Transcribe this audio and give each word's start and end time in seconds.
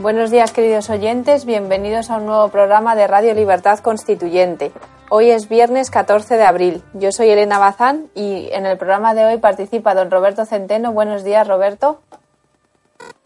Buenos 0.00 0.30
días 0.30 0.52
queridos 0.52 0.88
oyentes, 0.88 1.44
bienvenidos 1.44 2.08
a 2.08 2.16
un 2.16 2.24
nuevo 2.24 2.48
programa 2.48 2.96
de 2.96 3.06
Radio 3.06 3.34
Libertad 3.34 3.80
Constituyente. 3.80 4.72
Hoy 5.10 5.28
es 5.28 5.46
viernes 5.46 5.90
14 5.90 6.38
de 6.38 6.42
abril. 6.42 6.82
Yo 6.94 7.12
soy 7.12 7.28
Elena 7.28 7.58
Bazán 7.58 8.08
y 8.14 8.48
en 8.52 8.64
el 8.64 8.78
programa 8.78 9.12
de 9.12 9.26
hoy 9.26 9.36
participa 9.36 9.94
don 9.94 10.10
Roberto 10.10 10.46
Centeno. 10.46 10.94
Buenos 10.94 11.22
días, 11.22 11.46
Roberto. 11.46 12.00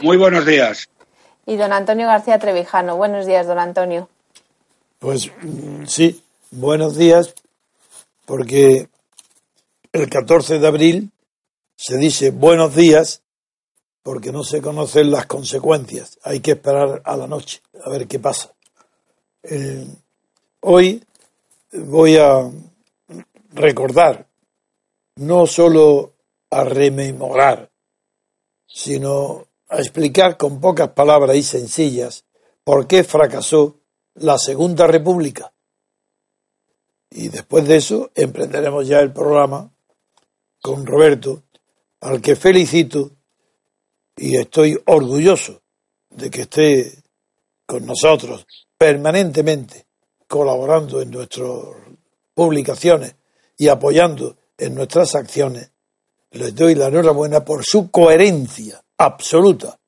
Muy 0.01 0.16
buenos 0.16 0.46
días. 0.46 0.88
Y 1.46 1.55
don 1.55 1.73
Antonio 1.73 2.09
García 2.09 2.41
Trevijano. 2.41 2.96
Buenos 2.96 3.24
días, 3.24 3.46
don 3.46 3.60
Antonio. 3.60 4.09
Pues 4.98 5.30
mm, 5.43 5.84
sí, 5.87 6.24
buenos 6.51 6.96
días, 6.96 7.37
porque 8.24 8.88
el 9.93 10.10
14 10.10 10.59
de 10.59 10.66
abril 10.66 11.12
se 11.77 11.98
dice 11.98 12.32
buenos 12.32 12.74
días 12.74 13.23
porque 14.04 14.30
no 14.30 14.44
se 14.44 14.60
conocen 14.60 15.10
las 15.10 15.24
consecuencias. 15.24 16.18
Hay 16.22 16.40
que 16.40 16.52
esperar 16.52 17.00
a 17.06 17.16
la 17.16 17.26
noche 17.26 17.62
a 17.82 17.88
ver 17.88 18.06
qué 18.06 18.18
pasa. 18.18 18.52
Eh, 19.42 19.87
hoy 20.60 21.02
voy 21.73 22.18
a 22.18 22.51
recordar, 23.54 24.29
no 25.16 25.46
solo 25.46 26.12
a 26.51 26.64
rememorar, 26.64 27.70
sino 28.66 29.46
a 29.70 29.79
explicar 29.79 30.36
con 30.36 30.60
pocas 30.60 30.90
palabras 30.90 31.34
y 31.36 31.42
sencillas 31.42 32.26
por 32.62 32.86
qué 32.86 33.04
fracasó 33.04 33.80
la 34.16 34.36
Segunda 34.36 34.86
República. 34.86 35.54
Y 37.09 37.29
después 37.29 37.66
de 37.66 37.76
eso 37.76 38.10
emprenderemos 38.14 38.86
ya 38.86 39.01
el 39.01 39.14
programa 39.14 39.73
con 40.60 40.84
Roberto, 40.84 41.45
al 42.01 42.20
que 42.20 42.36
felicito 42.36 43.12
y 44.16 44.37
estoy 44.37 44.80
orgulloso 44.87 45.62
de 46.10 46.30
que 46.30 46.43
esté 46.43 47.02
con 47.66 47.87
nosotros 47.87 48.46
permanentemente 48.79 49.87
colaborando 50.26 51.01
en 51.01 51.10
nuestras 51.10 51.51
publicaciones 52.35 53.15
y 53.57 53.68
apoyando 53.68 54.37
en 54.59 54.74
nuestras 54.74 55.15
acciones, 55.15 55.70
les 56.32 56.54
doy 56.54 56.74
la 56.74 56.88
enhorabuena 56.88 57.45
por 57.45 57.65
su 57.65 57.90
coherencia 57.90 58.82
absoluta 58.98 59.79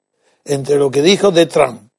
entre 0.45 0.77
lo 0.77 0.91
que 0.91 1.03
dijo 1.03 1.31
de 1.31 1.47
Trump, 1.47 1.91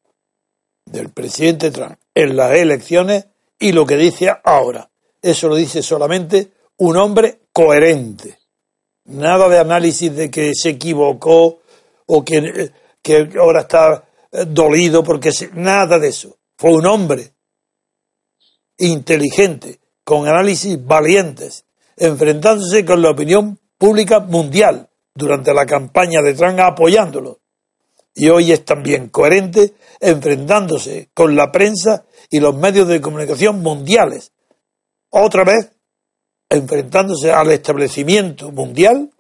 del 0.86 1.10
presidente 1.10 1.72
Trump, 1.72 1.98
en 2.16 2.36
las 2.36 2.54
elecciones 2.54 3.26
y 3.60 3.74
lo 3.74 3.86
que 3.86 3.98
dice 3.98 4.32
ahora. 4.44 4.90
Eso 5.22 5.50
lo 5.50 5.56
dice 5.56 5.82
solamente 5.84 6.52
un 6.78 6.96
hombre 6.96 7.42
coherente. 7.52 8.40
Nada 9.06 9.50
de 9.50 9.60
análisis 9.60 10.16
de 10.16 10.32
que 10.32 10.54
se 10.54 10.70
equivocó 10.70 11.60
o 12.08 12.26
que, 12.26 12.72
que 13.02 13.30
ahora 13.40 13.62
está 13.62 14.04
dolido 14.48 15.04
porque 15.04 15.32
nada 15.54 16.00
de 16.00 16.10
eso. 16.10 16.38
Fue 16.58 16.72
un 16.72 16.86
hombre 16.88 17.34
inteligente, 18.78 19.80
con 20.04 20.28
análisis 20.28 20.84
valientes, 20.84 21.66
enfrentándose 21.96 22.86
con 22.86 23.02
la 23.02 23.12
opinión 23.12 23.60
pública 23.78 24.20
mundial 24.20 24.90
durante 25.14 25.54
la 25.54 25.66
campaña 25.66 26.22
de 26.22 26.34
Trump 26.34 26.60
apoyándolo. 26.60 27.40
Y 28.14 28.30
hoy 28.30 28.52
es 28.52 28.66
también 28.66 29.10
coherente 29.10 29.74
enfrentándose 30.00 31.10
con 31.14 31.36
la 31.36 31.52
prensa 31.52 32.06
y 32.30 32.40
los 32.40 32.56
medios 32.56 32.88
de 32.88 33.02
comunicación 33.02 33.62
mundiales. 33.62 34.32
Otra 35.10 35.44
vez 35.44 35.72
enfrentándose 36.50 37.32
al 37.32 37.52
establecimiento 37.52 38.52
mundial 38.52 39.12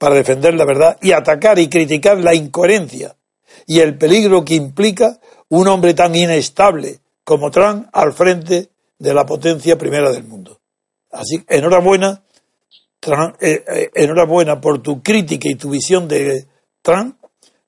para 0.00 0.14
defender 0.14 0.54
la 0.54 0.64
verdad 0.64 0.96
y 1.02 1.12
atacar 1.12 1.58
y 1.58 1.68
criticar 1.68 2.16
la 2.16 2.34
incoherencia 2.34 3.14
y 3.66 3.80
el 3.80 3.98
peligro 3.98 4.46
que 4.46 4.54
implica 4.54 5.20
un 5.50 5.68
hombre 5.68 5.92
tan 5.92 6.16
inestable 6.16 7.00
como 7.22 7.50
Trump 7.50 7.86
al 7.92 8.14
frente 8.14 8.70
de 8.98 9.12
la 9.12 9.26
potencia 9.26 9.76
primera 9.76 10.10
del 10.10 10.24
mundo. 10.24 10.58
Así, 11.10 11.44
enhorabuena, 11.46 12.22
eh, 13.40 13.62
eh, 13.68 13.90
enhorabuena 13.94 14.58
por 14.58 14.80
tu 14.80 15.02
crítica 15.02 15.50
y 15.50 15.56
tu 15.56 15.68
visión 15.68 16.08
de 16.08 16.46
Trump, 16.80 17.16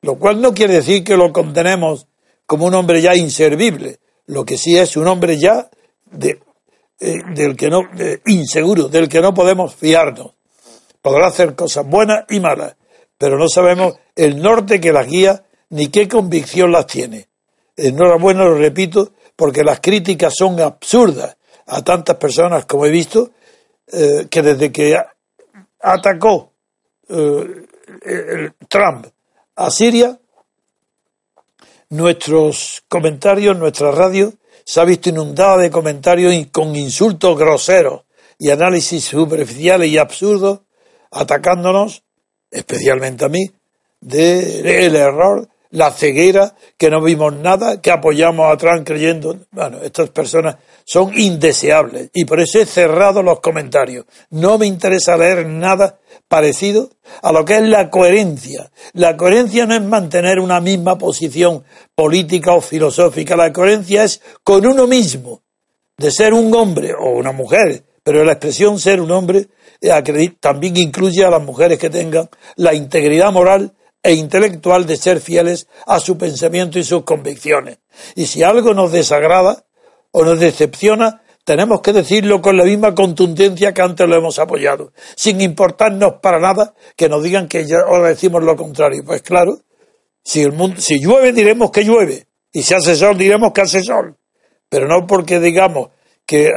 lo 0.00 0.14
cual 0.14 0.40
no 0.40 0.54
quiere 0.54 0.76
decir 0.76 1.04
que 1.04 1.18
lo 1.18 1.34
contenemos 1.34 2.06
como 2.46 2.64
un 2.64 2.74
hombre 2.74 3.02
ya 3.02 3.14
inservible, 3.14 3.98
lo 4.24 4.46
que 4.46 4.56
sí 4.56 4.78
es 4.78 4.96
un 4.96 5.06
hombre 5.06 5.38
ya 5.38 5.68
de, 6.10 6.40
eh, 6.98 7.18
del 7.34 7.56
que 7.56 7.68
no 7.68 7.82
inseguro, 8.24 8.88
del 8.88 9.10
que 9.10 9.20
no 9.20 9.34
podemos 9.34 9.74
fiarnos. 9.74 10.32
Podrá 11.02 11.26
hacer 11.26 11.54
cosas 11.54 11.86
buenas 11.86 12.24
y 12.30 12.40
malas, 12.40 12.76
pero 13.18 13.36
no 13.36 13.48
sabemos 13.48 13.94
el 14.16 14.40
norte 14.40 14.80
que 14.80 14.92
las 14.92 15.06
guía 15.06 15.44
ni 15.70 15.88
qué 15.88 16.08
convicción 16.08 16.72
las 16.72 16.86
tiene. 16.86 17.28
Enhorabuena, 17.76 18.44
lo 18.44 18.56
repito, 18.56 19.12
porque 19.36 19.64
las 19.64 19.80
críticas 19.80 20.34
son 20.36 20.60
absurdas 20.60 21.36
a 21.66 21.82
tantas 21.82 22.16
personas 22.16 22.66
como 22.66 22.86
he 22.86 22.90
visto, 22.90 23.32
eh, 23.92 24.26
que 24.30 24.42
desde 24.42 24.70
que 24.70 24.96
atacó 25.80 26.52
eh, 27.08 28.50
Trump 28.68 29.06
a 29.56 29.70
Siria, 29.70 30.18
nuestros 31.90 32.84
comentarios, 32.88 33.56
nuestra 33.56 33.90
radio, 33.90 34.32
se 34.64 34.80
ha 34.80 34.84
visto 34.84 35.10
inundada 35.10 35.58
de 35.58 35.70
comentarios 35.70 36.34
con 36.50 36.74
insultos 36.74 37.38
groseros 37.38 38.02
y 38.38 38.50
análisis 38.50 39.04
superficiales 39.04 39.88
y 39.88 39.98
absurdos, 39.98 40.60
atacándonos, 41.12 42.02
especialmente 42.50 43.24
a 43.24 43.28
mí, 43.28 43.50
del 44.00 44.66
el 44.66 44.96
error 44.96 45.48
la 45.72 45.90
ceguera, 45.90 46.54
que 46.76 46.90
no 46.90 47.02
vimos 47.02 47.34
nada, 47.34 47.80
que 47.80 47.90
apoyamos 47.90 48.52
a 48.52 48.56
Trump 48.58 48.86
creyendo. 48.86 49.38
Bueno, 49.50 49.78
estas 49.82 50.10
personas 50.10 50.56
son 50.84 51.18
indeseables 51.18 52.10
y 52.12 52.26
por 52.26 52.40
eso 52.40 52.60
he 52.60 52.66
cerrado 52.66 53.22
los 53.22 53.40
comentarios. 53.40 54.04
No 54.30 54.58
me 54.58 54.66
interesa 54.66 55.16
leer 55.16 55.46
nada 55.46 55.98
parecido 56.28 56.90
a 57.22 57.32
lo 57.32 57.44
que 57.44 57.56
es 57.56 57.62
la 57.62 57.88
coherencia. 57.88 58.70
La 58.92 59.16
coherencia 59.16 59.64
no 59.64 59.74
es 59.74 59.82
mantener 59.82 60.40
una 60.40 60.60
misma 60.60 60.98
posición 60.98 61.64
política 61.94 62.52
o 62.52 62.60
filosófica, 62.60 63.34
la 63.34 63.52
coherencia 63.52 64.04
es 64.04 64.20
con 64.44 64.66
uno 64.66 64.86
mismo, 64.86 65.40
de 65.96 66.10
ser 66.10 66.34
un 66.34 66.54
hombre 66.54 66.92
o 66.92 67.12
una 67.12 67.32
mujer, 67.32 67.82
pero 68.02 68.24
la 68.24 68.32
expresión 68.32 68.78
ser 68.78 69.00
un 69.00 69.10
hombre 69.10 69.46
también 70.40 70.76
incluye 70.76 71.24
a 71.24 71.30
las 71.30 71.42
mujeres 71.42 71.78
que 71.78 71.90
tengan 71.90 72.28
la 72.56 72.74
integridad 72.74 73.32
moral 73.32 73.74
e 74.02 74.14
intelectual 74.14 74.86
de 74.86 74.96
ser 74.96 75.20
fieles 75.20 75.68
a 75.86 76.00
su 76.00 76.18
pensamiento 76.18 76.78
y 76.78 76.84
sus 76.84 77.04
convicciones. 77.04 77.78
Y 78.14 78.26
si 78.26 78.42
algo 78.42 78.74
nos 78.74 78.92
desagrada 78.92 79.64
o 80.10 80.24
nos 80.24 80.40
decepciona, 80.40 81.22
tenemos 81.44 81.80
que 81.80 81.92
decirlo 81.92 82.40
con 82.40 82.56
la 82.56 82.64
misma 82.64 82.94
contundencia 82.94 83.72
que 83.72 83.82
antes 83.82 84.08
lo 84.08 84.16
hemos 84.16 84.38
apoyado, 84.38 84.92
sin 85.16 85.40
importarnos 85.40 86.14
para 86.22 86.38
nada 86.38 86.74
que 86.96 87.08
nos 87.08 87.22
digan 87.22 87.48
que 87.48 87.66
ahora 87.86 88.08
decimos 88.08 88.42
lo 88.42 88.56
contrario. 88.56 89.02
Pues 89.04 89.22
claro, 89.22 89.58
si, 90.22 90.42
el 90.42 90.52
mundo, 90.52 90.80
si 90.80 91.00
llueve 91.00 91.32
diremos 91.32 91.70
que 91.70 91.84
llueve, 91.84 92.26
y 92.52 92.62
si 92.62 92.74
hace 92.74 92.94
sol 92.94 93.16
diremos 93.18 93.52
que 93.52 93.62
hace 93.62 93.82
sol, 93.82 94.16
pero 94.68 94.86
no 94.86 95.06
porque 95.06 95.40
digamos 95.40 95.88
que, 96.26 96.50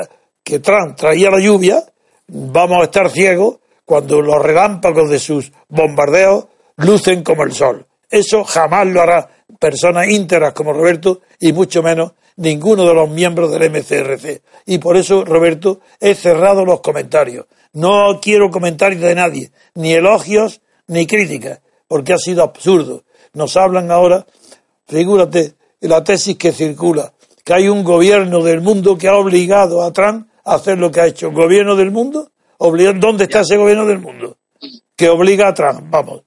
que 0.43 0.59
Trump 0.59 0.95
traía 0.97 1.31
la 1.31 1.39
lluvia, 1.39 1.83
vamos 2.27 2.79
a 2.81 2.85
estar 2.85 3.09
ciegos 3.09 3.57
cuando 3.85 4.21
los 4.21 4.41
relámpagos 4.41 5.09
de 5.09 5.19
sus 5.19 5.51
bombardeos 5.69 6.45
lucen 6.77 7.23
como 7.23 7.43
el 7.43 7.53
sol. 7.53 7.85
Eso 8.09 8.43
jamás 8.43 8.87
lo 8.87 9.01
hará 9.01 9.29
personas 9.59 10.07
íntegras 10.07 10.53
como 10.53 10.73
Roberto 10.73 11.21
y 11.39 11.53
mucho 11.53 11.83
menos 11.83 12.13
ninguno 12.37 12.85
de 12.85 12.93
los 12.93 13.09
miembros 13.09 13.51
del 13.51 13.69
MCRC. 13.69 14.41
Y 14.65 14.77
por 14.79 14.97
eso, 14.97 15.23
Roberto, 15.23 15.79
he 15.99 16.15
cerrado 16.15 16.65
los 16.65 16.81
comentarios. 16.81 17.45
No 17.73 18.19
quiero 18.21 18.49
comentarios 18.49 19.01
de 19.01 19.15
nadie, 19.15 19.51
ni 19.75 19.93
elogios 19.93 20.61
ni 20.87 21.05
críticas, 21.07 21.59
porque 21.87 22.13
ha 22.13 22.17
sido 22.17 22.43
absurdo. 22.43 23.03
Nos 23.33 23.57
hablan 23.57 23.91
ahora, 23.91 24.25
figúrate, 24.87 25.53
la 25.81 26.03
tesis 26.03 26.37
que 26.37 26.51
circula, 26.51 27.13
que 27.43 27.53
hay 27.53 27.67
un 27.67 27.83
gobierno 27.83 28.43
del 28.43 28.61
mundo 28.61 28.97
que 28.97 29.07
ha 29.07 29.15
obligado 29.15 29.83
a 29.83 29.91
Trump 29.91 30.27
a 30.45 30.55
hacer 30.55 30.77
lo 30.77 30.91
que 30.91 31.01
ha 31.01 31.07
hecho. 31.07 31.31
¿Gobierno 31.31 31.75
del 31.75 31.91
mundo? 31.91 32.31
¿Dónde 32.57 33.25
está 33.25 33.41
ese 33.41 33.57
gobierno 33.57 33.85
del 33.85 33.99
mundo? 33.99 34.37
Que 34.95 35.09
obliga 35.09 35.49
a 35.49 35.53
Trump, 35.53 35.81
vamos. 35.89 36.23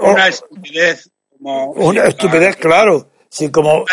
Una 0.00 0.28
estupidez. 0.28 1.10
una 1.40 2.04
estupidez, 2.04 2.56
claro. 2.56 3.10
si 3.28 3.50
como 3.50 3.84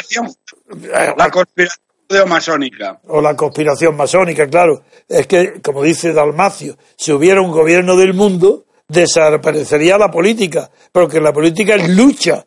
la 1.18 1.30
conspiración 1.30 2.30
masónica 2.30 3.00
o 3.08 3.22
la 3.22 3.36
conspiración 3.36 3.96
masónica, 3.96 4.48
claro, 4.48 4.84
es 5.08 5.28
que 5.28 5.62
como 5.62 5.84
dice 5.84 6.14
Dalmacio, 6.14 6.78
si 6.96 7.12
hubiera 7.12 7.42
un 7.42 7.52
gobierno 7.52 7.96
del 7.96 8.14
mundo 8.14 8.66
desaparecería 8.88 9.98
la 9.98 10.12
política, 10.12 10.70
porque 10.92 11.20
la 11.20 11.34
política 11.34 11.76
es 11.76 11.90
lucha 11.90 12.46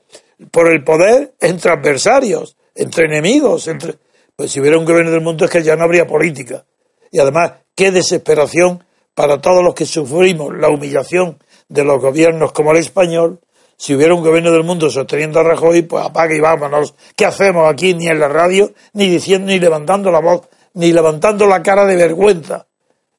por 0.50 0.70
el 0.70 0.84
poder 0.84 1.34
entre 1.40 1.72
adversarios, 1.72 2.56
entre 2.74 3.06
enemigos, 3.06 3.66
entre 3.68 3.98
pues 4.36 4.52
si 4.52 4.60
hubiera 4.60 4.78
un 4.78 4.84
gobierno 4.84 5.10
del 5.10 5.22
mundo 5.22 5.46
es 5.46 5.50
que 5.50 5.62
ya 5.62 5.76
no 5.76 5.84
habría 5.84 6.06
política. 6.06 6.64
Y 7.10 7.18
además, 7.18 7.52
qué 7.74 7.90
desesperación 7.90 8.84
para 9.14 9.40
todos 9.40 9.64
los 9.64 9.74
que 9.74 9.86
sufrimos 9.86 10.54
la 10.56 10.68
humillación 10.68 11.38
de 11.68 11.84
los 11.84 12.00
gobiernos 12.00 12.52
como 12.52 12.72
el 12.72 12.78
español, 12.78 13.40
si 13.76 13.94
hubiera 13.94 14.14
un 14.14 14.22
gobierno 14.22 14.52
del 14.52 14.64
mundo 14.64 14.88
sosteniendo 14.90 15.40
a 15.40 15.42
Rajoy, 15.42 15.82
pues 15.82 16.04
apague 16.04 16.36
y 16.36 16.40
vámonos. 16.40 16.94
¿Qué 17.14 17.26
hacemos 17.26 17.70
aquí 17.70 17.94
ni 17.94 18.08
en 18.08 18.18
la 18.18 18.28
radio, 18.28 18.72
ni 18.94 19.08
diciendo, 19.08 19.48
ni 19.48 19.58
levantando 19.58 20.10
la 20.10 20.20
voz, 20.20 20.42
ni 20.74 20.92
levantando 20.92 21.46
la 21.46 21.62
cara 21.62 21.84
de 21.84 21.96
vergüenza? 21.96 22.66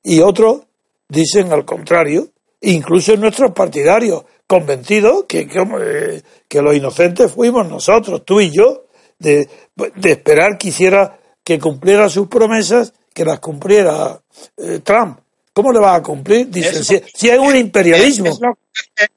Y 0.03 0.21
otros 0.21 0.61
dicen 1.09 1.51
al 1.51 1.65
contrario, 1.65 2.29
incluso 2.61 3.13
en 3.13 3.21
nuestros 3.21 3.51
partidarios, 3.51 4.23
convencidos 4.47 5.25
que, 5.27 5.47
que, 5.47 6.61
los 6.61 6.75
inocentes 6.75 7.31
fuimos 7.31 7.67
nosotros, 7.67 8.23
tú 8.25 8.39
y 8.39 8.49
yo, 8.49 8.85
de, 9.19 9.49
de 9.95 10.11
esperar 10.11 10.57
que 10.57 10.69
hiciera, 10.69 11.19
que 11.43 11.59
cumpliera 11.59 12.09
sus 12.09 12.27
promesas, 12.27 12.93
que 13.17 13.25
las 13.25 13.39
cumpliera 13.39 14.21
eh, 14.57 14.81
Trump. 14.83 15.17
¿Cómo 15.51 15.71
le 15.71 15.79
va 15.79 15.95
a 15.95 16.03
cumplir? 16.03 16.51
Dicen, 16.51 16.83
si, 16.83 17.01
si, 17.15 17.31
hay 17.31 17.39
un 17.39 17.55
imperialismo. 17.55 18.27
Es, 18.27 18.39
lo 18.39 18.53
que, 18.53 19.07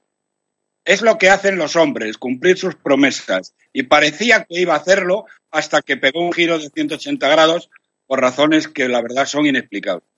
es 0.87 1.03
lo 1.03 1.19
que 1.19 1.29
hacen 1.29 1.59
los 1.59 1.77
hombres, 1.77 2.17
cumplir 2.17 2.57
sus 2.57 2.77
promesas. 2.77 3.53
Y 3.75 3.83
parecía 3.83 4.47
que 4.47 4.59
iba 4.59 4.73
a 4.73 4.79
hacerlo 4.79 5.27
hasta 5.51 5.83
que 5.83 5.99
pegó 5.99 6.25
un 6.25 6.33
giro 6.33 6.59
de 6.59 6.71
180 6.71 7.29
grados 7.29 7.69
por 8.07 8.23
razones 8.23 8.69
que 8.69 8.89
la 8.89 9.03
verdad 9.03 9.27
son 9.27 9.45
inexplicables. 9.45 10.09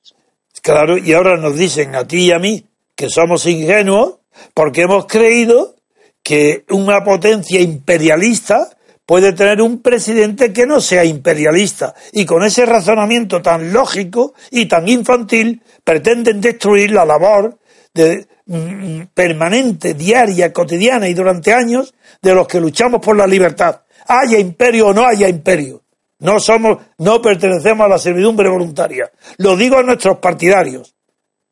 Claro, 0.62 0.96
y 0.96 1.12
ahora 1.12 1.36
nos 1.36 1.58
dicen 1.58 1.96
a 1.96 2.06
ti 2.06 2.26
y 2.26 2.30
a 2.30 2.38
mí 2.38 2.64
que 2.94 3.08
somos 3.08 3.46
ingenuos 3.46 4.18
porque 4.54 4.82
hemos 4.82 5.06
creído 5.06 5.74
que 6.22 6.64
una 6.70 7.02
potencia 7.02 7.60
imperialista 7.60 8.76
puede 9.06 9.32
tener 9.32 9.60
un 9.60 9.82
presidente 9.82 10.52
que 10.52 10.66
no 10.66 10.80
sea 10.80 11.04
imperialista. 11.04 11.94
Y 12.12 12.24
con 12.24 12.44
ese 12.44 12.66
razonamiento 12.66 13.42
tan 13.42 13.72
lógico 13.72 14.34
y 14.50 14.66
tan 14.66 14.88
infantil 14.88 15.62
pretenden 15.84 16.40
destruir 16.40 16.92
la 16.92 17.04
labor 17.04 17.58
de, 17.94 18.26
mm, 18.46 19.02
permanente, 19.14 19.94
diaria, 19.94 20.52
cotidiana 20.52 21.08
y 21.08 21.14
durante 21.14 21.52
años 21.52 21.94
de 22.20 22.34
los 22.34 22.46
que 22.46 22.60
luchamos 22.60 23.00
por 23.00 23.16
la 23.16 23.26
libertad. 23.26 23.82
Haya 24.06 24.38
imperio 24.38 24.88
o 24.88 24.94
no 24.94 25.06
haya 25.06 25.28
imperio. 25.28 25.82
No 26.20 26.38
somos, 26.38 26.78
no 26.98 27.20
pertenecemos 27.20 27.84
a 27.84 27.88
la 27.88 27.98
servidumbre 27.98 28.48
voluntaria. 28.48 29.10
Lo 29.38 29.56
digo 29.56 29.78
a 29.78 29.82
nuestros 29.82 30.18
partidarios. 30.18 30.94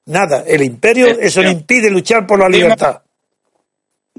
Nada, 0.06 0.44
el 0.46 0.62
imperio, 0.62 1.06
eso 1.06 1.42
no 1.42 1.50
impide 1.50 1.90
luchar 1.90 2.26
por 2.26 2.38
la 2.38 2.48
libertad 2.48 3.02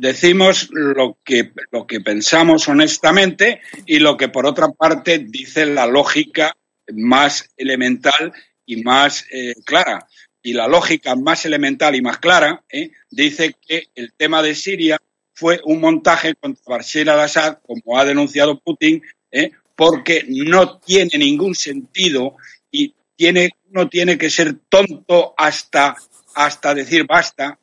decimos 0.01 0.69
lo 0.71 1.19
que, 1.23 1.51
lo 1.69 1.85
que 1.85 2.01
pensamos 2.01 2.67
honestamente 2.67 3.61
y 3.85 3.99
lo 3.99 4.17
que 4.17 4.29
por 4.29 4.47
otra 4.47 4.69
parte 4.69 5.19
dice 5.19 5.67
la 5.67 5.85
lógica 5.85 6.57
más 6.91 7.51
elemental 7.55 8.33
y 8.65 8.81
más 8.81 9.23
eh, 9.31 9.53
clara. 9.63 10.07
Y 10.41 10.53
la 10.53 10.67
lógica 10.67 11.15
más 11.15 11.45
elemental 11.45 11.95
y 11.95 12.01
más 12.01 12.17
clara 12.17 12.63
eh, 12.67 12.89
dice 13.11 13.55
que 13.61 13.89
el 13.93 14.13
tema 14.13 14.41
de 14.41 14.55
Siria 14.55 14.97
fue 15.35 15.61
un 15.65 15.79
montaje 15.79 16.33
contra 16.33 16.77
Bashar 16.77 17.07
al-Assad, 17.07 17.59
como 17.61 17.99
ha 17.99 18.03
denunciado 18.03 18.59
Putin, 18.59 19.03
eh, 19.31 19.51
porque 19.75 20.25
no 20.27 20.79
tiene 20.79 21.15
ningún 21.19 21.53
sentido 21.53 22.37
y 22.71 22.95
tiene, 23.15 23.51
no 23.69 23.87
tiene 23.87 24.17
que 24.17 24.31
ser 24.31 24.55
tonto 24.67 25.35
hasta, 25.37 25.95
hasta 26.33 26.73
decir 26.73 27.05
basta 27.05 27.59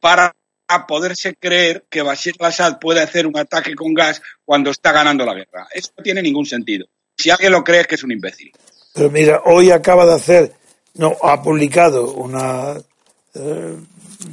para 0.00 0.34
a 0.70 0.86
poderse 0.86 1.34
creer 1.34 1.84
que 1.90 2.02
Bashir 2.02 2.34
al-Assad 2.38 2.78
puede 2.78 3.00
hacer 3.00 3.26
un 3.26 3.36
ataque 3.36 3.74
con 3.74 3.92
gas 3.92 4.22
cuando 4.44 4.70
está 4.70 4.92
ganando 4.92 5.26
la 5.26 5.34
guerra. 5.34 5.66
Eso 5.74 5.90
no 5.98 6.04
tiene 6.04 6.22
ningún 6.22 6.46
sentido. 6.46 6.86
Si 7.16 7.28
alguien 7.28 7.50
lo 7.50 7.64
cree 7.64 7.80
es 7.80 7.86
que 7.88 7.96
es 7.96 8.04
un 8.04 8.12
imbécil. 8.12 8.52
Pero 8.94 9.10
mira, 9.10 9.42
hoy 9.44 9.72
acaba 9.72 10.06
de 10.06 10.14
hacer, 10.14 10.52
no, 10.94 11.16
ha 11.22 11.42
publicado 11.42 12.12
una 12.12 12.76
eh, 13.34 13.76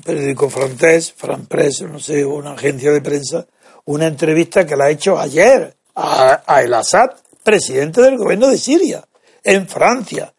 periódico 0.06 0.50
francés, 0.50 1.12
Franpress, 1.18 1.82
no 1.82 2.00
sé, 2.00 2.24
una 2.24 2.54
agencia 2.54 2.92
de 2.92 3.02
prensa, 3.02 3.48
una 3.86 4.06
entrevista 4.06 4.66
que 4.66 4.76
la 4.76 4.86
ha 4.86 4.90
hecho 4.92 5.18
ayer 5.18 5.76
a, 5.96 6.44
a 6.46 6.62
el 6.62 6.74
Assad, 6.74 7.10
presidente 7.42 8.02
del 8.02 8.18
gobierno 8.18 8.48
de 8.48 8.60
Siria, 8.60 9.04
en 9.44 9.68
Francia. 9.68 10.34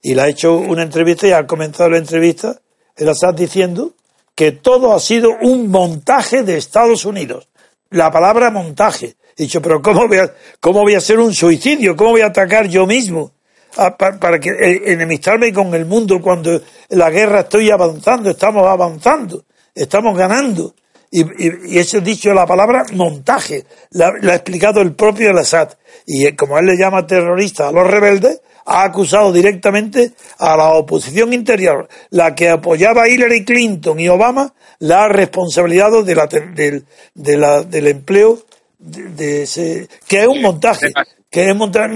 Y 0.00 0.14
le 0.14 0.22
ha 0.22 0.28
hecho 0.28 0.56
una 0.56 0.82
entrevista 0.82 1.26
y 1.26 1.32
ha 1.32 1.46
comenzado 1.46 1.90
la 1.90 1.98
entrevista 1.98 2.58
el 2.96 3.08
Assad 3.08 3.34
diciendo 3.34 3.92
que 4.34 4.52
todo 4.52 4.94
ha 4.94 5.00
sido 5.00 5.30
un 5.40 5.68
montaje 5.70 6.42
de 6.42 6.56
Estados 6.56 7.04
Unidos. 7.04 7.48
La 7.90 8.10
palabra 8.10 8.50
montaje. 8.50 9.16
He 9.36 9.44
dicho, 9.44 9.60
pero 9.60 9.80
¿cómo 9.82 10.08
voy 10.08 10.18
a, 10.18 10.32
cómo 10.60 10.82
voy 10.82 10.94
a 10.94 10.98
hacer 10.98 11.18
un 11.18 11.34
suicidio? 11.34 11.96
¿Cómo 11.96 12.10
voy 12.10 12.22
a 12.22 12.26
atacar 12.26 12.68
yo 12.68 12.86
mismo? 12.86 13.32
Ah, 13.76 13.96
para, 13.96 14.38
que 14.38 14.50
eh, 14.50 14.92
enemistarme 14.92 15.52
con 15.52 15.74
el 15.74 15.86
mundo 15.86 16.20
cuando 16.20 16.60
la 16.90 17.10
guerra 17.10 17.40
estoy 17.40 17.70
avanzando, 17.70 18.30
estamos 18.30 18.66
avanzando, 18.66 19.44
estamos 19.74 20.16
ganando. 20.16 20.74
Y, 21.10 21.22
y, 21.22 21.78
ese 21.78 22.00
dicho 22.00 22.32
la 22.34 22.46
palabra 22.46 22.84
montaje, 22.92 23.64
la, 23.90 24.08
ha 24.08 24.34
explicado 24.34 24.80
el 24.82 24.94
propio 24.94 25.30
El 25.30 25.38
Assad. 25.38 25.70
Y 26.06 26.26
eh, 26.26 26.36
como 26.36 26.58
él 26.58 26.66
le 26.66 26.76
llama 26.76 27.06
terrorista 27.06 27.68
a 27.68 27.72
los 27.72 27.86
rebeldes, 27.86 28.42
ha 28.64 28.84
acusado 28.84 29.32
directamente 29.32 30.12
a 30.38 30.56
la 30.56 30.70
oposición 30.74 31.32
interior, 31.32 31.88
la 32.10 32.34
que 32.34 32.48
apoyaba 32.48 33.04
a 33.04 33.08
Hillary 33.08 33.44
Clinton 33.44 33.98
y 34.00 34.08
Obama, 34.08 34.54
la 34.78 35.08
responsabilidad 35.08 35.90
de 36.04 36.82
del 37.14 37.86
empleo 37.86 38.42
de, 38.78 39.42
ese, 39.42 39.88
que 40.08 40.22
es 40.22 40.26
un 40.26 40.42
montaje, 40.42 40.92
que, 41.30 41.48
es 41.48 41.56
montaje, 41.56 41.94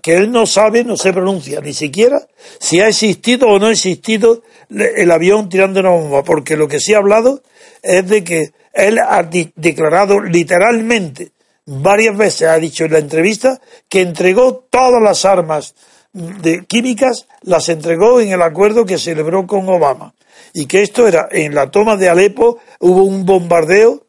que 0.00 0.16
él 0.16 0.30
no 0.30 0.46
sabe, 0.46 0.84
no 0.84 0.96
se 0.96 1.12
pronuncia 1.12 1.60
ni 1.60 1.74
siquiera 1.74 2.26
si 2.58 2.80
ha 2.80 2.88
existido 2.88 3.48
o 3.48 3.58
no 3.58 3.66
ha 3.66 3.72
existido 3.72 4.42
el 4.70 5.10
avión 5.10 5.48
tirando 5.48 5.80
una 5.80 5.90
bomba, 5.90 6.22
porque 6.22 6.56
lo 6.56 6.68
que 6.68 6.78
sí 6.78 6.94
ha 6.94 6.98
hablado 6.98 7.42
es 7.82 8.06
de 8.08 8.22
que 8.22 8.52
él 8.72 8.98
ha 8.98 9.28
declarado 9.56 10.20
literalmente 10.20 11.32
varias 11.66 12.16
veces, 12.16 12.48
ha 12.48 12.58
dicho 12.58 12.84
en 12.84 12.92
la 12.92 12.98
entrevista, 12.98 13.60
que 13.88 14.00
entregó 14.00 14.66
todas 14.70 15.02
las 15.02 15.24
armas 15.24 15.74
de 16.12 16.64
químicas 16.66 17.26
las 17.42 17.68
entregó 17.68 18.20
en 18.20 18.32
el 18.32 18.42
acuerdo 18.42 18.84
que 18.84 18.98
celebró 18.98 19.46
con 19.46 19.68
Obama. 19.68 20.14
Y 20.52 20.66
que 20.66 20.82
esto 20.82 21.06
era, 21.06 21.28
en 21.30 21.54
la 21.54 21.70
toma 21.70 21.96
de 21.96 22.08
Alepo 22.08 22.58
hubo 22.80 23.04
un 23.04 23.24
bombardeo 23.24 24.06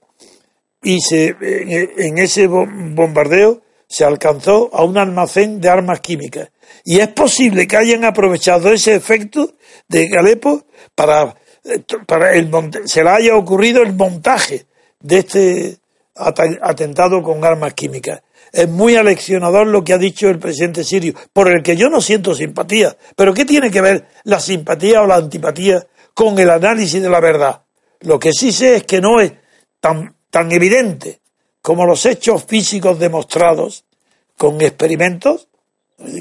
y 0.82 1.02
se, 1.02 1.36
en 1.40 2.18
ese 2.18 2.48
bombardeo 2.48 3.62
se 3.88 4.06
alcanzó 4.06 4.70
a 4.74 4.84
un 4.84 4.98
almacén 4.98 5.60
de 5.60 5.70
armas 5.70 6.00
químicas. 6.00 6.50
Y 6.84 7.00
es 7.00 7.10
posible 7.10 7.68
que 7.68 7.78
hayan 7.78 8.06
aprovechado 8.06 8.72
ese 8.72 8.96
efecto 8.96 9.54
de 9.88 10.10
Alepo 10.18 10.64
para, 10.96 11.36
para 12.08 12.34
el, 12.34 12.50
se 12.86 13.04
le 13.04 13.10
haya 13.10 13.36
ocurrido 13.36 13.84
el 13.84 13.94
montaje 13.94 14.66
de 15.00 15.18
este 15.20 15.78
atentado 16.16 17.22
con 17.22 17.44
armas 17.44 17.74
químicas. 17.74 18.22
Es 18.52 18.68
muy 18.68 18.96
aleccionador 18.96 19.68
lo 19.68 19.84
que 19.84 19.94
ha 19.94 19.98
dicho 19.98 20.30
el 20.30 20.40
presidente 20.40 20.84
sirio, 20.84 21.14
por 21.32 21.50
el 21.50 21.64
que 21.64 21.78
yo 21.78 21.90
no 21.90 22.02
siento 22.02 22.36
simpatía. 22.36 22.96
Pero 23.16 23.34
¿qué 23.34 23.46
tiene 23.46 23.72
que 23.72 23.82
ver 23.82 24.08
la 24.24 24.40
simpatía 24.40 25.02
o 25.02 25.08
la 25.08 25.16
antipatía 25.16 25.86
con 26.14 26.38
el 26.38 26.50
análisis 26.50 27.02
de 27.02 27.10
la 27.10 27.20
verdad? 27.20 27.62
Lo 28.02 28.20
que 28.20 28.34
sí 28.34 28.52
sé 28.52 28.78
es 28.78 28.84
que 28.84 29.00
no 29.00 29.22
es 29.22 29.32
tan, 29.80 30.16
tan 30.30 30.52
evidente 30.52 31.22
como 31.62 31.86
los 31.86 32.06
hechos 32.06 32.44
físicos 32.46 33.00
demostrados 33.00 33.86
con 34.36 34.60
experimentos, 34.62 35.48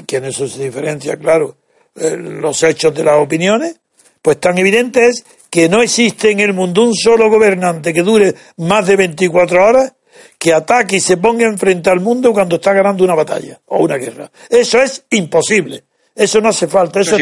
que 0.05 0.17
en 0.17 0.25
eso 0.25 0.47
se 0.47 0.63
diferencia, 0.63 1.17
claro, 1.17 1.57
eh, 1.95 2.15
los 2.15 2.61
hechos 2.63 2.93
de 2.93 3.03
las 3.03 3.19
opiniones, 3.19 3.79
pues 4.21 4.39
tan 4.39 4.57
evidente 4.57 5.07
es 5.07 5.25
que 5.49 5.67
no 5.67 5.81
existe 5.81 6.31
en 6.31 6.39
el 6.39 6.53
mundo 6.53 6.83
un 6.83 6.93
solo 6.93 7.29
gobernante 7.29 7.93
que 7.93 8.03
dure 8.03 8.35
más 8.57 8.85
de 8.85 8.95
24 8.95 9.65
horas 9.65 9.93
que 10.37 10.53
ataque 10.53 10.97
y 10.97 10.99
se 10.99 11.17
ponga 11.17 11.45
enfrente 11.45 11.89
al 11.89 11.99
mundo 11.99 12.33
cuando 12.33 12.55
está 12.55 12.73
ganando 12.73 13.03
una 13.03 13.15
batalla 13.15 13.59
o 13.67 13.83
una 13.83 13.97
guerra. 13.97 14.31
Eso 14.49 14.81
es 14.81 15.05
imposible. 15.11 15.83
Eso 16.15 16.41
no 16.41 16.49
hace 16.49 16.67
falta. 16.67 16.99
Eso, 16.99 17.17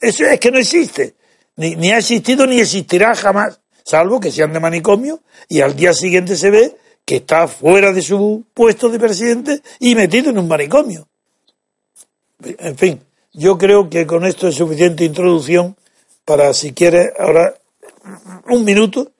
es, 0.00 0.20
es 0.20 0.40
que 0.40 0.50
no 0.50 0.58
existe. 0.58 1.14
Ni, 1.56 1.74
ni 1.76 1.90
ha 1.90 1.98
existido 1.98 2.46
ni 2.46 2.60
existirá 2.60 3.14
jamás. 3.14 3.60
Salvo 3.84 4.18
que 4.18 4.32
sean 4.32 4.52
de 4.52 4.60
manicomio 4.60 5.20
y 5.48 5.60
al 5.60 5.76
día 5.76 5.92
siguiente 5.92 6.36
se 6.36 6.50
ve 6.50 6.76
que 7.04 7.16
está 7.16 7.46
fuera 7.46 7.92
de 7.92 8.02
su 8.02 8.44
puesto 8.52 8.88
de 8.88 8.98
presidente 8.98 9.62
y 9.78 9.94
metido 9.94 10.30
en 10.30 10.38
un 10.38 10.48
manicomio. 10.48 11.06
En 12.42 12.76
fin, 12.76 13.00
yo 13.32 13.56
creo 13.56 13.88
que 13.88 14.06
con 14.06 14.26
esto 14.26 14.48
es 14.48 14.56
suficiente 14.56 15.04
introducción 15.04 15.76
para, 16.24 16.52
si 16.52 16.72
quieres, 16.72 17.12
ahora 17.18 17.54
un 18.48 18.64
minuto 18.64 19.12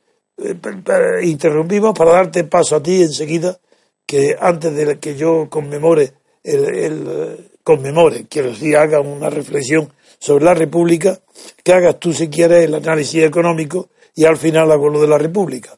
interrumpimos 1.22 1.96
para 1.96 2.12
darte 2.12 2.44
paso 2.44 2.76
a 2.76 2.82
ti 2.82 3.02
enseguida 3.02 3.58
que 4.06 4.36
antes 4.38 4.74
de 4.74 4.98
que 4.98 5.16
yo 5.16 5.48
conmemore 5.48 6.12
el, 6.44 7.50
conmemore, 7.62 8.26
quiero 8.28 8.50
decir, 8.50 8.76
haga 8.76 9.00
una 9.00 9.28
reflexión 9.28 9.92
sobre 10.20 10.44
la 10.44 10.54
República, 10.54 11.18
que 11.64 11.72
hagas 11.72 11.98
tú 11.98 12.12
si 12.12 12.28
quieres 12.28 12.64
el 12.64 12.74
análisis 12.74 13.24
económico 13.24 13.88
y 14.14 14.24
al 14.24 14.36
final 14.36 14.70
hago 14.70 14.88
lo 14.88 15.00
de 15.00 15.08
la 15.08 15.18
República. 15.18 15.76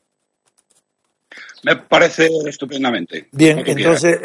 Me 1.62 1.76
parece 1.76 2.28
estupendamente. 2.46 3.28
Bien, 3.32 3.62
entonces 3.66 4.18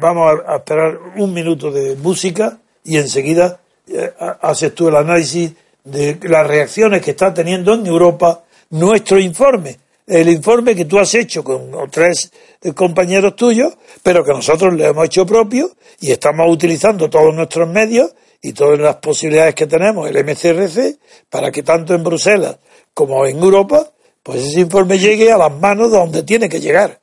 vamos 0.00 0.40
a, 0.46 0.56
esperar 0.56 0.98
un 1.16 1.34
minuto 1.34 1.70
de 1.70 1.96
música 1.96 2.58
y 2.84 2.96
enseguida 2.96 3.60
eh, 3.86 4.12
haces 4.40 4.74
tú 4.74 4.88
el 4.88 4.96
análisis 4.96 5.52
de 5.84 6.18
las 6.22 6.46
reacciones 6.46 7.02
que 7.02 7.10
está 7.10 7.34
teniendo 7.34 7.74
en 7.74 7.86
Europa 7.86 8.44
nuestro 8.70 9.18
informe. 9.18 9.78
El 10.06 10.28
informe 10.28 10.74
que 10.74 10.86
tú 10.86 10.98
has 10.98 11.14
hecho 11.14 11.44
con 11.44 11.70
tres 11.90 12.32
eh, 12.62 12.72
compañeros 12.72 13.36
tuyos, 13.36 13.76
pero 14.02 14.24
que 14.24 14.32
nosotros 14.32 14.74
le 14.74 14.86
hemos 14.86 15.06
hecho 15.06 15.24
propio 15.24 15.70
y 16.00 16.10
estamos 16.10 16.50
utilizando 16.50 17.08
todos 17.08 17.32
nuestros 17.34 17.68
medios 17.68 18.12
y 18.42 18.52
todas 18.52 18.80
las 18.80 18.96
posibilidades 18.96 19.54
que 19.54 19.66
tenemos, 19.66 20.08
el 20.08 20.24
MCRC, 20.24 20.98
para 21.28 21.52
que 21.52 21.62
tanto 21.62 21.94
en 21.94 22.02
Bruselas 22.02 22.58
como 22.92 23.24
en 23.26 23.38
Europa 23.38 23.92
pues 24.22 24.44
ese 24.44 24.60
informe 24.60 24.98
llegue 24.98 25.32
a 25.32 25.38
las 25.38 25.52
manos 25.52 25.90
de 25.90 25.98
donde 25.98 26.22
tiene 26.22 26.48
que 26.48 26.60
llegar. 26.60 27.00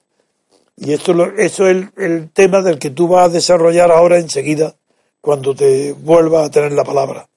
Y 0.75 0.93
esto, 0.93 1.13
eso 1.37 1.67
es 1.67 1.87
el, 1.97 2.29
tema 2.31 2.61
del 2.61 2.77
que 2.77 2.91
tú 2.91 3.07
vas 3.07 3.25
a 3.25 3.33
desarrollar 3.33 3.91
ahora 3.91 4.19
enseguida, 4.19 4.75
cuando 5.21 5.55
te 5.55 5.93
vuelva 5.93 6.45
a 6.45 6.51
tener 6.51 6.71
la 6.73 6.83
palabra. 6.83 7.27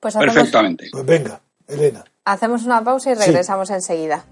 Pues 0.00 0.14
Perfectamente. 0.14 0.88
Pues 0.90 1.06
venga, 1.06 1.40
Elena. 1.68 2.04
Hacemos 2.24 2.62
una 2.64 2.84
pausa 2.84 3.10
y 3.10 3.14
regresamos 3.14 3.68
enseguida. 3.70 4.24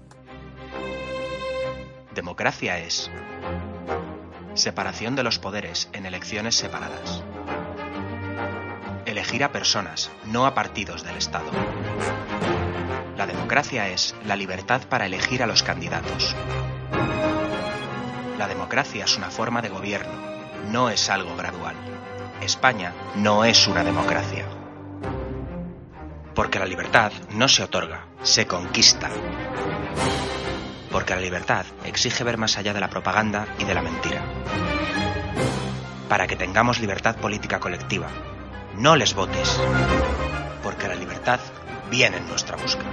Democracia 2.15 2.79
es 2.79 3.11
separación 4.53 5.17
de 5.17 5.23
los 5.23 5.39
poderes 5.39 5.89
en 5.91 6.05
elecciones 6.05 6.55
separadas. 6.55 7.21
Elegir 9.05 9.43
a 9.43 9.51
personas, 9.51 10.09
no 10.25 10.45
a 10.45 10.53
partidos 10.53 11.03
del 11.03 11.17
Estado. 11.17 11.51
La 13.17 13.27
democracia 13.27 13.89
es 13.89 14.15
la 14.25 14.37
libertad 14.37 14.83
para 14.87 15.05
elegir 15.05 15.43
a 15.43 15.47
los 15.47 15.61
candidatos. 15.61 16.33
La 18.37 18.47
democracia 18.47 19.03
es 19.03 19.17
una 19.17 19.29
forma 19.29 19.61
de 19.61 19.67
gobierno, 19.67 20.13
no 20.69 20.89
es 20.89 21.09
algo 21.09 21.35
gradual. 21.35 21.75
España 22.41 22.93
no 23.15 23.43
es 23.43 23.67
una 23.67 23.83
democracia. 23.83 24.60
Porque 26.35 26.59
la 26.59 26.65
libertad 26.65 27.11
no 27.31 27.47
se 27.47 27.63
otorga, 27.63 28.05
se 28.23 28.47
conquista. 28.47 29.09
Porque 30.91 31.15
la 31.15 31.21
libertad 31.21 31.65
exige 31.83 32.23
ver 32.23 32.37
más 32.37 32.57
allá 32.57 32.73
de 32.73 32.79
la 32.79 32.89
propaganda 32.89 33.47
y 33.59 33.65
de 33.65 33.73
la 33.73 33.81
mentira. 33.81 34.21
Para 36.07 36.27
que 36.27 36.35
tengamos 36.35 36.79
libertad 36.79 37.15
política 37.17 37.59
colectiva, 37.59 38.09
no 38.77 38.95
les 38.95 39.13
votes. 39.13 39.59
Porque 40.63 40.87
la 40.87 40.95
libertad 40.95 41.39
viene 41.89 42.17
en 42.17 42.27
nuestra 42.27 42.55
busca. 42.55 42.85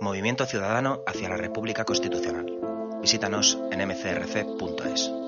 Movimiento 0.00 0.46
Ciudadano 0.46 1.02
hacia 1.06 1.28
la 1.28 1.36
República 1.36 1.84
Constitucional. 1.84 2.46
Visítanos 3.00 3.58
en 3.70 3.86
mcrc.es. 3.86 5.27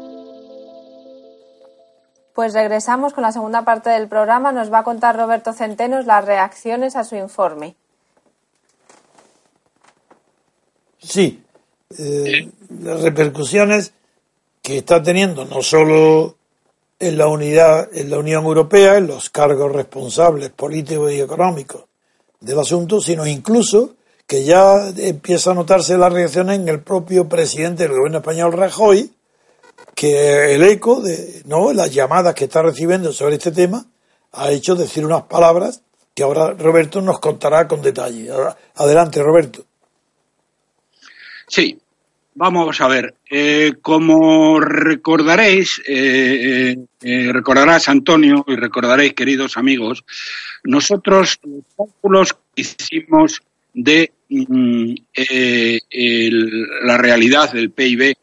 Pues 2.41 2.55
regresamos 2.55 3.13
con 3.13 3.21
la 3.21 3.33
segunda 3.33 3.67
parte 3.67 3.91
del 3.91 4.09
programa. 4.09 4.51
Nos 4.51 4.73
va 4.73 4.79
a 4.79 4.83
contar 4.83 5.15
Roberto 5.15 5.53
Centenos 5.53 6.07
las 6.07 6.25
reacciones 6.25 6.97
a 6.97 7.05
su 7.05 7.15
informe. 7.15 7.75
Sí, 10.99 11.45
eh, 11.99 12.51
las 12.83 13.03
repercusiones 13.03 13.93
que 14.63 14.79
está 14.79 15.03
teniendo 15.03 15.45
no 15.45 15.61
solo 15.61 16.37
en 16.99 17.19
la 17.19 17.27
unidad, 17.27 17.91
en 17.93 18.09
la 18.09 18.19
Unión 18.19 18.47
Europea, 18.47 18.97
en 18.97 19.09
los 19.09 19.29
cargos 19.29 19.71
responsables 19.71 20.49
políticos 20.49 21.13
y 21.13 21.21
económicos 21.21 21.85
del 22.41 22.59
asunto, 22.59 23.03
sino 23.03 23.27
incluso 23.27 23.97
que 24.27 24.45
ya 24.45 24.89
empieza 24.97 25.51
a 25.51 25.55
notarse 25.55 25.99
la 25.99 26.09
reacción 26.09 26.49
en 26.49 26.67
el 26.71 26.81
propio 26.81 27.29
presidente 27.29 27.83
del 27.83 27.93
gobierno 27.93 28.21
español, 28.21 28.55
Rajoy, 28.55 29.13
que 30.01 30.55
el 30.55 30.63
eco 30.63 31.03
de 31.03 31.43
no 31.45 31.75
las 31.75 31.93
llamadas 31.93 32.35
que 32.35 32.45
está 32.45 32.63
recibiendo 32.63 33.13
sobre 33.13 33.35
este 33.35 33.51
tema 33.51 33.85
ha 34.33 34.51
hecho 34.51 34.75
decir 34.75 35.05
unas 35.05 35.25
palabras 35.25 35.83
que 36.15 36.23
ahora 36.23 36.55
Roberto 36.55 37.03
nos 37.03 37.21
contará 37.21 37.69
con 37.69 37.83
detalle. 37.83 38.31
Adelante, 38.77 39.23
Roberto. 39.23 39.63
Sí, 41.47 41.79
Vamos 42.33 42.81
a 42.81 42.89
ver, 42.89 43.17
eh, 43.29 43.73
como 43.83 44.61
recordaréis, 44.61 45.83
eh, 45.87 46.77
eh, 47.03 47.33
recordarás 47.33 47.89
Antonio 47.89 48.45
y 48.47 48.55
recordaréis, 48.55 49.13
queridos 49.13 49.59
amigos, 49.59 50.05
nosotros 50.63 51.39
los 51.43 51.65
cálculos 51.77 52.33
que 52.55 52.63
hicimos 52.63 53.43
de 53.75 54.13
mm, 54.31 54.95
la 56.85 56.97
realidad 56.97 57.53
del 57.53 57.73
PIB, 57.73 58.15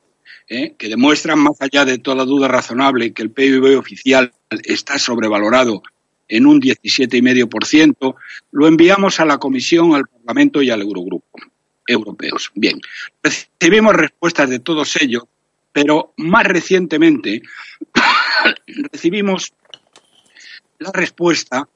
que 0.47 0.87
demuestran 0.87 1.39
más 1.39 1.61
allá 1.61 1.83
de 1.83 1.97
toda 1.97 2.23
duda 2.23 2.47
razonable 2.47 3.11
que 3.11 3.21
el 3.21 3.31
PIB 3.31 3.77
oficial 3.77 4.31
está 4.63 4.97
sobrevalorado 4.97 5.83
en 6.29 6.45
un 6.45 6.61
17,5%, 6.61 8.15
lo 8.51 8.67
enviamos 8.67 9.19
a 9.19 9.25
la 9.25 9.37
Comisión, 9.37 9.93
al 9.93 10.07
Parlamento 10.07 10.61
y 10.61 10.69
al 10.69 10.81
Eurogrupo 10.81 11.39
europeos. 11.85 12.51
Bien, 12.53 12.79
recibimos 13.23 13.95
respuestas 13.95 14.49
de 14.49 14.59
todos 14.59 15.01
ellos, 15.01 15.23
pero 15.71 16.13
más 16.17 16.45
recientemente 16.45 17.41
recibimos 18.91 19.53
la 20.79 20.91
respuesta 20.91 21.67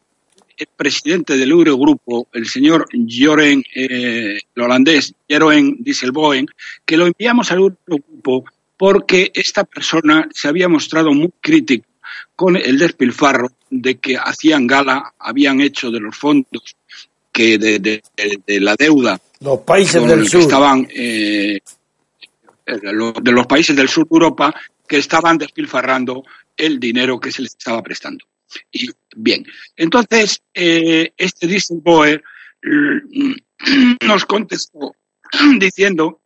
del 0.57 0.67
presidente 0.75 1.37
del 1.37 1.51
Eurogrupo, 1.51 2.27
el 2.33 2.45
señor 2.47 2.87
Joren, 3.07 3.63
eh, 3.73 4.39
el 4.55 4.61
holandés 4.61 5.15
Jeroen 5.27 5.77
Dieselboen, 5.79 6.45
que 6.85 6.97
lo 6.97 7.07
enviamos 7.07 7.51
al 7.51 7.59
Eurogrupo 7.59 8.45
porque 8.81 9.29
esta 9.35 9.63
persona 9.63 10.27
se 10.33 10.47
había 10.47 10.67
mostrado 10.67 11.13
muy 11.13 11.31
crítico 11.39 11.85
con 12.35 12.57
el 12.57 12.79
despilfarro 12.79 13.49
de 13.69 13.99
que 13.99 14.17
hacían 14.17 14.65
gala, 14.65 15.13
habían 15.19 15.61
hecho 15.61 15.91
de 15.91 15.99
los 15.99 16.17
fondos 16.17 16.75
que 17.31 17.59
de 17.59 18.01
la 18.59 18.75
deuda 18.75 19.21
los 19.39 19.59
países 19.59 20.03
del 20.07 20.27
sur. 20.27 20.41
Estaban, 20.41 20.87
eh, 20.95 21.59
de 22.65 23.31
los 23.31 23.45
países 23.45 23.75
del 23.75 23.87
sur 23.87 24.07
de 24.09 24.15
Europa 24.15 24.55
que 24.87 24.97
estaban 24.97 25.37
despilfarrando 25.37 26.23
el 26.57 26.79
dinero 26.79 27.19
que 27.19 27.31
se 27.31 27.43
les 27.43 27.51
estaba 27.51 27.83
prestando. 27.83 28.25
Y 28.71 28.89
bien, 29.15 29.45
entonces 29.77 30.41
eh, 30.55 31.13
este 31.15 31.45
Dieselboer 31.45 32.23
mm, 32.63 33.31
nos 34.07 34.25
contestó 34.25 34.95
diciendo 35.59 36.20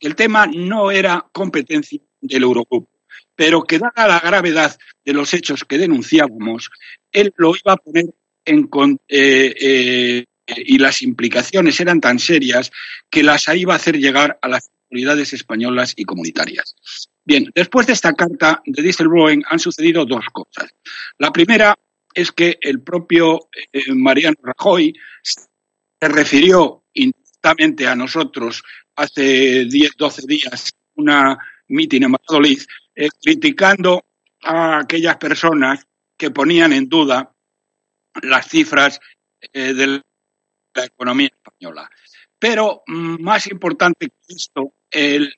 el 0.00 0.14
tema 0.14 0.46
no 0.46 0.90
era 0.90 1.26
competencia 1.32 2.00
del 2.20 2.42
Eurogrupo, 2.42 2.90
pero 3.34 3.62
que 3.62 3.78
dada 3.78 4.08
la 4.08 4.20
gravedad 4.20 4.76
de 5.04 5.12
los 5.12 5.32
hechos 5.34 5.64
que 5.64 5.78
denunciábamos, 5.78 6.70
él 7.12 7.32
lo 7.36 7.54
iba 7.54 7.72
a 7.72 7.76
poner 7.76 8.06
en, 8.44 8.68
eh, 9.08 10.24
y 10.46 10.78
las 10.78 11.02
implicaciones 11.02 11.80
eran 11.80 12.00
tan 12.00 12.18
serias 12.18 12.70
que 13.10 13.22
las 13.22 13.48
iba 13.48 13.72
a 13.72 13.76
hacer 13.76 13.98
llegar 13.98 14.38
a 14.40 14.48
las 14.48 14.70
autoridades 14.84 15.32
españolas 15.32 15.94
y 15.96 16.04
comunitarias. 16.04 16.76
Bien, 17.24 17.50
después 17.54 17.86
de 17.86 17.92
esta 17.92 18.12
carta 18.12 18.62
de 18.64 18.82
Dieselbloem 18.82 19.42
han 19.48 19.58
sucedido 19.58 20.04
dos 20.04 20.24
cosas. 20.32 20.72
La 21.18 21.32
primera 21.32 21.76
es 22.14 22.30
que 22.30 22.58
el 22.60 22.80
propio 22.82 23.48
eh, 23.72 23.92
Mariano 23.92 24.36
Rajoy 24.42 24.94
se 25.22 26.08
refirió 26.08 26.84
intensamente 26.94 27.86
a 27.86 27.96
nosotros 27.96 28.62
hace 28.96 29.66
10, 29.66 29.92
12 29.96 30.22
días, 30.26 30.74
una 30.94 31.38
mitin 31.68 32.04
en 32.04 32.12
Madrid, 32.12 32.60
eh, 32.94 33.08
criticando 33.22 34.04
a 34.42 34.78
aquellas 34.78 35.16
personas 35.16 35.86
que 36.16 36.30
ponían 36.30 36.72
en 36.72 36.88
duda 36.88 37.32
las 38.22 38.48
cifras 38.48 39.00
eh, 39.52 39.74
del 39.74 40.02
la 40.76 40.84
economía 40.84 41.28
española. 41.32 41.90
Pero 42.38 42.82
mm, 42.86 43.22
más 43.22 43.46
importante 43.46 44.08
que 44.08 44.34
esto, 44.34 44.74
el, 44.90 45.34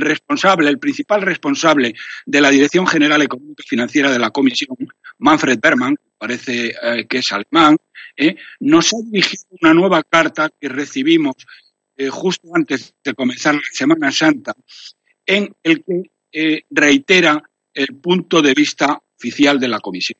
responsable, 0.00 0.68
el 0.68 0.78
principal 0.78 1.22
responsable 1.22 1.94
de 2.24 2.40
la 2.40 2.50
Dirección 2.50 2.86
General 2.86 3.20
Económica 3.22 3.62
y 3.64 3.68
Financiera 3.68 4.10
de 4.10 4.18
la 4.18 4.30
Comisión, 4.30 4.76
Manfred 5.18 5.58
Berman, 5.60 5.96
parece 6.16 6.74
eh, 6.82 7.06
que 7.08 7.18
es 7.18 7.32
alemán, 7.32 7.76
eh, 8.16 8.36
nos 8.60 8.92
ha 8.92 8.96
dirigido 9.04 9.44
una 9.60 9.74
nueva 9.74 10.02
carta 10.02 10.50
que 10.60 10.68
recibimos 10.68 11.34
eh, 12.00 12.08
justo 12.08 12.48
antes 12.54 12.94
de 13.04 13.12
comenzar 13.12 13.54
la 13.54 13.60
Semana 13.70 14.10
Santa, 14.10 14.54
en 15.26 15.54
el 15.62 15.84
que 15.84 16.64
reitera 16.70 17.42
el 17.74 17.96
punto 17.96 18.40
de 18.40 18.54
vista 18.54 18.98
oficial 19.18 19.60
de 19.60 19.68
la 19.68 19.80
Comisión. 19.80 20.18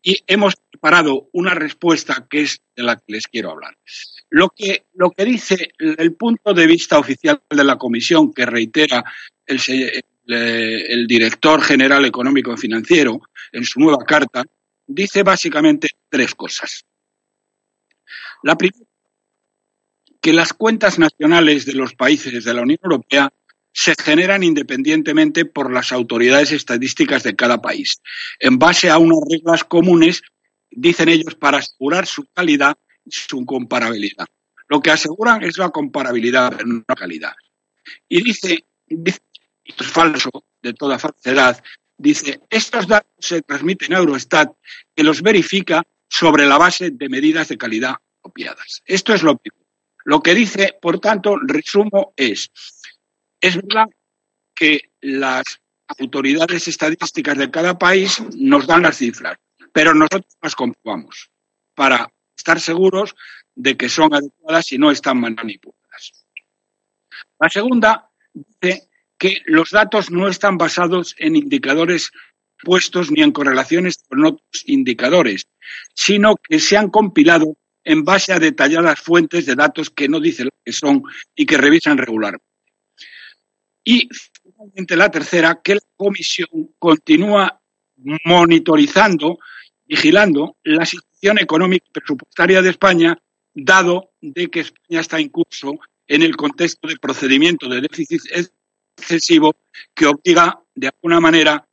y 0.00 0.18
hemos 0.28 0.54
preparado 0.54 1.28
una 1.32 1.52
respuesta 1.52 2.28
que 2.30 2.42
es 2.42 2.62
de 2.76 2.84
la 2.84 2.94
que 2.94 3.12
les 3.12 3.26
quiero 3.26 3.50
hablar. 3.50 3.76
Lo 4.30 4.50
que, 4.50 4.86
lo 4.94 5.10
que 5.10 5.24
dice 5.24 5.72
el 5.78 6.14
punto 6.14 6.54
de 6.54 6.66
vista 6.68 6.96
oficial 6.96 7.42
de 7.50 7.64
la 7.64 7.76
Comisión, 7.76 8.32
que 8.32 8.46
reitera 8.46 9.04
el, 9.46 9.60
el 10.28 11.06
director 11.08 11.60
general 11.60 12.04
económico 12.04 12.54
y 12.54 12.56
financiero 12.56 13.20
en 13.50 13.64
su 13.64 13.80
nueva 13.80 14.04
carta, 14.04 14.44
dice 14.86 15.24
básicamente 15.24 15.88
tres 16.08 16.36
cosas. 16.36 16.84
La 18.44 18.56
primera, 18.56 18.85
que 20.26 20.32
las 20.32 20.52
cuentas 20.52 20.98
nacionales 20.98 21.66
de 21.66 21.74
los 21.74 21.94
países 21.94 22.42
de 22.42 22.52
la 22.52 22.62
Unión 22.62 22.80
Europea 22.82 23.32
se 23.72 23.94
generan 23.94 24.42
independientemente 24.42 25.44
por 25.44 25.72
las 25.72 25.92
autoridades 25.92 26.50
estadísticas 26.50 27.22
de 27.22 27.36
cada 27.36 27.62
país, 27.62 28.02
en 28.40 28.58
base 28.58 28.90
a 28.90 28.98
unas 28.98 29.20
reglas 29.30 29.62
comunes, 29.62 30.22
dicen 30.68 31.10
ellos, 31.10 31.36
para 31.36 31.58
asegurar 31.58 32.08
su 32.08 32.26
calidad 32.34 32.76
y 33.04 33.12
su 33.12 33.46
comparabilidad. 33.46 34.26
Lo 34.66 34.80
que 34.80 34.90
aseguran 34.90 35.44
es 35.44 35.58
la 35.58 35.70
comparabilidad, 35.70 36.60
no 36.62 36.82
la 36.88 36.96
calidad. 36.96 37.34
Y 38.08 38.24
dice, 38.24 38.64
esto 38.88 39.84
es 39.84 39.90
falso, 39.92 40.44
de 40.60 40.72
toda 40.72 40.98
falsedad, 40.98 41.62
dice, 41.96 42.40
estos 42.50 42.88
datos 42.88 43.12
se 43.20 43.42
transmiten 43.42 43.94
a 43.94 43.98
Eurostat, 43.98 44.52
que 44.92 45.04
los 45.04 45.22
verifica 45.22 45.84
sobre 46.08 46.46
la 46.46 46.58
base 46.58 46.90
de 46.90 47.08
medidas 47.08 47.46
de 47.46 47.58
calidad 47.58 47.94
apropiadas. 48.18 48.82
Esto 48.86 49.14
es 49.14 49.22
lo 49.22 49.36
primero. 49.36 49.65
Lo 50.06 50.22
que 50.22 50.36
dice, 50.36 50.78
por 50.80 51.00
tanto, 51.00 51.36
resumo, 51.36 52.12
es, 52.14 52.52
es 53.40 53.56
verdad 53.56 53.86
que 54.54 54.92
las 55.00 55.42
autoridades 55.98 56.68
estadísticas 56.68 57.36
de 57.36 57.50
cada 57.50 57.76
país 57.76 58.22
nos 58.36 58.68
dan 58.68 58.82
las 58.82 58.98
cifras, 58.98 59.36
pero 59.72 59.94
nosotros 59.94 60.36
las 60.40 60.54
comprobamos 60.54 61.28
para 61.74 62.08
estar 62.36 62.60
seguros 62.60 63.16
de 63.56 63.76
que 63.76 63.88
son 63.88 64.14
adecuadas 64.14 64.70
y 64.70 64.78
no 64.78 64.92
están 64.92 65.18
manipuladas. 65.18 66.24
La 67.40 67.50
segunda 67.50 68.08
dice 68.32 68.88
que 69.18 69.42
los 69.46 69.72
datos 69.72 70.12
no 70.12 70.28
están 70.28 70.56
basados 70.56 71.16
en 71.18 71.34
indicadores 71.34 72.12
puestos 72.62 73.10
ni 73.10 73.22
en 73.22 73.32
correlaciones 73.32 74.04
con 74.08 74.24
otros 74.24 74.62
indicadores, 74.66 75.48
sino 75.94 76.36
que 76.36 76.60
se 76.60 76.76
han 76.76 76.90
compilado 76.90 77.56
en 77.86 78.04
base 78.04 78.32
a 78.32 78.40
detalladas 78.40 79.00
fuentes 79.00 79.46
de 79.46 79.54
datos 79.54 79.90
que 79.90 80.08
no 80.08 80.18
dicen 80.18 80.46
lo 80.46 80.58
que 80.64 80.72
son 80.72 81.04
y 81.36 81.46
que 81.46 81.56
revisan 81.56 81.96
regularmente. 81.96 82.44
Y 83.84 84.08
finalmente 84.42 84.96
la 84.96 85.08
tercera, 85.08 85.60
que 85.62 85.76
la 85.76 85.80
Comisión 85.96 86.74
continúa 86.80 87.60
monitorizando, 88.24 89.38
vigilando 89.84 90.56
la 90.64 90.84
situación 90.84 91.38
económica 91.38 91.86
y 91.88 91.92
presupuestaria 91.92 92.60
de 92.60 92.70
España, 92.70 93.16
dado 93.54 94.10
de 94.20 94.48
que 94.48 94.60
España 94.60 95.00
está 95.00 95.20
en 95.20 95.28
curso 95.28 95.78
en 96.08 96.22
el 96.22 96.36
contexto 96.36 96.88
de 96.88 96.96
procedimiento 96.96 97.68
de 97.68 97.82
déficit 97.82 98.20
excesivo 98.96 99.54
que 99.94 100.06
obliga, 100.06 100.58
de 100.74 100.88
alguna 100.88 101.20
manera, 101.20 101.64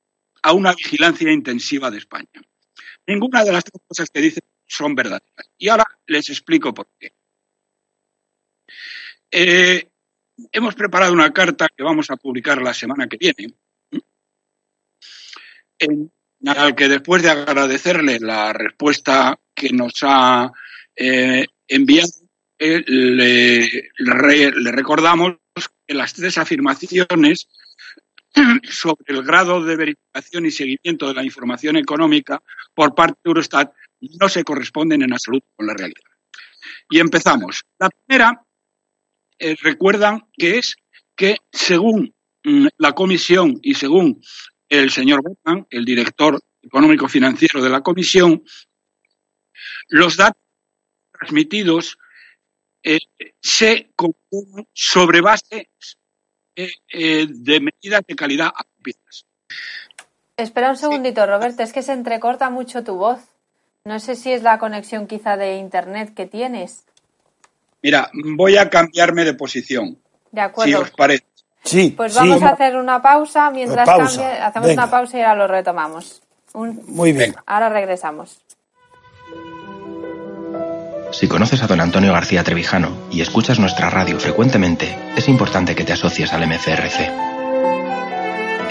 a 0.43 0.53
una 0.53 0.73
vigilancia 0.75 1.31
intensiva 1.31 1.89
de 1.89 1.97
España. 1.97 2.29
Ninguna 3.07 3.43
de 3.43 3.51
las 3.51 3.63
tres 3.63 3.81
cosas 3.87 4.09
que 4.11 4.21
dice 4.21 4.41
son 4.73 4.95
verdaderas. 4.95 5.49
Y 5.57 5.69
ahora 5.69 5.85
les 6.07 6.29
explico 6.29 6.73
por 6.73 6.87
qué. 6.99 7.13
Eh, 9.31 9.89
hemos 10.51 10.75
preparado 10.75 11.13
una 11.13 11.31
carta 11.31 11.67
que 11.75 11.83
vamos 11.83 12.09
a 12.09 12.17
publicar 12.17 12.61
la 12.61 12.73
semana 12.73 13.07
que 13.07 13.17
viene, 13.17 13.53
en, 15.79 16.11
al 16.45 16.75
que 16.75 16.87
después 16.87 17.21
de 17.21 17.29
agradecerle 17.29 18.19
la 18.19 18.53
respuesta 18.53 19.39
que 19.53 19.69
nos 19.69 19.93
ha 20.01 20.51
eh, 20.95 21.45
enviado, 21.67 22.09
eh, 22.59 22.83
le, 22.85 23.89
le 23.97 24.71
recordamos 24.71 25.37
que 25.85 25.93
las 25.93 26.13
tres 26.13 26.37
afirmaciones 26.37 27.47
sobre 28.69 29.03
el 29.07 29.23
grado 29.23 29.63
de 29.63 29.75
verificación 29.75 30.45
y 30.45 30.51
seguimiento 30.51 31.07
de 31.07 31.13
la 31.13 31.23
información 31.23 31.77
económica 31.77 32.41
por 32.73 32.95
parte 32.95 33.19
de 33.23 33.29
Eurostat 33.29 33.73
no 34.19 34.29
se 34.29 34.43
corresponden 34.43 35.01
en 35.01 35.13
absoluto 35.13 35.47
con 35.55 35.67
la 35.67 35.73
realidad. 35.73 36.01
Y 36.89 36.99
empezamos. 36.99 37.63
La 37.79 37.89
primera, 37.89 38.45
eh, 39.39 39.55
recuerdan 39.61 40.27
que 40.33 40.57
es 40.57 40.75
que 41.15 41.37
según 41.51 42.13
mm, 42.43 42.67
la 42.77 42.93
comisión 42.93 43.59
y 43.61 43.73
según 43.75 44.21
el 44.69 44.89
señor 44.91 45.21
Berman, 45.23 45.67
el 45.69 45.85
director 45.85 46.41
económico 46.61 47.07
financiero 47.07 47.61
de 47.61 47.69
la 47.69 47.81
comisión, 47.81 48.43
los 49.89 50.17
datos 50.17 50.41
transmitidos 51.11 51.97
eh, 52.83 52.99
se 53.39 53.91
componen 53.95 54.67
sobre 54.73 55.21
bases 55.21 55.67
eh, 56.55 56.69
eh, 56.91 57.27
de 57.29 57.59
medidas 57.59 58.01
de 58.07 58.15
calidad 58.15 58.47
apropiadas. 58.47 59.25
Espera 60.37 60.71
un 60.71 60.77
segundito, 60.77 61.25
Roberto, 61.25 61.63
es 61.63 61.71
que 61.71 61.81
se 61.81 61.93
entrecorta 61.93 62.49
mucho 62.49 62.83
tu 62.83 62.95
voz. 62.95 63.19
No 63.85 63.99
sé 63.99 64.15
si 64.15 64.31
es 64.31 64.43
la 64.43 64.59
conexión 64.59 65.07
quizá 65.07 65.35
de 65.35 65.57
internet 65.57 66.13
que 66.15 66.25
tienes. 66.25 66.85
Mira, 67.81 68.09
voy 68.37 68.55
a 68.57 68.69
cambiarme 68.69 69.25
de 69.25 69.33
posición. 69.33 69.97
De 70.31 70.39
acuerdo. 70.39 70.69
Si 70.69 70.73
os 70.73 70.91
parece. 70.91 71.25
Sí. 71.65 71.93
Pues 71.95 72.15
vamos 72.15 72.41
a 72.43 72.49
hacer 72.51 72.77
una 72.77 73.01
pausa. 73.01 73.49
Mientras 73.51 73.85
Pausa. 73.85 74.21
cambie, 74.21 74.39
hacemos 74.41 74.67
Venga. 74.69 74.83
una 74.83 74.91
pausa 74.91 75.17
y 75.17 75.21
ahora 75.21 75.35
lo 75.35 75.47
retomamos. 75.47 76.21
Un- 76.53 76.81
Muy 76.87 77.11
bien. 77.11 77.35
Ahora 77.45 77.67
regresamos. 77.67 78.39
Si 81.11 81.27
conoces 81.27 81.61
a 81.61 81.67
don 81.67 81.81
Antonio 81.81 82.13
García 82.13 82.43
Trevijano 82.43 82.89
y 83.11 83.19
escuchas 83.21 83.59
nuestra 83.59 83.89
radio 83.89 84.17
frecuentemente, 84.17 84.97
es 85.17 85.27
importante 85.27 85.75
que 85.75 85.83
te 85.83 85.91
asocies 85.91 86.31
al 86.31 86.43
MCRC. 86.47 87.32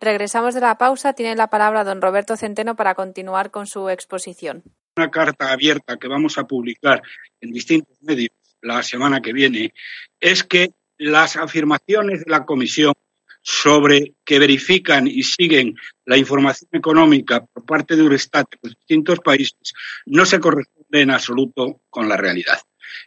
Regresamos 0.00 0.54
de 0.54 0.60
la 0.60 0.78
pausa. 0.78 1.12
Tiene 1.12 1.36
la 1.36 1.48
palabra 1.48 1.84
don 1.84 2.00
Roberto 2.00 2.36
Centeno 2.36 2.76
para 2.76 2.94
continuar 2.94 3.50
con 3.50 3.66
su 3.66 3.88
exposición. 3.88 4.62
Una 4.96 5.10
carta 5.10 5.52
abierta 5.52 5.96
que 5.96 6.08
vamos 6.08 6.38
a 6.38 6.46
publicar 6.46 7.02
en 7.40 7.52
distintos 7.52 7.96
medios 8.00 8.30
la 8.62 8.82
semana 8.82 9.20
que 9.20 9.32
viene 9.32 9.72
es 10.20 10.42
que 10.42 10.72
las 10.98 11.36
afirmaciones 11.36 12.24
de 12.24 12.30
la 12.30 12.44
Comisión 12.44 12.94
sobre 13.42 14.14
que 14.24 14.40
verifican 14.40 15.06
y 15.06 15.22
siguen 15.22 15.76
la 16.04 16.16
información 16.16 16.68
económica 16.72 17.46
por 17.46 17.64
parte 17.64 17.94
de 17.94 18.02
Eurostat 18.02 18.50
de 18.50 18.58
los 18.62 18.74
distintos 18.74 19.20
países 19.20 19.72
no 20.06 20.26
se 20.26 20.40
corresponde 20.40 21.02
en 21.02 21.12
absoluto 21.12 21.82
con 21.88 22.08
la 22.08 22.16
realidad. 22.16 22.58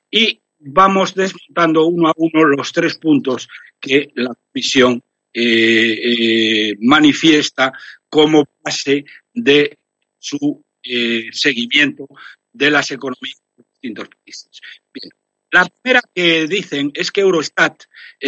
Y 0.09 0.41
vamos 0.59 1.13
desmontando 1.13 1.85
uno 1.87 2.07
a 2.07 2.13
uno 2.15 2.45
los 2.45 2.71
tres 2.71 2.97
puntos 2.97 3.49
que 3.81 4.11
la 4.15 4.33
Comisión 4.33 5.03
eh, 5.33 6.71
eh, 6.71 6.75
manifiesta 6.79 7.71
como 8.07 8.47
base 8.63 9.05
de 9.33 9.77
su 10.17 10.65
eh, 10.83 11.29
seguimiento 11.31 12.07
de 12.51 12.71
las 12.71 12.89
economías 12.91 13.41
de 13.55 13.63
distintos 13.71 14.09
países. 14.09 14.61
Bien. 14.93 15.11
La 15.51 15.65
primera 15.65 16.01
que 16.13 16.47
dicen 16.47 16.91
es 16.93 17.11
que 17.11 17.21
Eurostat 17.21 17.83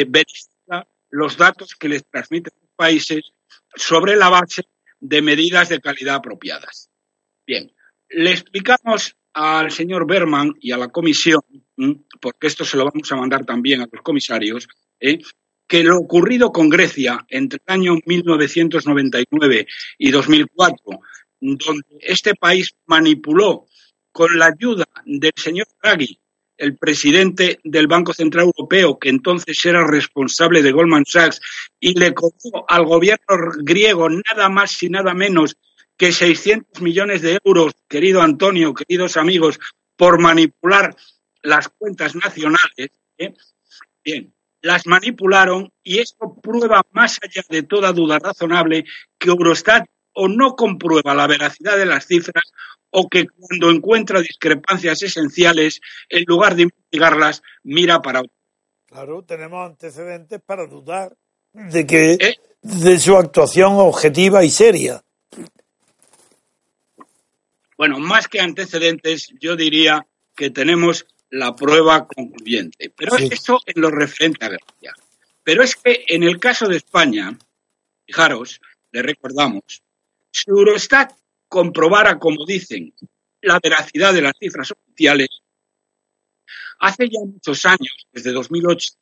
verifica 0.07 0.87
los 1.09 1.37
datos 1.37 1.75
que 1.75 1.89
les 1.89 2.03
transmiten 2.09 2.53
los 2.59 2.71
países 2.75 3.23
sobre 3.75 4.15
la 4.15 4.29
base 4.29 4.63
de 4.99 5.21
medidas 5.21 5.69
de 5.69 5.79
calidad 5.79 6.15
apropiadas. 6.15 6.89
Bien, 7.45 7.71
le 8.09 8.31
explicamos 8.31 9.15
al 9.33 9.71
señor 9.71 10.07
Berman 10.07 10.53
y 10.59 10.71
a 10.71 10.77
la 10.77 10.89
comisión, 10.89 11.41
porque 12.19 12.47
esto 12.47 12.65
se 12.65 12.77
lo 12.77 12.85
vamos 12.85 13.11
a 13.11 13.15
mandar 13.15 13.45
también 13.45 13.81
a 13.81 13.89
los 13.91 14.01
comisarios, 14.01 14.67
¿eh? 14.99 15.19
Que 15.71 15.85
lo 15.85 15.99
ocurrido 15.99 16.51
con 16.51 16.67
Grecia 16.67 17.25
entre 17.29 17.61
el 17.65 17.73
año 17.73 17.97
1999 18.05 19.67
y 19.99 20.11
2004, 20.11 20.99
donde 21.39 21.85
este 22.01 22.35
país 22.35 22.75
manipuló 22.87 23.67
con 24.11 24.37
la 24.37 24.47
ayuda 24.47 24.83
del 25.05 25.31
señor 25.37 25.67
Draghi, 25.81 26.19
el 26.57 26.75
presidente 26.75 27.61
del 27.63 27.87
Banco 27.87 28.13
Central 28.13 28.47
Europeo, 28.47 28.99
que 28.99 29.07
entonces 29.07 29.65
era 29.65 29.87
responsable 29.87 30.61
de 30.61 30.73
Goldman 30.73 31.05
Sachs, 31.05 31.39
y 31.79 31.97
le 31.97 32.13
cobró 32.13 32.65
al 32.67 32.83
gobierno 32.83 33.53
griego 33.63 34.09
nada 34.09 34.49
más 34.49 34.83
y 34.83 34.89
nada 34.89 35.13
menos 35.13 35.55
que 35.95 36.11
600 36.11 36.81
millones 36.81 37.21
de 37.21 37.39
euros, 37.45 37.71
querido 37.87 38.21
Antonio, 38.21 38.73
queridos 38.73 39.15
amigos, 39.15 39.57
por 39.95 40.19
manipular 40.19 40.97
las 41.43 41.69
cuentas 41.69 42.13
nacionales, 42.13 42.91
¿eh? 43.17 43.33
bien, 44.03 44.33
las 44.61 44.85
manipularon 44.85 45.71
y 45.83 45.99
esto 45.99 46.35
prueba 46.41 46.83
más 46.91 47.19
allá 47.21 47.43
de 47.49 47.63
toda 47.63 47.91
duda 47.91 48.19
razonable 48.19 48.85
que 49.17 49.29
Eurostat 49.29 49.87
o 50.13 50.27
no 50.27 50.55
comprueba 50.55 51.13
la 51.13 51.27
veracidad 51.27 51.77
de 51.77 51.85
las 51.85 52.05
cifras 52.05 52.43
o 52.89 53.09
que 53.09 53.27
cuando 53.27 53.71
encuentra 53.71 54.19
discrepancias 54.19 55.01
esenciales, 55.01 55.79
en 56.09 56.25
lugar 56.27 56.55
de 56.55 56.63
investigarlas, 56.63 57.41
mira 57.63 58.01
para 58.01 58.19
otro. 58.19 58.33
Claro, 58.87 59.23
tenemos 59.23 59.65
antecedentes 59.65 60.41
para 60.45 60.67
dudar 60.67 61.15
de 61.53 61.87
que 61.87 62.13
¿Eh? 62.13 62.35
de 62.61 62.99
su 62.99 63.15
actuación 63.15 63.73
objetiva 63.75 64.43
y 64.43 64.49
seria. 64.49 65.01
Bueno, 67.77 67.99
más 67.99 68.27
que 68.27 68.39
antecedentes, 68.39 69.33
yo 69.39 69.55
diría 69.55 70.05
que 70.35 70.49
tenemos 70.49 71.05
la 71.31 71.55
prueba 71.55 72.07
concluyente. 72.07 72.93
Pero 72.95 73.17
eso 73.17 73.59
en 73.65 73.81
lo 73.81 73.89
referente 73.89 74.45
a 74.45 74.49
Grecia. 74.49 74.93
Pero 75.43 75.63
es 75.63 75.75
que 75.75 76.03
en 76.07 76.23
el 76.23 76.39
caso 76.39 76.67
de 76.67 76.77
España, 76.77 77.37
fijaros, 78.05 78.61
le 78.91 79.01
recordamos, 79.01 79.81
si 80.31 80.43
Eurostat 80.47 81.13
comprobara, 81.47 82.19
como 82.19 82.45
dicen, 82.45 82.93
la 83.41 83.59
veracidad 83.61 84.13
de 84.13 84.21
las 84.21 84.33
cifras 84.39 84.71
oficiales, 84.71 85.29
hace 86.79 87.09
ya 87.09 87.19
muchos 87.25 87.65
años, 87.65 88.07
desde 88.11 88.31
2008, 88.31 88.93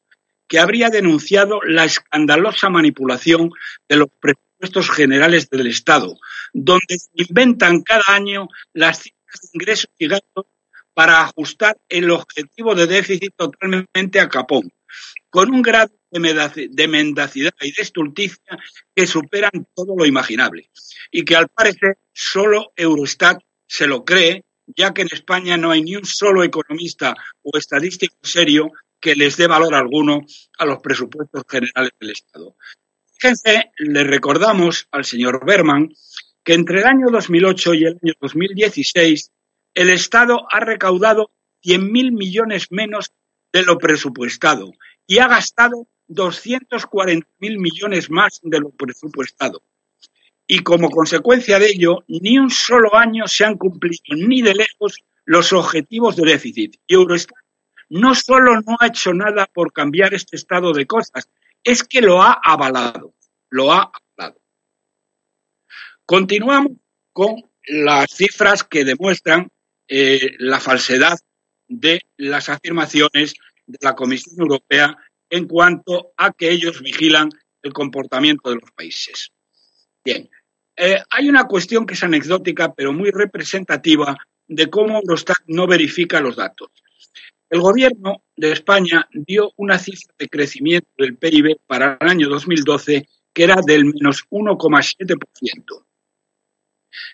que 0.47 0.59
habría 0.59 0.89
denunciado 0.89 1.61
la 1.63 1.85
escandalosa 1.85 2.69
manipulación 2.69 3.51
de 3.87 3.97
los 3.97 4.09
presupuestos 4.19 4.89
generales 4.89 5.49
del 5.49 5.67
Estado, 5.67 6.17
donde 6.53 6.97
se 6.99 7.09
inventan 7.13 7.81
cada 7.81 8.03
año 8.07 8.47
las 8.73 8.99
cifras 8.99 9.41
de 9.41 9.49
ingresos 9.53 9.91
y 9.97 10.07
gastos 10.07 10.45
para 10.99 11.21
ajustar 11.21 11.77
el 11.87 12.11
objetivo 12.11 12.75
de 12.75 12.85
déficit 12.85 13.33
totalmente 13.33 14.19
a 14.19 14.27
capón, 14.27 14.69
con 15.29 15.49
un 15.49 15.61
grado 15.61 15.93
de 16.11 16.87
mendacidad 16.89 17.53
y 17.61 17.71
de 17.71 17.81
estulticia 17.81 18.59
que 18.93 19.07
superan 19.07 19.65
todo 19.73 19.95
lo 19.97 20.05
imaginable 20.05 20.69
y 21.09 21.23
que 21.23 21.37
al 21.37 21.47
parecer 21.47 21.99
solo 22.11 22.73
Eurostat 22.75 23.39
se 23.65 23.87
lo 23.87 24.03
cree, 24.03 24.43
ya 24.75 24.93
que 24.93 25.03
en 25.03 25.07
España 25.09 25.55
no 25.55 25.71
hay 25.71 25.83
ni 25.83 25.95
un 25.95 26.03
solo 26.03 26.43
economista 26.43 27.15
o 27.43 27.57
estadístico 27.57 28.17
serio 28.21 28.69
que 28.99 29.15
les 29.15 29.37
dé 29.37 29.47
valor 29.47 29.73
alguno 29.75 30.25
a 30.57 30.65
los 30.65 30.79
presupuestos 30.81 31.43
generales 31.47 31.93
del 31.97 32.09
Estado. 32.09 32.57
Fíjense, 33.17 33.71
le 33.77 34.03
recordamos 34.03 34.89
al 34.91 35.05
señor 35.05 35.45
Berman 35.45 35.93
que 36.43 36.55
entre 36.55 36.79
el 36.79 36.87
año 36.87 37.05
2008 37.09 37.73
y 37.75 37.85
el 37.85 37.99
año 38.03 38.13
2016 38.19 39.31
el 39.73 39.89
Estado 39.89 40.45
ha 40.51 40.59
recaudado 40.59 41.31
100.000 41.63 42.11
millones 42.11 42.71
menos 42.71 43.11
de 43.51 43.63
lo 43.63 43.77
presupuestado 43.77 44.73
y 45.07 45.19
ha 45.19 45.27
gastado 45.27 45.87
240.000 46.07 47.25
millones 47.39 48.09
más 48.09 48.39
de 48.43 48.59
lo 48.59 48.69
presupuestado. 48.71 49.63
Y 50.47 50.59
como 50.59 50.89
consecuencia 50.89 51.59
de 51.59 51.67
ello, 51.67 52.03
ni 52.07 52.39
un 52.39 52.49
solo 52.49 52.95
año 52.95 53.27
se 53.27 53.45
han 53.45 53.57
cumplido 53.57 54.15
ni 54.15 54.41
de 54.41 54.55
lejos 54.55 55.03
los 55.25 55.53
objetivos 55.53 56.15
de 56.15 56.25
déficit. 56.25 56.75
Y 56.87 56.95
Eurostat 56.95 57.37
no 57.89 58.15
solo 58.15 58.61
no 58.61 58.77
ha 58.79 58.87
hecho 58.87 59.13
nada 59.13 59.47
por 59.47 59.73
cambiar 59.73 60.13
este 60.13 60.35
estado 60.35 60.73
de 60.73 60.85
cosas, 60.85 61.29
es 61.63 61.83
que 61.83 62.01
lo 62.01 62.21
ha 62.21 62.39
avalado. 62.43 63.13
Lo 63.49 63.71
ha 63.71 63.91
avalado. 64.17 64.41
Continuamos 66.05 66.73
con 67.11 67.43
las 67.67 68.11
cifras 68.11 68.63
que 68.63 68.85
demuestran 68.85 69.51
eh, 69.89 70.35
la 70.39 70.59
falsedad 70.59 71.17
de 71.67 72.01
las 72.17 72.49
afirmaciones 72.49 73.33
de 73.65 73.77
la 73.81 73.95
Comisión 73.95 74.35
Europea 74.39 74.95
en 75.29 75.47
cuanto 75.47 76.13
a 76.17 76.31
que 76.31 76.49
ellos 76.49 76.81
vigilan 76.81 77.29
el 77.61 77.73
comportamiento 77.73 78.49
de 78.49 78.57
los 78.57 78.71
países. 78.71 79.31
Bien, 80.03 80.29
eh, 80.75 81.01
hay 81.09 81.29
una 81.29 81.45
cuestión 81.45 81.85
que 81.85 81.95
es 81.95 82.03
anecdótica, 82.03 82.73
pero 82.73 82.93
muy 82.93 83.11
representativa 83.11 84.17
de 84.47 84.69
cómo 84.69 84.99
Eurostat 84.99 85.37
no 85.47 85.67
verifica 85.67 86.21
los 86.21 86.35
datos. 86.35 86.69
El 87.49 87.61
gobierno 87.61 88.23
de 88.35 88.51
España 88.51 89.07
dio 89.11 89.51
una 89.57 89.77
cifra 89.79 90.13
de 90.17 90.29
crecimiento 90.29 90.89
del 90.97 91.17
PIB 91.17 91.59
para 91.65 91.97
el 91.99 92.07
año 92.09 92.29
2012 92.29 93.07
que 93.33 93.43
era 93.43 93.57
del 93.65 93.85
menos 93.85 94.25
1,7%. 94.29 95.85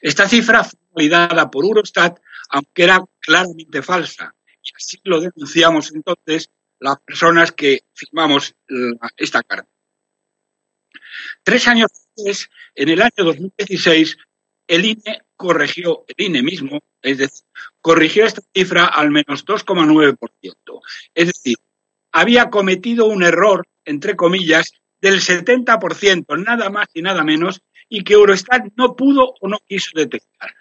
Esta 0.02 0.28
cifra 0.28 0.64
fue 0.64 0.80
validada 0.94 1.50
por 1.50 1.66
Eurostat 1.66 2.20
aunque 2.50 2.84
era 2.84 3.04
claramente 3.20 3.82
falsa. 3.82 4.36
Y 4.62 4.70
así 4.76 5.00
lo 5.04 5.20
denunciamos 5.20 5.94
entonces 5.94 6.52
las 6.80 7.00
personas 7.00 7.52
que 7.52 7.86
firmamos 7.94 8.56
esta 9.18 9.44
carta. 9.44 9.70
Tres 11.44 11.68
años 11.68 11.90
después, 11.92 12.50
en 12.76 12.90
el 12.90 13.02
año 13.02 13.12
2016, 13.18 14.18
el 14.68 14.86
INE 14.86 15.22
corrigió, 15.36 16.06
el 16.08 16.26
INE 16.26 16.44
mismo, 16.44 16.84
es 17.02 17.20
decir, 17.20 17.46
corrigió 17.82 18.26
esta 18.26 18.42
cifra 18.54 18.86
al 18.86 19.12
menos 19.12 19.46
2,9%. 19.46 20.82
Es 21.14 21.28
decir, 21.28 21.58
había 22.12 22.50
cometido 22.50 23.06
un 23.06 23.24
error, 23.24 23.68
entre 23.86 24.16
comillas, 24.16 24.74
del 25.00 25.22
70%, 25.22 26.44
nada 26.44 26.70
más 26.70 26.88
y 26.94 27.02
nada 27.02 27.24
menos, 27.24 27.62
y 27.90 28.04
que 28.04 28.14
Eurostat 28.14 28.66
no 28.76 28.96
pudo 28.96 29.34
o 29.40 29.48
no 29.48 29.60
quiso 29.68 29.92
detectar. 29.94 30.54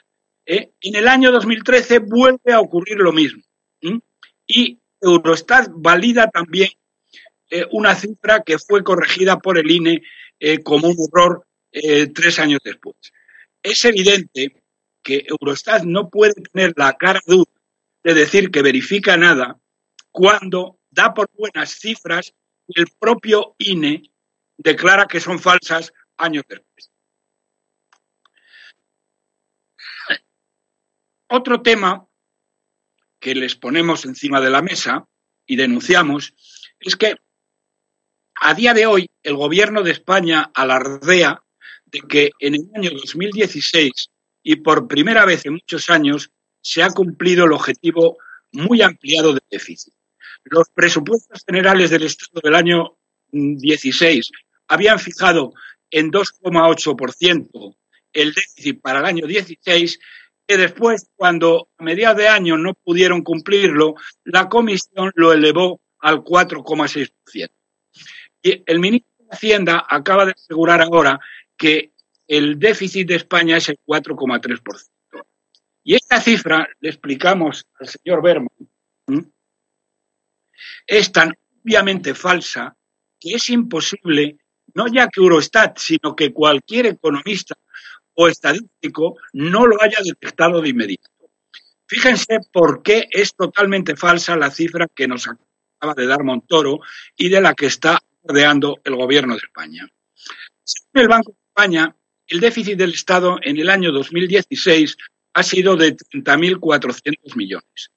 ¿eh? 0.46 0.72
En 0.80 0.96
el 0.96 1.08
año 1.08 1.32
2013 1.32 2.00
vuelve 2.00 2.52
a 2.52 2.60
ocurrir 2.60 2.98
lo 2.98 3.12
mismo. 3.12 3.42
Y 4.46 4.78
Eurostat 5.00 5.68
valida 5.74 6.30
también 6.30 6.70
eh, 7.50 7.66
una 7.72 7.94
cifra 7.94 8.42
que 8.42 8.58
fue 8.58 8.84
corregida 8.84 9.38
por 9.38 9.58
el 9.58 9.70
INE 9.70 10.02
eh, 10.40 10.62
como 10.62 10.88
un 10.88 10.96
error 11.12 11.46
tres 12.14 12.38
años 12.38 12.60
después. 12.62 12.94
Es 13.60 13.84
evidente 13.84 14.62
que 15.02 15.26
Eurostat 15.26 15.82
no 15.82 16.08
puede 16.08 16.34
tener 16.34 16.72
la 16.76 16.92
cara 16.92 17.20
dura 17.26 17.50
de 18.04 18.14
decir 18.14 18.52
que 18.52 18.62
verifica 18.62 19.16
nada 19.16 19.58
cuando 20.12 20.78
da 20.90 21.12
por 21.12 21.28
buenas 21.36 21.70
cifras 21.70 22.32
y 22.68 22.80
el 22.80 22.86
propio 22.98 23.56
INE 23.58 24.02
declara 24.56 25.06
que 25.06 25.18
son 25.18 25.40
falsas 25.40 25.92
años 26.16 26.44
después. 26.48 26.93
Otro 31.28 31.62
tema 31.62 32.06
que 33.18 33.34
les 33.34 33.54
ponemos 33.54 34.04
encima 34.04 34.40
de 34.40 34.50
la 34.50 34.62
mesa 34.62 35.06
y 35.46 35.56
denunciamos 35.56 36.34
es 36.80 36.96
que 36.96 37.16
a 38.34 38.54
día 38.54 38.74
de 38.74 38.86
hoy 38.86 39.10
el 39.22 39.36
gobierno 39.36 39.82
de 39.82 39.92
España 39.92 40.50
alardea 40.54 41.42
de 41.86 42.00
que 42.00 42.30
en 42.40 42.54
el 42.54 42.70
año 42.74 42.90
2016 42.90 44.10
y 44.42 44.56
por 44.56 44.86
primera 44.86 45.24
vez 45.24 45.46
en 45.46 45.54
muchos 45.54 45.88
años 45.88 46.30
se 46.60 46.82
ha 46.82 46.90
cumplido 46.90 47.46
el 47.46 47.52
objetivo 47.52 48.18
muy 48.52 48.82
ampliado 48.82 49.32
de 49.32 49.40
déficit. 49.50 49.94
Los 50.44 50.68
presupuestos 50.68 51.42
generales 51.46 51.90
del 51.90 52.02
Estado 52.02 52.40
del 52.42 52.54
año 52.54 52.98
16 53.30 54.30
habían 54.68 54.98
fijado 54.98 55.54
en 55.90 56.10
2,8% 56.10 57.76
el 58.12 58.34
déficit 58.34 58.80
para 58.80 59.00
el 59.00 59.06
año 59.06 59.26
16 59.26 59.98
que 60.46 60.56
después, 60.56 61.10
cuando 61.16 61.68
a 61.78 61.84
mediados 61.84 62.18
de 62.18 62.28
año 62.28 62.56
no 62.56 62.74
pudieron 62.74 63.22
cumplirlo, 63.22 63.94
la 64.24 64.48
comisión 64.48 65.10
lo 65.14 65.32
elevó 65.32 65.80
al 66.00 66.22
4,6%. 66.22 67.50
Y 68.42 68.62
el 68.66 68.78
ministro 68.78 69.10
de 69.18 69.28
Hacienda 69.30 69.86
acaba 69.88 70.26
de 70.26 70.32
asegurar 70.32 70.82
ahora 70.82 71.18
que 71.56 71.92
el 72.26 72.58
déficit 72.58 73.08
de 73.08 73.16
España 73.16 73.56
es 73.56 73.68
el 73.70 73.78
4,3%. 73.86 74.90
Y 75.82 75.94
esta 75.94 76.20
cifra, 76.20 76.68
le 76.80 76.88
explicamos 76.88 77.66
al 77.78 77.88
señor 77.88 78.22
Berman, 78.22 78.48
es 80.86 81.12
tan 81.12 81.36
obviamente 81.62 82.14
falsa 82.14 82.76
que 83.18 83.34
es 83.34 83.48
imposible, 83.50 84.38
no 84.74 84.86
ya 84.88 85.08
que 85.08 85.20
Eurostat, 85.20 85.78
sino 85.78 86.14
que 86.14 86.32
cualquier 86.32 86.86
economista 86.86 87.56
o 88.14 88.28
estadístico 88.28 89.16
no 89.32 89.66
lo 89.66 89.82
haya 89.82 89.98
detectado 90.02 90.60
de 90.60 90.70
inmediato. 90.70 91.10
Fíjense 91.86 92.38
por 92.52 92.82
qué 92.82 93.06
es 93.10 93.34
totalmente 93.34 93.96
falsa 93.96 94.36
la 94.36 94.50
cifra 94.50 94.88
que 94.94 95.06
nos 95.06 95.28
acaba 95.28 95.94
de 95.94 96.06
dar 96.06 96.24
Montoro 96.24 96.80
y 97.16 97.28
de 97.28 97.40
la 97.40 97.54
que 97.54 97.66
está 97.66 97.98
rodeando 98.22 98.80
el 98.84 98.96
gobierno 98.96 99.34
de 99.34 99.40
España. 99.40 99.86
Según 100.62 101.02
el 101.02 101.08
Banco 101.08 101.32
de 101.32 101.38
España, 101.48 101.96
el 102.26 102.40
déficit 102.40 102.78
del 102.78 102.94
Estado 102.94 103.38
en 103.42 103.58
el 103.58 103.68
año 103.68 103.92
2016 103.92 104.96
ha 105.34 105.42
sido 105.42 105.76
de 105.76 105.96
30.400 105.96 107.36
millones. 107.36 107.90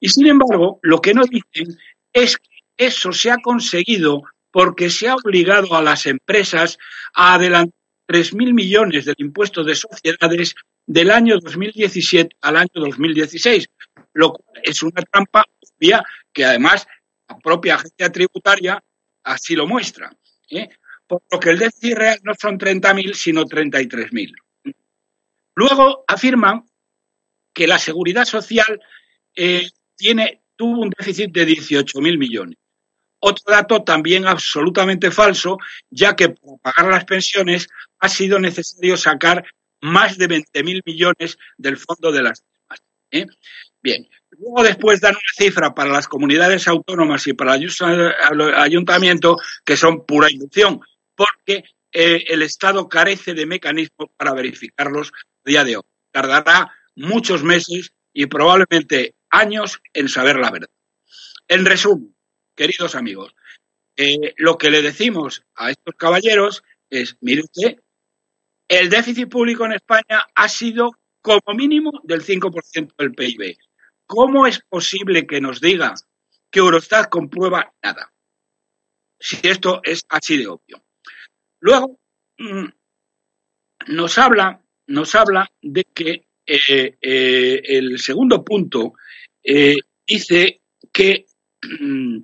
Y 0.00 0.08
sin 0.08 0.26
embargo, 0.26 0.80
lo 0.82 1.00
que 1.00 1.14
no 1.14 1.22
dicen 1.24 1.78
es 2.12 2.36
que 2.36 2.48
eso 2.76 3.12
se 3.12 3.30
ha 3.30 3.36
conseguido 3.36 4.22
porque 4.50 4.90
se 4.90 5.08
ha 5.08 5.14
obligado 5.14 5.76
a 5.76 5.82
las 5.82 6.06
empresas 6.06 6.78
a 7.14 7.34
adelantar 7.34 7.79
3.000 8.10 8.52
millones 8.52 9.04
del 9.04 9.14
impuesto 9.18 9.62
de 9.62 9.76
sociedades 9.76 10.56
del 10.84 11.12
año 11.12 11.38
2017 11.38 12.36
al 12.40 12.56
año 12.56 12.70
2016, 12.74 13.70
lo 14.14 14.32
cual 14.32 14.60
es 14.64 14.82
una 14.82 15.00
trampa 15.02 15.44
obvia 15.60 16.02
que 16.32 16.44
además 16.44 16.88
la 17.28 17.38
propia 17.38 17.76
agencia 17.76 18.10
tributaria 18.10 18.82
así 19.22 19.54
lo 19.54 19.68
muestra. 19.68 20.10
¿eh? 20.48 20.68
Por 21.06 21.22
lo 21.30 21.38
que 21.38 21.50
el 21.50 21.58
déficit 21.60 21.96
real 21.96 22.18
no 22.24 22.32
son 22.34 22.58
30.000, 22.58 23.14
sino 23.14 23.44
33.000. 23.44 24.34
Luego 25.54 26.04
afirman 26.08 26.64
que 27.54 27.68
la 27.68 27.78
seguridad 27.78 28.24
social 28.24 28.80
eh, 29.36 29.68
tiene, 29.96 30.42
tuvo 30.56 30.82
un 30.82 30.90
déficit 30.90 31.30
de 31.30 31.46
18.000 31.46 32.18
millones. 32.18 32.56
Otro 33.20 33.54
dato 33.54 33.84
también 33.84 34.26
absolutamente 34.26 35.12
falso, 35.12 35.58
ya 35.90 36.16
que 36.16 36.30
para 36.30 36.56
pagar 36.74 36.90
las 36.90 37.04
pensiones 37.04 37.68
ha 38.00 38.08
sido 38.08 38.38
necesario 38.38 38.96
sacar 38.96 39.44
más 39.80 40.18
de 40.18 40.28
20.000 40.28 40.82
millones 40.84 41.38
del 41.56 41.76
fondo 41.76 42.12
de 42.12 42.22
las 42.22 42.42
mismas. 42.42 42.82
¿eh? 43.10 43.26
Bien, 43.82 44.08
luego 44.30 44.62
después 44.62 45.00
dan 45.00 45.14
una 45.14 45.46
cifra 45.46 45.74
para 45.74 45.90
las 45.90 46.06
comunidades 46.06 46.68
autónomas 46.68 47.26
y 47.26 47.32
para 47.32 47.54
el 47.54 48.54
ayuntamiento 48.56 49.38
que 49.64 49.76
son 49.76 50.04
pura 50.04 50.30
inducción, 50.30 50.80
porque 51.14 51.64
eh, 51.92 52.24
el 52.28 52.42
Estado 52.42 52.88
carece 52.88 53.34
de 53.34 53.46
mecanismos 53.46 54.10
para 54.16 54.34
verificarlos 54.34 55.12
a 55.14 55.50
día 55.50 55.64
de 55.64 55.78
hoy. 55.78 55.84
Tardará 56.10 56.72
muchos 56.94 57.42
meses 57.42 57.92
y 58.12 58.26
probablemente 58.26 59.14
años 59.30 59.80
en 59.94 60.08
saber 60.08 60.36
la 60.36 60.50
verdad. 60.50 60.70
En 61.48 61.64
resumen, 61.64 62.14
queridos 62.54 62.94
amigos, 62.94 63.34
eh, 63.96 64.34
lo 64.36 64.58
que 64.58 64.70
le 64.70 64.82
decimos 64.82 65.42
a 65.54 65.70
estos 65.70 65.94
caballeros 65.96 66.62
es, 66.90 67.16
mire 67.20 67.42
usted, 67.42 67.80
el 68.70 68.88
déficit 68.88 69.28
público 69.28 69.66
en 69.66 69.72
España 69.72 70.24
ha 70.32 70.48
sido 70.48 70.92
como 71.20 71.56
mínimo 71.56 71.90
del 72.04 72.22
5% 72.22 72.94
del 72.96 73.14
PIB. 73.14 73.56
¿Cómo 74.06 74.46
es 74.46 74.60
posible 74.60 75.26
que 75.26 75.40
nos 75.40 75.60
diga 75.60 75.92
que 76.50 76.60
Eurostat 76.60 77.08
comprueba 77.10 77.74
nada? 77.82 78.12
Si 79.18 79.40
esto 79.42 79.80
es 79.82 80.06
así 80.08 80.36
de 80.36 80.46
obvio. 80.46 80.84
Luego, 81.58 81.98
mm, 82.38 82.66
nos 83.88 84.18
habla, 84.18 84.62
nos 84.86 85.16
habla 85.16 85.50
de 85.60 85.84
que 85.92 86.28
eh, 86.46 86.96
eh, 87.00 87.62
el 87.64 87.98
segundo 87.98 88.44
punto 88.44 88.94
eh, 89.42 89.78
dice 90.06 90.62
que 90.92 91.26
mm, 91.60 92.18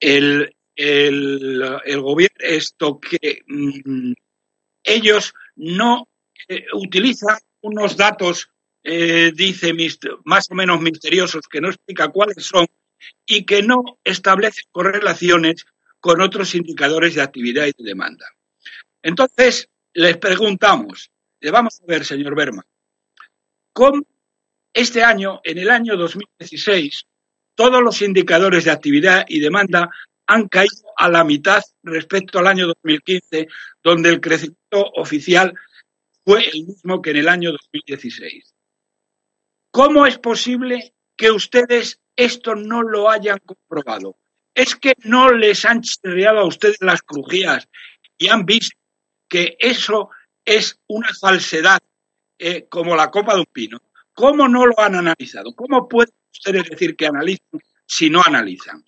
el, 0.00 0.56
el, 0.74 2.00
gobierno, 2.00 2.36
esto 2.38 2.98
que 2.98 3.42
mm, 3.46 4.12
ellos 4.88 5.34
no 5.56 6.08
utilizan 6.74 7.38
unos 7.60 7.96
datos, 7.96 8.50
dice, 8.82 9.74
más 10.24 10.50
o 10.50 10.54
menos 10.54 10.80
misteriosos, 10.80 11.46
que 11.48 11.60
no 11.60 11.68
explica 11.68 12.08
cuáles 12.08 12.44
son, 12.44 12.66
y 13.24 13.44
que 13.44 13.62
no 13.62 13.98
establecen 14.02 14.64
correlaciones 14.72 15.66
con 16.00 16.20
otros 16.20 16.54
indicadores 16.54 17.14
de 17.14 17.22
actividad 17.22 17.66
y 17.66 17.72
de 17.76 17.88
demanda. 17.88 18.26
Entonces, 19.02 19.68
les 19.92 20.16
preguntamos, 20.16 21.10
le 21.40 21.50
vamos 21.50 21.80
a 21.80 21.86
ver, 21.86 22.04
señor 22.04 22.34
Berman, 22.34 22.64
cómo 23.72 24.02
este 24.72 25.02
año, 25.02 25.40
en 25.44 25.58
el 25.58 25.70
año 25.70 25.96
2016, 25.96 27.06
todos 27.54 27.82
los 27.82 28.02
indicadores 28.02 28.64
de 28.64 28.70
actividad 28.70 29.24
y 29.28 29.40
demanda 29.40 29.90
han 30.28 30.46
caído 30.48 30.92
a 30.96 31.08
la 31.08 31.24
mitad 31.24 31.62
respecto 31.82 32.38
al 32.38 32.46
año 32.46 32.66
2015, 32.66 33.48
donde 33.82 34.10
el 34.10 34.20
crecimiento 34.20 34.84
oficial 34.94 35.54
fue 36.24 36.46
el 36.50 36.66
mismo 36.66 37.00
que 37.00 37.10
en 37.10 37.16
el 37.16 37.28
año 37.28 37.50
2016. 37.52 38.54
¿Cómo 39.70 40.06
es 40.06 40.18
posible 40.18 40.94
que 41.16 41.30
ustedes 41.30 42.00
esto 42.14 42.54
no 42.54 42.82
lo 42.82 43.10
hayan 43.10 43.38
comprobado? 43.38 44.18
Es 44.54 44.76
que 44.76 44.94
no 45.04 45.32
les 45.32 45.64
han 45.64 45.80
chirriado 45.80 46.40
a 46.40 46.46
ustedes 46.46 46.76
las 46.80 47.00
crujías 47.00 47.66
y 48.18 48.28
han 48.28 48.44
visto 48.44 48.76
que 49.28 49.56
eso 49.58 50.10
es 50.44 50.78
una 50.88 51.08
falsedad 51.18 51.80
eh, 52.38 52.66
como 52.68 52.96
la 52.96 53.10
copa 53.10 53.34
de 53.34 53.40
un 53.40 53.46
pino. 53.46 53.80
¿Cómo 54.12 54.46
no 54.46 54.66
lo 54.66 54.78
han 54.78 54.94
analizado? 54.94 55.54
¿Cómo 55.54 55.88
pueden 55.88 56.12
ustedes 56.32 56.64
decir 56.68 56.96
que 56.96 57.06
analizan 57.06 57.60
si 57.86 58.10
no 58.10 58.20
analizan? 58.22 58.84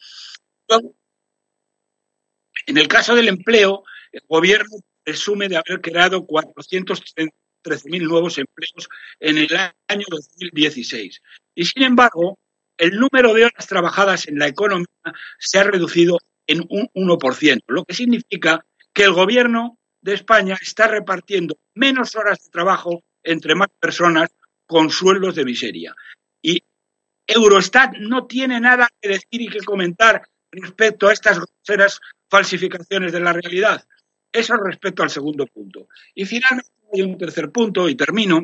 En 2.66 2.76
el 2.78 2.88
caso 2.88 3.14
del 3.14 3.28
empleo, 3.28 3.84
el 4.12 4.22
gobierno 4.28 4.76
presume 5.02 5.48
de 5.48 5.56
haber 5.56 5.80
creado 5.80 6.26
413.000 6.26 7.32
nuevos 8.02 8.38
empleos 8.38 8.88
en 9.18 9.38
el 9.38 9.48
año 9.88 10.06
2016. 10.08 11.20
Y 11.54 11.64
sin 11.64 11.82
embargo, 11.82 12.38
el 12.76 12.98
número 12.98 13.34
de 13.34 13.44
horas 13.44 13.66
trabajadas 13.66 14.26
en 14.28 14.38
la 14.38 14.48
economía 14.48 14.86
se 15.38 15.58
ha 15.58 15.64
reducido 15.64 16.18
en 16.46 16.60
un 16.68 16.88
1%, 16.94 17.62
lo 17.68 17.84
que 17.84 17.94
significa 17.94 18.64
que 18.92 19.04
el 19.04 19.12
gobierno 19.12 19.78
de 20.00 20.14
España 20.14 20.56
está 20.60 20.88
repartiendo 20.88 21.58
menos 21.74 22.16
horas 22.16 22.42
de 22.42 22.50
trabajo 22.50 23.04
entre 23.22 23.54
más 23.54 23.68
personas 23.78 24.30
con 24.66 24.90
sueldos 24.90 25.34
de 25.34 25.44
miseria. 25.44 25.94
Y 26.42 26.64
Eurostat 27.26 27.96
no 27.98 28.26
tiene 28.26 28.60
nada 28.60 28.88
que 29.00 29.08
decir 29.08 29.42
y 29.42 29.48
que 29.48 29.60
comentar 29.60 30.22
respecto 30.50 31.08
a 31.08 31.12
estas 31.12 31.38
groseras 31.38 32.00
falsificaciones 32.30 33.12
de 33.12 33.20
la 33.20 33.32
realidad. 33.32 33.84
Eso 34.32 34.56
respecto 34.56 35.02
al 35.02 35.10
segundo 35.10 35.46
punto. 35.46 35.88
Y 36.14 36.24
finalmente 36.24 36.70
hay 36.92 37.02
un 37.02 37.18
tercer 37.18 37.50
punto, 37.50 37.88
y 37.88 37.96
termino, 37.96 38.42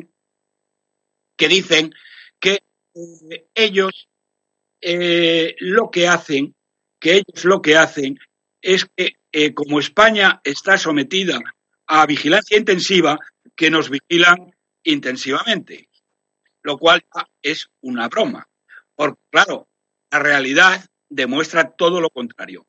que 1.35 1.47
dicen 1.47 1.93
que 2.39 2.63
eh, 2.93 3.47
ellos 3.55 4.09
eh, 4.81 5.55
lo 5.59 5.89
que 5.89 6.07
hacen, 6.07 6.55
que 6.99 7.13
ellos 7.13 7.45
lo 7.45 7.61
que 7.61 7.77
hacen 7.77 8.19
es 8.61 8.85
que 8.85 9.17
eh, 9.31 9.53
como 9.53 9.79
España 9.79 10.41
está 10.43 10.77
sometida 10.77 11.39
a 11.85 12.05
vigilancia 12.05 12.57
intensiva, 12.57 13.17
que 13.55 13.69
nos 13.71 13.89
vigilan 13.89 14.53
intensivamente, 14.83 15.89
lo 16.63 16.77
cual 16.77 17.05
es 17.41 17.69
una 17.81 18.07
broma. 18.09 18.47
Porque, 18.95 19.21
claro, 19.31 19.69
la 20.11 20.19
realidad 20.19 20.85
demuestra 21.09 21.71
todo 21.71 22.01
lo 22.01 22.09
contrario. 22.09 22.67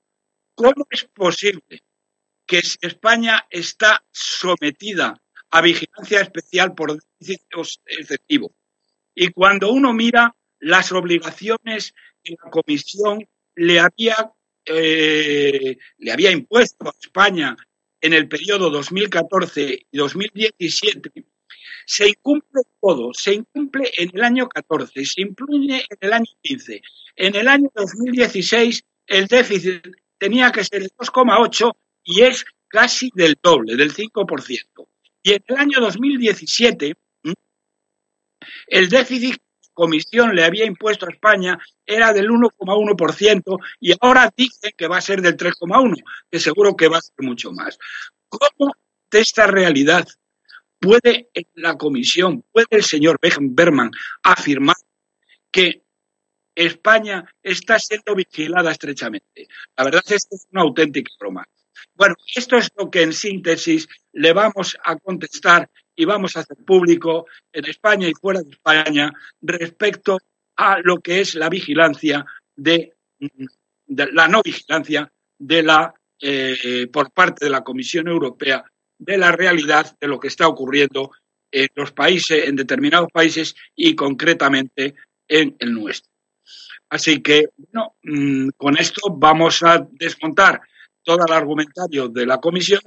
¿Cómo 0.59 0.89
es 0.91 1.05
posible 1.05 1.85
que 2.45 2.63
si 2.63 2.79
España 2.81 3.47
está 3.49 4.05
sometida 4.11 5.23
a 5.51 5.61
vigilancia 5.61 6.21
especial 6.21 6.75
por 6.75 6.99
déficit 7.21 7.43
excesivo 7.87 8.53
y 9.15 9.29
cuando 9.29 9.71
uno 9.71 9.93
mira 9.93 10.35
las 10.59 10.91
obligaciones 10.91 11.95
que 12.25 12.35
la 12.43 12.51
Comisión 12.51 13.25
le 13.55 13.79
había 13.79 14.33
eh, 14.67 15.79
le 15.99 16.13
había 16.13 16.33
impuesto 16.33 16.89
a 16.89 16.95
España 17.01 17.57
en 18.01 18.13
el 18.15 18.27
periodo 18.27 18.69
2014 18.69 19.87
y 19.93 19.97
2017, 19.97 21.25
se 21.87 22.09
incumple 22.09 22.63
todo, 22.81 23.15
se 23.15 23.35
incumple 23.35 23.93
en 23.97 24.11
el 24.13 24.25
año 24.25 24.49
14, 24.49 25.05
se 25.05 25.21
incluye 25.21 25.87
en 25.89 25.99
el 26.01 26.13
año 26.13 26.33
15. 26.43 26.83
En 27.15 27.37
el 27.37 27.47
año 27.47 27.71
2016 27.77 28.85
el 29.07 29.27
déficit 29.29 29.87
tenía 30.19 30.51
que 30.51 30.65
ser 30.65 30.83
el 30.83 30.91
2,8 30.91 31.73
y 32.05 32.23
es 32.23 32.45
casi 32.69 33.11
del 33.15 33.39
doble, 33.43 33.77
del 33.77 33.95
5%. 33.95 34.89
Y 35.23 35.33
en 35.33 35.45
el 35.49 35.57
año 35.57 35.81
2017 35.81 36.97
el 38.67 38.89
déficit 38.89 39.41
Comisión 39.73 40.35
le 40.35 40.45
había 40.45 40.65
impuesto 40.65 41.07
a 41.07 41.11
España 41.11 41.57
era 41.87 42.13
del 42.13 42.29
1,1% 42.31 43.59
y 43.79 43.95
ahora 44.01 44.29
dice 44.37 44.75
que 44.77 44.89
va 44.89 44.97
a 44.97 45.01
ser 45.01 45.23
del 45.23 45.37
3,1%, 45.37 46.03
que 46.29 46.41
seguro 46.41 46.75
que 46.75 46.89
va 46.89 46.99
a 46.99 47.01
ser 47.01 47.15
mucho 47.21 47.53
más. 47.53 47.79
¿Cómo 48.29 48.73
de 49.09 49.21
esta 49.21 49.47
realidad 49.47 50.05
puede 50.81 51.29
la 51.55 51.77
Comisión, 51.77 52.45
puede 52.51 52.67
el 52.71 52.83
señor 52.83 53.21
Berman 53.23 53.93
afirmar 54.25 54.77
que 55.53 55.85
España 56.67 57.25
está 57.43 57.79
siendo 57.79 58.15
vigilada 58.15 58.73
estrechamente? 58.73 59.49
La 59.77 59.85
verdad 59.85 60.03
es 60.07 60.27
que 60.29 60.35
es 60.35 60.47
una 60.51 60.63
auténtica 60.63 61.13
broma. 61.19 61.47
Bueno, 61.95 62.17
esto 62.35 62.57
es 62.57 62.71
lo 62.77 62.91
que 62.91 63.03
en 63.03 63.13
síntesis 63.13 63.89
le 64.13 64.33
vamos 64.33 64.77
a 64.83 64.97
contestar 64.97 65.71
y 65.95 66.05
vamos 66.05 66.37
a 66.37 66.41
hacer 66.41 66.57
público 66.65 67.27
en 67.53 67.65
España 67.67 68.09
y 68.09 68.15
fuera 68.15 68.43
de 68.43 68.51
España 68.51 69.13
respecto 69.41 70.19
a 70.57 70.81
lo 70.83 70.99
que 70.99 71.21
es 71.21 71.35
la 71.35 71.49
vigilancia 71.49 72.27
de, 72.57 72.97
la 73.87 74.29
no 74.29 74.43
vigilancia 74.43 75.13
de 75.39 75.63
la 75.63 75.95
eh, 76.21 76.89
por 76.93 77.13
parte 77.13 77.45
de 77.45 77.51
la 77.51 77.63
Comisión 77.63 78.09
Europea 78.09 78.65
de 78.99 79.17
la 79.17 79.31
realidad 79.31 79.97
de 80.01 80.09
lo 80.09 80.19
que 80.19 80.29
está 80.29 80.49
ocurriendo 80.49 81.13
en 81.51 81.69
los 81.75 81.93
países, 81.93 82.49
en 82.49 82.57
determinados 82.57 83.11
países 83.13 83.55
y 83.75 83.95
concretamente 83.95 84.97
en 85.29 85.57
el 85.61 85.73
nuestro. 85.73 86.11
Así 86.91 87.21
que, 87.23 87.49
bueno, 87.57 87.97
mm, 88.03 88.51
con 88.57 88.79
esto 88.79 89.01
vamos 89.15 89.63
a 89.63 89.87
desmontar 89.91 90.61
todo 91.03 91.25
el 91.27 91.33
argumentario 91.33 92.09
de 92.09 92.27
la 92.27 92.39
Comisión 92.39 92.81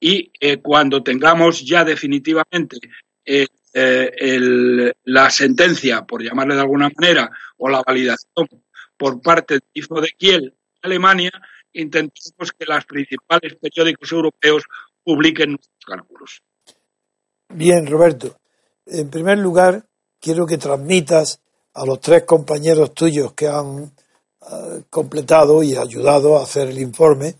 y 0.00 0.30
eh, 0.40 0.58
cuando 0.58 1.02
tengamos 1.02 1.64
ya 1.64 1.84
definitivamente 1.84 2.78
el 3.24 3.48
eh, 3.74 4.92
la 5.04 5.30
sentencia, 5.30 6.02
por 6.02 6.22
llamarle 6.22 6.54
de 6.54 6.60
alguna 6.60 6.90
manera, 6.96 7.30
o 7.58 7.68
la 7.68 7.82
validación 7.86 8.48
por 8.96 9.20
parte 9.20 9.54
del 9.54 9.62
hijo 9.74 10.00
de 10.00 10.08
Kiel, 10.16 10.54
Alemania, 10.82 11.30
intentemos 11.72 12.52
que 12.58 12.64
los 12.66 12.84
principales 12.86 13.54
periódicos 13.56 14.10
europeos 14.10 14.64
publiquen 15.04 15.50
nuestros 15.50 15.84
cálculos. 15.86 16.42
Bien, 17.50 17.86
Roberto. 17.86 18.40
En 18.86 19.10
primer 19.10 19.38
lugar, 19.38 19.86
quiero 20.20 20.46
que 20.46 20.58
transmitas 20.58 21.40
a 21.74 21.84
los 21.84 22.00
tres 22.00 22.24
compañeros 22.24 22.94
tuyos 22.94 23.32
que 23.32 23.48
han 23.48 23.92
eh, 24.50 24.82
completado 24.90 25.62
y 25.62 25.76
ayudado 25.76 26.38
a 26.38 26.42
hacer 26.42 26.68
el 26.68 26.78
informe 26.78 27.36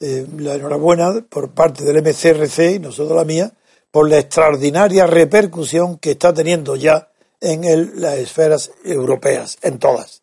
eh, 0.00 0.26
la 0.38 0.54
enhorabuena 0.56 1.24
por 1.28 1.54
parte 1.54 1.84
del 1.84 2.02
MCRC 2.02 2.74
y 2.74 2.78
nosotros 2.78 3.16
la 3.16 3.24
mía 3.24 3.52
por 3.90 4.08
la 4.10 4.18
extraordinaria 4.18 5.06
repercusión 5.06 5.98
que 5.98 6.10
está 6.10 6.34
teniendo 6.34 6.74
ya 6.74 7.08
en 7.40 8.00
las 8.00 8.18
esferas 8.18 8.70
europeas, 8.84 9.56
en 9.62 9.78
todas. 9.78 10.22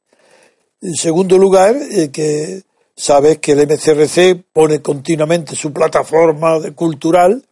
En 0.82 0.96
segundo 0.96 1.38
lugar, 1.38 1.78
eh, 1.90 2.12
que 2.12 2.64
sabes 2.96 3.40
que 3.40 3.54
el 3.54 3.68
MCRC 3.68 4.44
pone 4.52 4.82
continuamente 4.82 5.56
su 5.56 5.72
plataforma 5.72 6.60
cultural 6.76 7.44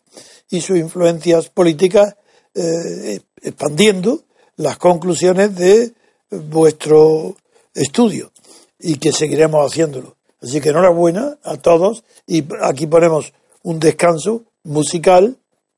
y 0.50 0.62
sus 0.62 0.78
influencias 0.78 1.50
políticas 1.50 2.16
eh, 2.54 3.22
expandiendo 3.42 4.24
las 4.60 4.78
conclusiones 4.78 5.56
de 5.56 5.94
vuestro 6.30 7.38
estudio 7.74 8.32
y 8.78 8.98
que 8.98 9.14
seguiremos 9.14 9.66
haciéndolo. 9.66 10.18
Así 10.42 10.60
que 10.60 10.70
enhorabuena 10.70 11.38
a 11.44 11.56
todos 11.56 12.04
y 12.28 12.44
aquí 12.62 12.86
ponemos 12.86 13.32
un 13.64 13.80
descanso 13.80 14.44
musical 14.64 15.38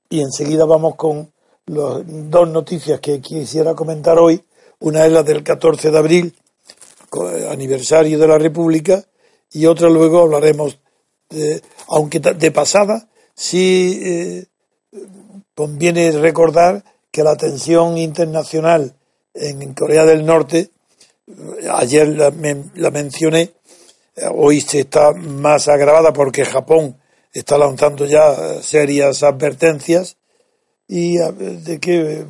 y 0.09 0.21
enseguida 0.21 0.65
vamos 0.65 0.95
con 0.95 1.31
las 1.67 2.01
dos 2.05 2.49
noticias 2.49 2.99
que 2.99 3.21
quisiera 3.21 3.75
comentar 3.75 4.17
hoy. 4.17 4.43
Una 4.79 5.05
es 5.05 5.11
la 5.11 5.21
del 5.21 5.43
14 5.43 5.91
de 5.91 5.97
abril, 5.99 6.35
aniversario 7.51 8.17
de 8.17 8.27
la 8.27 8.39
República, 8.39 9.05
y 9.51 9.67
otra 9.67 9.89
luego 9.89 10.21
hablaremos, 10.21 10.79
de, 11.29 11.61
aunque 11.87 12.19
de 12.19 12.51
pasada, 12.51 13.07
sí 13.35 13.99
eh, 14.01 14.45
conviene 15.53 16.11
recordar 16.13 16.83
que 17.11 17.23
la 17.23 17.35
tensión 17.35 17.97
internacional 17.97 18.95
en 19.33 19.73
Corea 19.73 20.05
del 20.05 20.25
Norte, 20.25 20.69
ayer 21.69 22.07
la 22.07 22.91
mencioné, 22.91 23.51
hoy 24.33 24.61
se 24.61 24.81
está 24.81 25.11
más 25.13 25.67
agravada 25.67 26.13
porque 26.13 26.45
Japón 26.45 26.97
está 27.33 27.57
lanzando 27.57 28.05
ya 28.05 28.61
serias 28.61 29.23
advertencias 29.23 30.17
y 30.87 31.17
de 31.17 31.79
que 31.79 32.25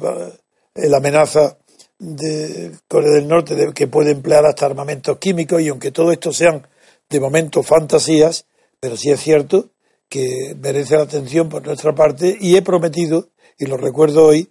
la 0.75 0.97
amenaza 0.97 1.57
de 1.97 2.71
Corea 2.87 3.11
del 3.11 3.27
Norte 3.27 3.55
de 3.55 3.73
que 3.73 3.87
puede 3.87 4.11
emplear 4.11 4.45
hasta 4.45 4.65
armamentos 4.65 5.17
químicos 5.17 5.61
y 5.61 5.69
aunque 5.69 5.91
todo 5.91 6.11
esto 6.11 6.33
sean 6.33 6.67
de 7.09 7.19
momento 7.19 7.61
fantasías, 7.61 8.45
pero 8.79 8.97
sí 8.97 9.11
es 9.11 9.19
cierto 9.19 9.69
que 10.09 10.55
merece 10.59 10.95
la 10.95 11.03
atención 11.03 11.49
por 11.49 11.65
nuestra 11.65 11.93
parte 11.93 12.37
y 12.39 12.55
he 12.55 12.61
prometido, 12.61 13.29
y 13.57 13.65
lo 13.65 13.77
recuerdo 13.77 14.25
hoy, 14.25 14.49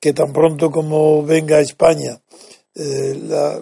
que 0.00 0.12
tan 0.12 0.32
pronto 0.32 0.70
como 0.70 1.22
venga 1.22 1.56
a 1.56 1.60
España 1.60 2.20
eh, 2.74 3.18
la, 3.22 3.60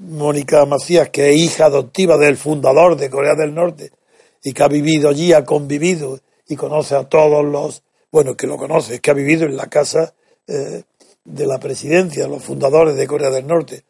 Mónica 0.00 0.64
Macías, 0.66 1.10
que 1.10 1.30
es 1.30 1.36
hija 1.36 1.66
adoptiva 1.66 2.16
del 2.18 2.36
fundador 2.36 2.96
de 2.96 3.10
Corea 3.10 3.34
del 3.34 3.54
Norte 3.54 3.92
y 4.42 4.52
que 4.52 4.62
ha 4.62 4.68
vivido 4.68 5.08
allí, 5.08 5.32
ha 5.32 5.44
convivido 5.44 6.20
y 6.48 6.56
conoce 6.56 6.94
a 6.94 7.04
todos 7.04 7.44
los, 7.44 7.82
bueno, 8.10 8.36
que 8.36 8.46
lo 8.46 8.56
conoce, 8.56 9.00
que 9.00 9.10
ha 9.10 9.14
vivido 9.14 9.46
en 9.46 9.56
la 9.56 9.68
casa 9.68 10.14
eh, 10.46 10.82
de 11.24 11.46
la 11.46 11.58
presidencia, 11.58 12.26
los 12.26 12.42
fundadores 12.42 12.96
de 12.96 13.06
Corea 13.06 13.30
del 13.30 13.46
Norte. 13.46 13.84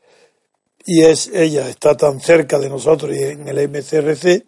Y 0.84 1.04
es 1.04 1.28
ella, 1.32 1.68
está 1.68 1.96
tan 1.96 2.20
cerca 2.20 2.58
de 2.58 2.68
nosotros 2.68 3.16
y 3.16 3.22
en 3.22 3.48
el 3.48 3.68
MCRC 3.68 4.44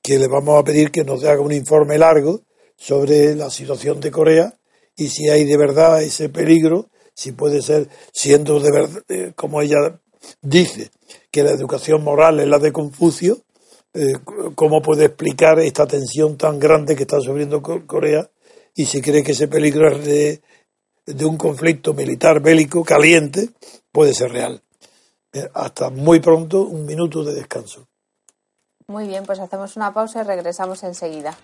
que 0.00 0.18
le 0.18 0.26
vamos 0.26 0.58
a 0.58 0.64
pedir 0.64 0.90
que 0.90 1.04
nos 1.04 1.22
haga 1.24 1.40
un 1.40 1.52
informe 1.52 1.98
largo 1.98 2.40
sobre 2.76 3.34
la 3.34 3.50
situación 3.50 4.00
de 4.00 4.10
Corea 4.10 4.54
y 4.96 5.08
si 5.08 5.28
hay 5.28 5.44
de 5.44 5.56
verdad 5.56 6.02
ese 6.02 6.28
peligro, 6.28 6.88
si 7.14 7.32
puede 7.32 7.62
ser, 7.62 7.88
siendo 8.12 8.60
de 8.60 8.72
verdad, 8.72 9.02
eh, 9.08 9.32
como 9.34 9.60
ella 9.60 10.00
dice 10.40 10.90
que 11.30 11.42
la 11.42 11.50
educación 11.50 12.02
moral 12.02 12.40
es 12.40 12.48
la 12.48 12.58
de 12.58 12.72
Confucio, 12.72 13.38
eh, 13.94 14.14
¿cómo 14.54 14.80
puede 14.80 15.06
explicar 15.06 15.58
esta 15.60 15.86
tensión 15.86 16.36
tan 16.36 16.58
grande 16.58 16.96
que 16.96 17.02
está 17.02 17.20
sufriendo 17.20 17.62
Corea? 17.62 18.30
Y 18.74 18.86
si 18.86 19.02
cree 19.02 19.22
que 19.22 19.32
ese 19.32 19.48
peligro 19.48 19.90
es 19.90 20.04
de, 20.04 20.42
de 21.06 21.24
un 21.24 21.36
conflicto 21.36 21.92
militar 21.92 22.40
bélico 22.40 22.84
caliente, 22.84 23.50
puede 23.90 24.14
ser 24.14 24.32
real. 24.32 24.62
Eh, 25.32 25.48
hasta 25.54 25.90
muy 25.90 26.20
pronto, 26.20 26.62
un 26.62 26.86
minuto 26.86 27.24
de 27.24 27.34
descanso. 27.34 27.86
Muy 28.86 29.06
bien, 29.06 29.24
pues 29.24 29.38
hacemos 29.38 29.76
una 29.76 29.92
pausa 29.92 30.20
y 30.20 30.24
regresamos 30.24 30.82
enseguida. 30.82 31.36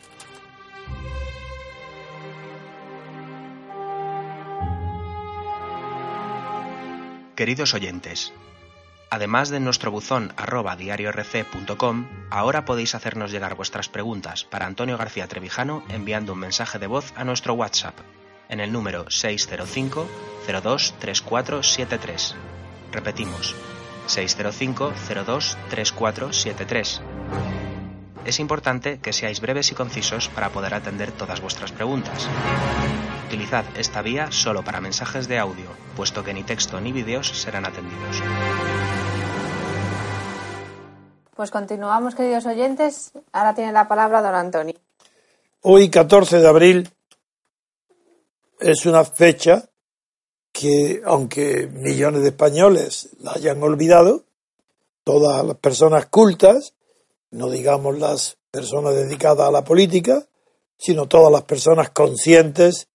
Queridos 7.39 7.73
oyentes, 7.73 8.33
Además 9.11 9.49
de 9.49 9.61
nuestro 9.61 9.93
buzón 9.93 10.33
arroba 10.37 10.75
diariorc.com, 10.75 12.09
ahora 12.31 12.65
podéis 12.65 12.97
hacernos 12.97 13.31
llegar 13.31 13.55
vuestras 13.55 13.89
preguntas 13.89 14.43
para 14.43 14.67
Antonio 14.67 14.99
García 14.99 15.29
Trevijano 15.29 15.85
enviando 15.89 16.33
un 16.33 16.41
mensaje 16.41 16.81
de 16.81 16.89
voz 16.89 17.13
a 17.15 17.23
nuestro 17.23 17.55
WhatsApp 17.55 17.95
en 18.49 18.59
el 18.59 18.73
número 18.73 19.09
605 19.09 20.09
02 20.49 20.95
3473. 20.99 22.35
Repetimos, 22.91 23.55
605 24.07 24.93
02 25.25 25.59
3473. 25.71 27.03
Es 28.29 28.41
importante 28.41 28.99
que 29.01 29.15
seáis 29.15 29.41
breves 29.41 29.73
y 29.73 29.75
concisos 29.75 30.29
para 30.29 30.51
poder 30.51 30.75
atender 30.75 31.13
todas 31.13 31.41
vuestras 31.41 31.73
preguntas. 31.73 32.29
Utilizad 33.27 33.65
esta 33.75 34.03
vía 34.03 34.31
solo 34.31 34.63
para 34.63 34.83
mensajes 34.83 35.29
de 35.29 35.39
audio, 35.39 35.65
puesto 35.97 36.23
que 36.23 36.35
ni 36.35 36.43
texto 36.43 36.79
ni 36.79 36.93
vídeos 36.93 37.27
serán 37.29 37.65
atendidos. 37.65 38.23
Pues 41.35 41.51
continuamos, 41.51 42.15
queridos 42.15 42.45
oyentes. 42.45 43.13
Ahora 43.33 43.55
tiene 43.55 43.73
la 43.73 43.89
palabra 43.89 44.21
don 44.21 44.35
Antonio. 44.35 44.75
Hoy, 45.63 45.89
14 45.89 46.41
de 46.41 46.49
abril, 46.49 46.91
es 48.61 48.85
una 48.85 49.07
fecha 49.07 49.71
que, 50.53 51.01
aunque 51.07 51.67
millones 51.67 52.21
de 52.21 52.29
españoles 52.29 53.09
la 53.21 53.33
hayan 53.33 53.63
olvidado, 53.63 54.25
todas 55.03 55.43
las 55.47 55.57
personas 55.57 56.05
cultas, 56.09 56.75
no 57.31 57.51
digamos 57.51 57.99
las 57.99 58.39
personas 58.51 58.95
dedicadas 58.95 59.49
a 59.49 59.53
la 59.53 59.65
política, 59.65 60.27
sino 60.79 61.07
todas 61.07 61.33
las 61.33 61.43
personas 61.43 61.91
conscientes 61.91 62.89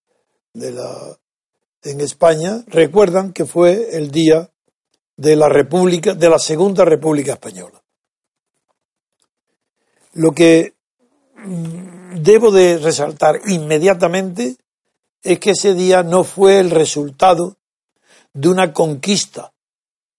de 0.54 0.72
la, 0.72 1.18
en 1.84 2.02
España, 2.02 2.64
recuerdan 2.68 3.34
que 3.34 3.46
fue 3.46 3.98
el 3.98 4.12
día 4.12 4.50
de 5.18 5.36
la 5.36 5.50
República, 5.50 6.14
de 6.14 6.30
la 6.30 6.40
Segunda 6.40 6.86
República 6.86 7.34
Española. 7.34 7.82
Lo 10.14 10.32
que 10.32 10.74
mm, 11.36 12.22
debo 12.22 12.52
de 12.52 12.78
resaltar 12.78 13.42
inmediatamente 13.48 14.58
es 15.22 15.40
que 15.40 15.52
ese 15.52 15.74
día 15.74 16.04
no 16.04 16.24
fue 16.24 16.60
el 16.60 16.70
resultado 16.70 17.58
de 18.34 18.50
una 18.50 18.74
conquista 18.74 19.54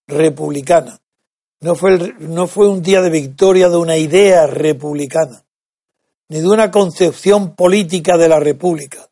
republicana, 0.07 1.00
no 1.64 1.74
fue, 1.74 2.12
no 2.18 2.46
fue 2.46 2.68
un 2.68 2.83
día 2.83 3.00
de 3.00 3.09
victoria 3.09 3.70
de 3.70 3.79
una 3.79 3.96
idea 3.96 4.46
republicana, 4.46 5.46
ni 6.29 6.40
de 6.40 6.46
una 6.46 6.70
concepción 6.70 7.55
política 7.55 8.18
de 8.18 8.29
la 8.29 8.38
República, 8.38 9.09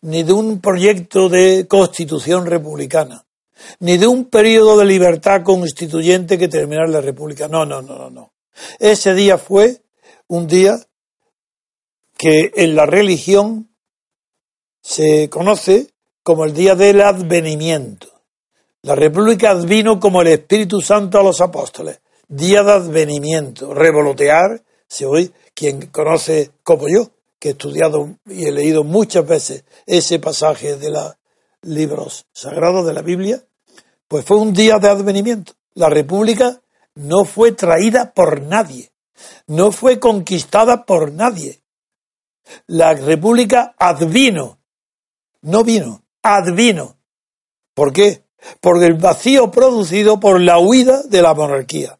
ni 0.00 0.22
de 0.22 0.32
un 0.32 0.62
proyecto 0.62 1.28
de 1.28 1.66
constitución 1.68 2.46
republicana, 2.46 3.26
ni 3.80 3.98
de 3.98 4.06
un 4.06 4.30
periodo 4.30 4.78
de 4.78 4.86
libertad 4.86 5.42
constituyente 5.42 6.38
que 6.38 6.48
terminara 6.48 6.88
la 6.88 7.02
República. 7.02 7.48
No, 7.48 7.66
no, 7.66 7.82
no, 7.82 7.98
no, 7.98 8.08
no. 8.08 8.32
Ese 8.78 9.12
día 9.12 9.36
fue 9.36 9.82
un 10.26 10.46
día 10.46 10.78
que 12.16 12.50
en 12.54 12.76
la 12.76 12.86
religión 12.86 13.68
se 14.80 15.28
conoce 15.28 15.88
como 16.22 16.46
el 16.46 16.54
día 16.54 16.74
del 16.74 17.02
advenimiento. 17.02 18.19
La 18.82 18.94
República 18.94 19.50
advino 19.50 20.00
como 20.00 20.22
el 20.22 20.28
Espíritu 20.28 20.80
Santo 20.80 21.18
a 21.18 21.22
los 21.22 21.40
apóstoles. 21.40 22.00
Día 22.28 22.62
de 22.62 22.72
advenimiento. 22.72 23.74
Revolotear, 23.74 24.62
se 24.88 25.06
oye, 25.06 25.32
quien 25.54 25.86
conoce 25.88 26.52
como 26.62 26.88
yo, 26.88 27.10
que 27.38 27.48
he 27.48 27.52
estudiado 27.52 28.16
y 28.26 28.46
he 28.46 28.52
leído 28.52 28.84
muchas 28.84 29.26
veces 29.26 29.64
ese 29.86 30.18
pasaje 30.18 30.76
de 30.76 30.90
los 30.90 31.14
libros 31.62 32.26
sagrados 32.32 32.86
de 32.86 32.94
la 32.94 33.02
Biblia, 33.02 33.44
pues 34.08 34.24
fue 34.24 34.38
un 34.38 34.52
día 34.52 34.78
de 34.78 34.88
advenimiento. 34.88 35.52
La 35.74 35.88
República 35.88 36.60
no 36.94 37.24
fue 37.24 37.52
traída 37.52 38.12
por 38.12 38.40
nadie 38.42 38.90
no 39.46 39.72
fue 39.72 39.98
conquistada 39.98 40.84
por 40.84 41.12
nadie. 41.12 41.62
La 42.66 42.94
república 42.94 43.74
advino, 43.78 44.58
no 45.42 45.64
vino. 45.64 46.02
advino. 46.22 46.98
¿Por 47.74 47.92
qué? 47.92 48.24
Por 48.60 48.82
el 48.82 48.94
vacío 48.94 49.50
producido 49.50 50.20
por 50.20 50.40
la 50.40 50.58
huida 50.58 51.02
de 51.02 51.22
la 51.22 51.34
monarquía. 51.34 51.98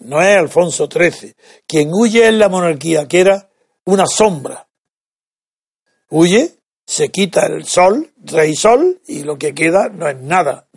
No 0.00 0.22
es 0.22 0.36
Alfonso 0.36 0.88
XIII. 0.90 1.34
Quien 1.66 1.92
huye 1.92 2.28
es 2.28 2.34
la 2.34 2.48
monarquía, 2.48 3.08
que 3.08 3.20
era 3.20 3.48
una 3.84 4.06
sombra. 4.06 4.68
Huye, 6.10 6.54
se 6.86 7.10
quita 7.10 7.46
el 7.46 7.64
sol, 7.66 8.12
rey 8.16 8.54
sol, 8.54 9.00
y 9.06 9.22
lo 9.22 9.38
que 9.38 9.54
queda 9.54 9.88
no 9.88 10.08
es 10.08 10.16
nada. 10.20 10.68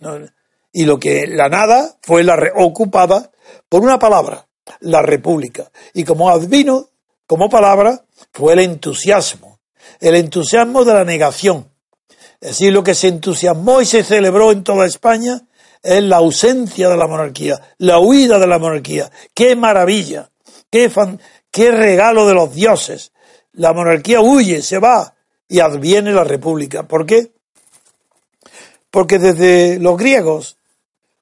y 0.72 0.86
lo 0.86 1.00
que 1.00 1.28
la 1.28 1.50
nada 1.50 1.98
fue 2.02 2.24
la 2.24 2.36
ocupada 2.56 3.32
por 3.70 3.82
una 3.82 4.00
palabra, 4.00 4.48
la 4.80 5.02
república. 5.02 5.72
Y 5.94 6.04
como 6.04 6.30
advino, 6.30 6.90
como 7.28 7.50
palabra, 7.50 8.06
fue 8.32 8.54
el 8.54 8.60
entusiasmo. 8.60 9.60
El 10.00 10.16
entusiasmo 10.16 10.84
de 10.84 10.94
la 10.94 11.04
negación. 11.04 11.73
Es 12.44 12.50
decir, 12.50 12.74
lo 12.74 12.84
que 12.84 12.94
se 12.94 13.08
entusiasmó 13.08 13.82
y 13.82 13.86
se 13.86 14.04
celebró 14.04 14.52
en 14.52 14.66
toda 14.66 14.86
España 14.86 15.44
es 15.82 16.04
la 16.04 16.18
ausencia 16.18 16.90
de 16.90 16.98
la 16.98 17.08
monarquía, 17.08 17.58
la 17.78 18.00
huida 18.00 18.38
de 18.38 18.48
la 18.48 18.60
monarquía. 18.60 19.10
¡Qué 19.34 19.56
maravilla! 19.56 20.30
¡Qué, 20.70 20.92
qué 21.50 21.72
regalo 21.72 22.28
de 22.28 22.34
los 22.34 22.54
dioses! 22.54 23.14
La 23.54 23.72
monarquía 23.72 24.20
huye, 24.20 24.62
se 24.62 24.78
va 24.78 25.16
y 25.48 25.62
adviene 25.62 26.12
la 26.12 26.26
república. 26.26 26.84
¿Por 26.84 27.06
qué? 27.06 27.32
Porque 28.92 29.20
desde 29.20 29.80
los 29.80 29.98
griegos 29.98 30.58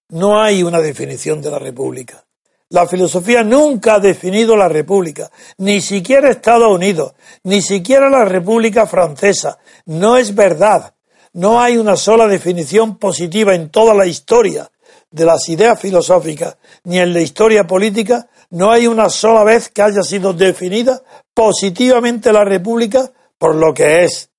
no 0.09 0.41
hay 0.41 0.63
una 0.63 0.81
definición 0.81 1.39
de 1.39 1.51
la 1.51 1.59
república. 1.59 2.25
La 2.69 2.87
filosofía 2.87 3.43
nunca 3.43 3.93
ha 3.93 3.99
definido 3.99 4.57
la 4.57 4.69
república, 4.69 5.29
ni 5.59 5.81
siquiera 5.81 6.31
Estados 6.31 6.73
Unidos, 6.73 7.13
ni 7.43 7.61
siquiera 7.61 8.09
la 8.09 8.25
República 8.25 8.87
Francesa. 8.87 9.59
No 9.85 10.17
es 10.17 10.33
verdad. 10.33 10.95
No 11.33 11.61
hay 11.61 11.77
una 11.77 11.95
sola 11.95 12.27
definición 12.27 12.97
positiva 12.97 13.55
en 13.55 13.69
toda 13.69 13.93
la 13.93 14.05
historia 14.05 14.69
de 15.09 15.25
las 15.25 15.47
ideas 15.49 15.79
filosóficas, 15.79 16.57
ni 16.83 16.99
en 16.99 17.13
la 17.13 17.21
historia 17.21 17.65
política, 17.65 18.29
no 18.49 18.71
hay 18.71 18.87
una 18.87 19.09
sola 19.09 19.43
vez 19.43 19.69
que 19.69 19.81
haya 19.81 20.03
sido 20.03 20.33
definida 20.33 21.01
positivamente 21.33 22.33
la 22.33 22.43
República 22.43 23.11
por 23.37 23.55
lo 23.55 23.73
que 23.73 24.03
es. 24.03 24.29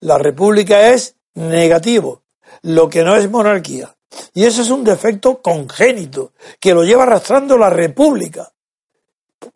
La 0.00 0.18
República 0.18 0.90
es 0.90 1.16
negativo, 1.34 2.22
lo 2.62 2.88
que 2.88 3.02
no 3.02 3.16
es 3.16 3.30
monarquía. 3.30 3.96
Y 4.34 4.44
eso 4.44 4.62
es 4.62 4.70
un 4.70 4.84
defecto 4.84 5.40
congénito 5.40 6.32
que 6.60 6.74
lo 6.74 6.84
lleva 6.84 7.04
arrastrando 7.04 7.56
la 7.56 7.70
República. 7.70 8.52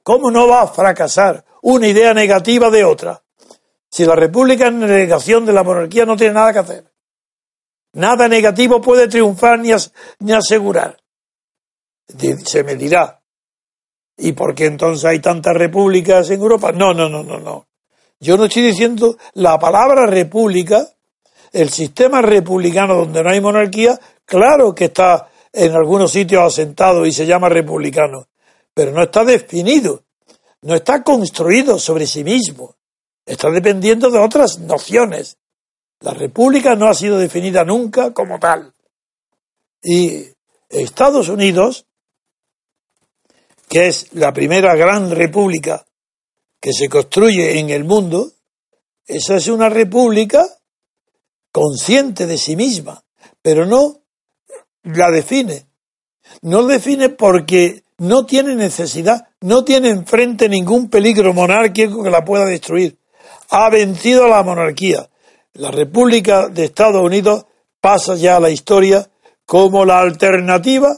¿Cómo 0.02 0.30
no 0.30 0.48
va 0.48 0.62
a 0.62 0.68
fracasar 0.68 1.44
una 1.62 1.88
idea 1.88 2.14
negativa 2.14 2.70
de 2.70 2.84
otra? 2.84 3.22
Si 3.90 4.04
la 4.04 4.14
República 4.14 4.68
es 4.68 4.72
negación 4.72 5.44
de 5.44 5.52
la 5.52 5.64
monarquía, 5.64 6.06
no 6.06 6.16
tiene 6.16 6.34
nada 6.34 6.52
que 6.52 6.58
hacer. 6.60 6.84
Nada 7.92 8.28
negativo 8.28 8.80
puede 8.80 9.08
triunfar 9.08 9.58
ni, 9.58 9.70
ni 10.20 10.32
asegurar. 10.32 10.96
Se 12.44 12.62
me 12.62 12.76
dirá. 12.76 13.20
¿Y 14.16 14.32
por 14.32 14.54
qué 14.54 14.66
entonces 14.66 15.04
hay 15.04 15.18
tantas 15.18 15.56
repúblicas 15.56 16.30
en 16.30 16.40
Europa? 16.40 16.70
No, 16.70 16.94
no, 16.94 17.08
no, 17.08 17.24
no, 17.24 17.38
no. 17.38 17.66
Yo 18.20 18.36
no 18.36 18.44
estoy 18.44 18.62
diciendo 18.62 19.16
la 19.34 19.58
palabra 19.58 20.06
república, 20.06 20.86
el 21.52 21.70
sistema 21.70 22.22
republicano 22.22 22.94
donde 22.94 23.24
no 23.24 23.30
hay 23.30 23.40
monarquía, 23.40 23.98
claro 24.24 24.74
que 24.74 24.86
está 24.86 25.28
en 25.52 25.72
algunos 25.72 26.12
sitios 26.12 26.42
asentado 26.44 27.06
y 27.06 27.12
se 27.12 27.26
llama 27.26 27.48
republicano, 27.48 28.28
pero 28.74 28.92
no 28.92 29.02
está 29.02 29.24
definido, 29.24 30.04
no 30.62 30.74
está 30.74 31.02
construido 31.02 31.78
sobre 31.78 32.06
sí 32.06 32.22
mismo 32.22 32.76
está 33.26 33.50
dependiendo 33.50 34.10
de 34.10 34.18
otras 34.18 34.58
nociones. 34.58 35.38
La 36.00 36.14
república 36.14 36.74
no 36.74 36.88
ha 36.88 36.94
sido 36.94 37.18
definida 37.18 37.64
nunca 37.64 38.12
como 38.12 38.38
tal. 38.38 38.74
Y 39.82 40.26
Estados 40.68 41.28
Unidos, 41.28 41.86
que 43.68 43.88
es 43.88 44.12
la 44.14 44.32
primera 44.32 44.74
gran 44.74 45.10
república 45.10 45.84
que 46.60 46.72
se 46.72 46.88
construye 46.88 47.58
en 47.58 47.70
el 47.70 47.84
mundo, 47.84 48.32
esa 49.06 49.36
es 49.36 49.48
una 49.48 49.68
república 49.68 50.46
consciente 51.52 52.26
de 52.26 52.38
sí 52.38 52.56
misma, 52.56 53.02
pero 53.42 53.66
no 53.66 54.02
la 54.82 55.10
define. 55.10 55.66
No 56.42 56.64
define 56.64 57.08
porque 57.08 57.82
no 57.98 58.24
tiene 58.24 58.54
necesidad, 58.54 59.28
no 59.40 59.64
tiene 59.64 59.88
enfrente 59.88 60.48
ningún 60.48 60.88
peligro 60.88 61.34
monárquico 61.34 62.02
que 62.02 62.10
la 62.10 62.24
pueda 62.24 62.44
destruir 62.44 62.99
ha 63.50 63.68
vencido 63.68 64.28
la 64.28 64.42
monarquía. 64.42 65.10
La 65.54 65.70
República 65.70 66.48
de 66.48 66.64
Estados 66.64 67.02
Unidos 67.02 67.46
pasa 67.80 68.14
ya 68.14 68.36
a 68.36 68.40
la 68.40 68.50
historia 68.50 69.10
como 69.44 69.84
la 69.84 70.00
alternativa 70.00 70.88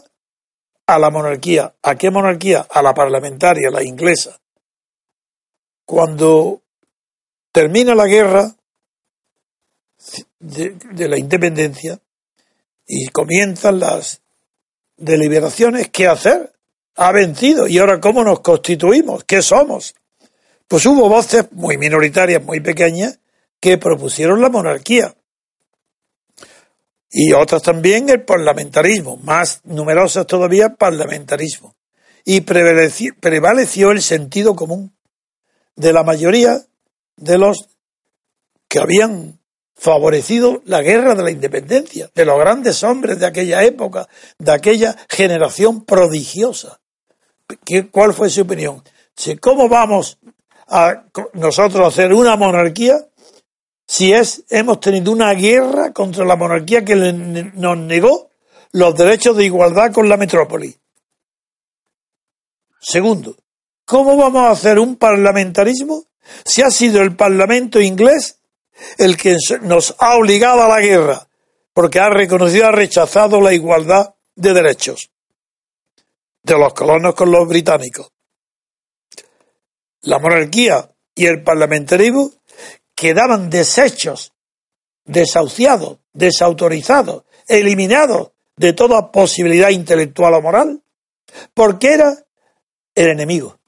a 0.87 0.99
la 0.99 1.11
monarquía. 1.11 1.75
¿A 1.83 1.95
qué 1.95 2.11
monarquía? 2.11 2.67
A 2.71 2.83
la 2.83 2.93
parlamentaria, 2.93 3.71
la 3.71 3.83
inglesa. 3.83 4.39
Cuando 5.87 6.63
termina 7.51 7.95
la 7.95 8.07
guerra 8.07 8.55
de, 10.39 10.77
de 10.93 11.09
la 11.09 11.19
independencia 11.19 11.99
y 12.87 13.09
comienzan 13.09 13.81
las 13.81 14.21
deliberaciones, 14.97 15.89
¿qué 15.89 16.07
hacer? 16.07 16.53
Ha 16.97 17.13
vencido. 17.13 17.67
¿Y 17.67 17.79
ahora 17.79 18.01
cómo 18.01 18.23
nos 18.23 18.41
constituimos? 18.41 19.25
¿Qué 19.25 19.41
somos? 19.41 19.95
Pues 20.69 20.87
hubo 20.87 21.09
voces 21.09 21.51
muy 21.53 21.77
minoritarias, 21.77 22.43
muy 22.43 22.61
pequeñas, 22.61 23.19
que 23.61 23.79
propusieron 23.79 24.41
la 24.41 24.49
monarquía. 24.49 25.15
Y 27.15 27.33
otras 27.35 27.63
también 27.63 28.09
el 28.09 28.23
parlamentarismo, 28.23 29.19
más 29.19 29.61
numerosas 29.65 30.27
todavía 30.27 30.77
parlamentarismo. 30.77 31.77
Y 32.25 32.41
prevaleció, 32.41 33.91
el 33.91 34.01
sentido 34.01 34.57
común 34.57 34.97
de 35.77 35.93
la 35.93 36.05
mayoría 36.05 36.65
de 37.17 37.39
los 37.39 37.69
que 38.67 38.79
habían 38.79 39.39
favorecido 39.75 40.63
la 40.65 40.81
guerra 40.81 41.15
de 41.15 41.23
la 41.23 41.31
independencia, 41.31 42.11
de 42.15 42.25
los 42.25 42.39
grandes 42.39 42.83
hombres 42.83 43.19
de 43.19 43.27
aquella 43.27 43.63
época, 43.63 44.09
de 44.39 44.53
aquella 44.53 44.97
generación 45.09 45.85
prodigiosa. 45.85 46.81
¿Cuál 47.91 48.15
fue 48.15 48.31
su 48.31 48.43
opinión? 48.43 48.83
¿Cómo 49.41 49.69
vamos 49.69 50.19
a 50.73 51.05
nosotros 51.35 51.87
hacer 51.87 52.15
una 52.15 52.35
monarquía 52.35 53.07
si 53.87 54.11
es 54.15 54.43
hemos 54.49 54.81
tenido 54.81 55.13
una 55.13 55.35
guerra 55.35 55.93
contra 55.93 56.25
la 56.25 56.35
monarquía 56.35 56.83
que 56.83 56.97
nos 56.97 57.77
negó 57.77 58.31
los 58.73 58.97
derechos 58.97 59.37
de 59.37 59.45
igualdad 59.45 59.93
con 59.93 60.09
la 60.09 60.17
metrópoli. 60.17 60.75
Segundo, 62.81 63.37
¿cómo 63.85 64.17
vamos 64.17 64.45
a 64.45 64.51
hacer 64.53 64.79
un 64.79 64.97
parlamentarismo 64.97 66.05
si 66.43 66.63
ha 66.63 66.71
sido 66.71 67.03
el 67.03 67.17
Parlamento 67.17 67.79
inglés 67.79 68.41
el 68.97 69.19
que 69.19 69.37
nos 69.61 69.95
ha 69.99 70.17
obligado 70.17 70.63
a 70.63 70.69
la 70.69 70.81
guerra 70.81 71.29
porque 71.75 72.01
ha 72.01 72.09
reconocido, 72.09 72.67
ha 72.67 72.73
rechazado 72.73 73.43
la 73.43 73.53
igualdad 73.53 74.15
de 74.35 74.55
derechos 74.55 75.11
de 76.43 76.57
los 76.57 76.73
colonos 76.73 77.15
con 77.15 77.31
los 77.31 77.47
británicos? 77.47 78.12
La 80.03 80.19
monarquía 80.19 80.91
y 81.15 81.27
el 81.27 81.43
parlamentarismo 81.43 82.31
quedaban 82.95 83.51
deshechos, 83.51 84.33
desahuciados, 85.05 85.99
desautorizados, 86.13 87.25
eliminados 87.49 88.33
de 88.57 88.73
toda 88.73 89.11
posibilidad 89.11 89.71
intelectual 89.71 90.35
o 90.35 90.43
moral, 90.43 90.83
porque 91.55 91.95
era 91.95 92.17
el 92.95 93.09
enemigo. 93.09 93.59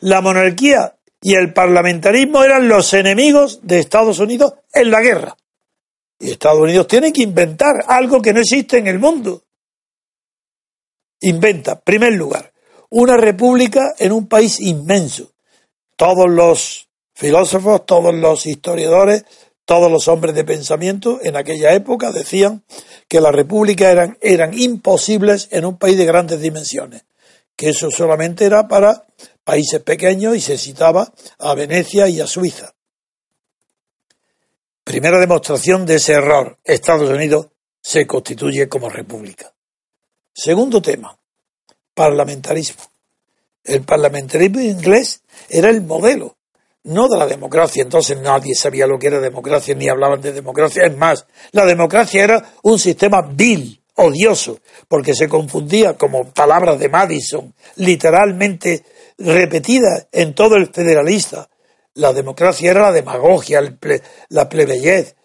La 0.00 0.20
monarquía 0.20 0.96
y 1.20 1.34
el 1.34 1.52
parlamentarismo 1.52 2.44
eran 2.44 2.68
los 2.68 2.92
enemigos 2.94 3.60
de 3.62 3.78
Estados 3.78 4.18
Unidos 4.18 4.54
en 4.72 4.90
la 4.90 5.00
guerra. 5.00 5.36
Y 6.18 6.32
Estados 6.32 6.60
Unidos 6.60 6.88
tiene 6.88 7.12
que 7.12 7.22
inventar 7.22 7.84
algo 7.86 8.20
que 8.20 8.32
no 8.32 8.40
existe 8.40 8.78
en 8.78 8.88
el 8.88 8.98
mundo. 8.98 9.44
Inventa, 11.20 11.80
primer 11.80 12.12
lugar, 12.12 12.52
una 12.90 13.16
república 13.16 13.94
en 13.98 14.12
un 14.12 14.28
país 14.28 14.60
inmenso, 14.60 15.32
todos 15.98 16.30
los 16.30 16.88
filósofos, 17.12 17.84
todos 17.84 18.14
los 18.14 18.46
historiadores, 18.46 19.24
todos 19.64 19.90
los 19.90 20.06
hombres 20.06 20.32
de 20.36 20.44
pensamiento 20.44 21.18
en 21.24 21.36
aquella 21.36 21.74
época 21.74 22.12
decían 22.12 22.62
que 23.08 23.20
las 23.20 23.34
repúblicas 23.34 23.90
eran, 23.90 24.16
eran 24.20 24.56
imposibles 24.56 25.48
en 25.50 25.64
un 25.64 25.76
país 25.76 25.98
de 25.98 26.04
grandes 26.04 26.40
dimensiones, 26.40 27.02
que 27.56 27.70
eso 27.70 27.90
solamente 27.90 28.44
era 28.44 28.68
para 28.68 29.06
países 29.42 29.82
pequeños 29.82 30.36
y 30.36 30.40
se 30.40 30.56
citaba 30.56 31.12
a 31.40 31.54
Venecia 31.54 32.08
y 32.08 32.20
a 32.20 32.28
Suiza. 32.28 32.72
Primera 34.84 35.18
demostración 35.18 35.84
de 35.84 35.96
ese 35.96 36.12
error, 36.12 36.58
Estados 36.62 37.10
Unidos 37.10 37.48
se 37.82 38.06
constituye 38.06 38.68
como 38.68 38.88
república. 38.88 39.52
Segundo 40.32 40.80
tema, 40.80 41.18
parlamentarismo. 41.92 42.84
El 43.64 43.82
parlamentarismo 43.82 44.60
inglés 44.60 45.22
era 45.48 45.70
el 45.70 45.82
modelo 45.82 46.38
no 46.84 47.08
de 47.08 47.18
la 47.18 47.26
democracia. 47.26 47.82
Entonces 47.82 48.18
nadie 48.20 48.54
sabía 48.54 48.86
lo 48.86 48.98
que 48.98 49.08
era 49.08 49.20
democracia 49.20 49.74
ni 49.74 49.88
hablaban 49.88 50.20
de 50.20 50.32
democracia. 50.32 50.84
Es 50.84 50.96
más, 50.96 51.26
la 51.52 51.64
democracia 51.64 52.24
era 52.24 52.52
un 52.62 52.78
sistema 52.78 53.22
vil, 53.22 53.82
odioso, 53.94 54.60
porque 54.88 55.14
se 55.14 55.28
confundía 55.28 55.94
como 55.94 56.30
palabras 56.30 56.78
de 56.78 56.88
Madison, 56.88 57.54
literalmente 57.76 58.84
repetidas 59.18 60.06
en 60.12 60.34
todo 60.34 60.56
el 60.56 60.68
federalista. 60.72 61.48
La 61.94 62.12
democracia 62.12 62.70
era 62.70 62.82
la 62.82 62.92
demagogia, 62.92 63.60
la 64.28 64.48
plebeyez, 64.48 65.16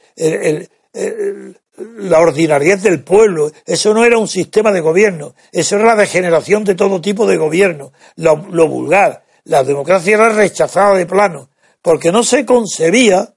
la 1.75 2.19
ordinariedad 2.19 2.79
del 2.79 3.03
pueblo. 3.03 3.51
Eso 3.65 3.93
no 3.93 4.03
era 4.03 4.17
un 4.17 4.27
sistema 4.27 4.71
de 4.71 4.81
gobierno, 4.81 5.35
eso 5.51 5.75
era 5.75 5.85
la 5.85 5.95
degeneración 5.95 6.63
de 6.63 6.73
todo 6.73 6.99
tipo 6.99 7.27
de 7.27 7.37
gobierno, 7.37 7.93
lo 8.15 8.67
vulgar. 8.67 9.23
La 9.45 9.63
democracia 9.63 10.15
era 10.15 10.29
rechazada 10.29 10.95
de 10.95 11.05
plano, 11.05 11.49
porque 11.81 12.11
no 12.11 12.23
se 12.23 12.45
concebía 12.45 13.33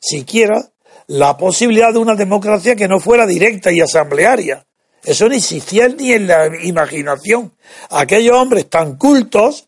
siquiera 0.00 0.70
la 1.06 1.36
posibilidad 1.36 1.92
de 1.92 1.98
una 1.98 2.14
democracia 2.14 2.76
que 2.76 2.88
no 2.88 3.00
fuera 3.00 3.26
directa 3.26 3.72
y 3.72 3.80
asamblearia. 3.80 4.66
Eso 5.02 5.28
no 5.28 5.34
existía 5.34 5.88
ni 5.88 6.12
en 6.12 6.26
la 6.26 6.50
imaginación. 6.64 7.54
Aquellos 7.90 8.36
hombres 8.36 8.68
tan 8.68 8.96
cultos 8.96 9.66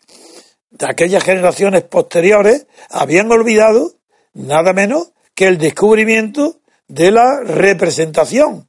de 0.70 0.86
aquellas 0.86 1.24
generaciones 1.24 1.82
posteriores 1.84 2.66
habían 2.90 3.30
olvidado 3.30 3.94
nada 4.34 4.72
menos 4.72 5.12
que 5.34 5.46
el 5.46 5.58
descubrimiento 5.58 6.60
de 6.88 7.12
la 7.12 7.40
representación 7.40 8.67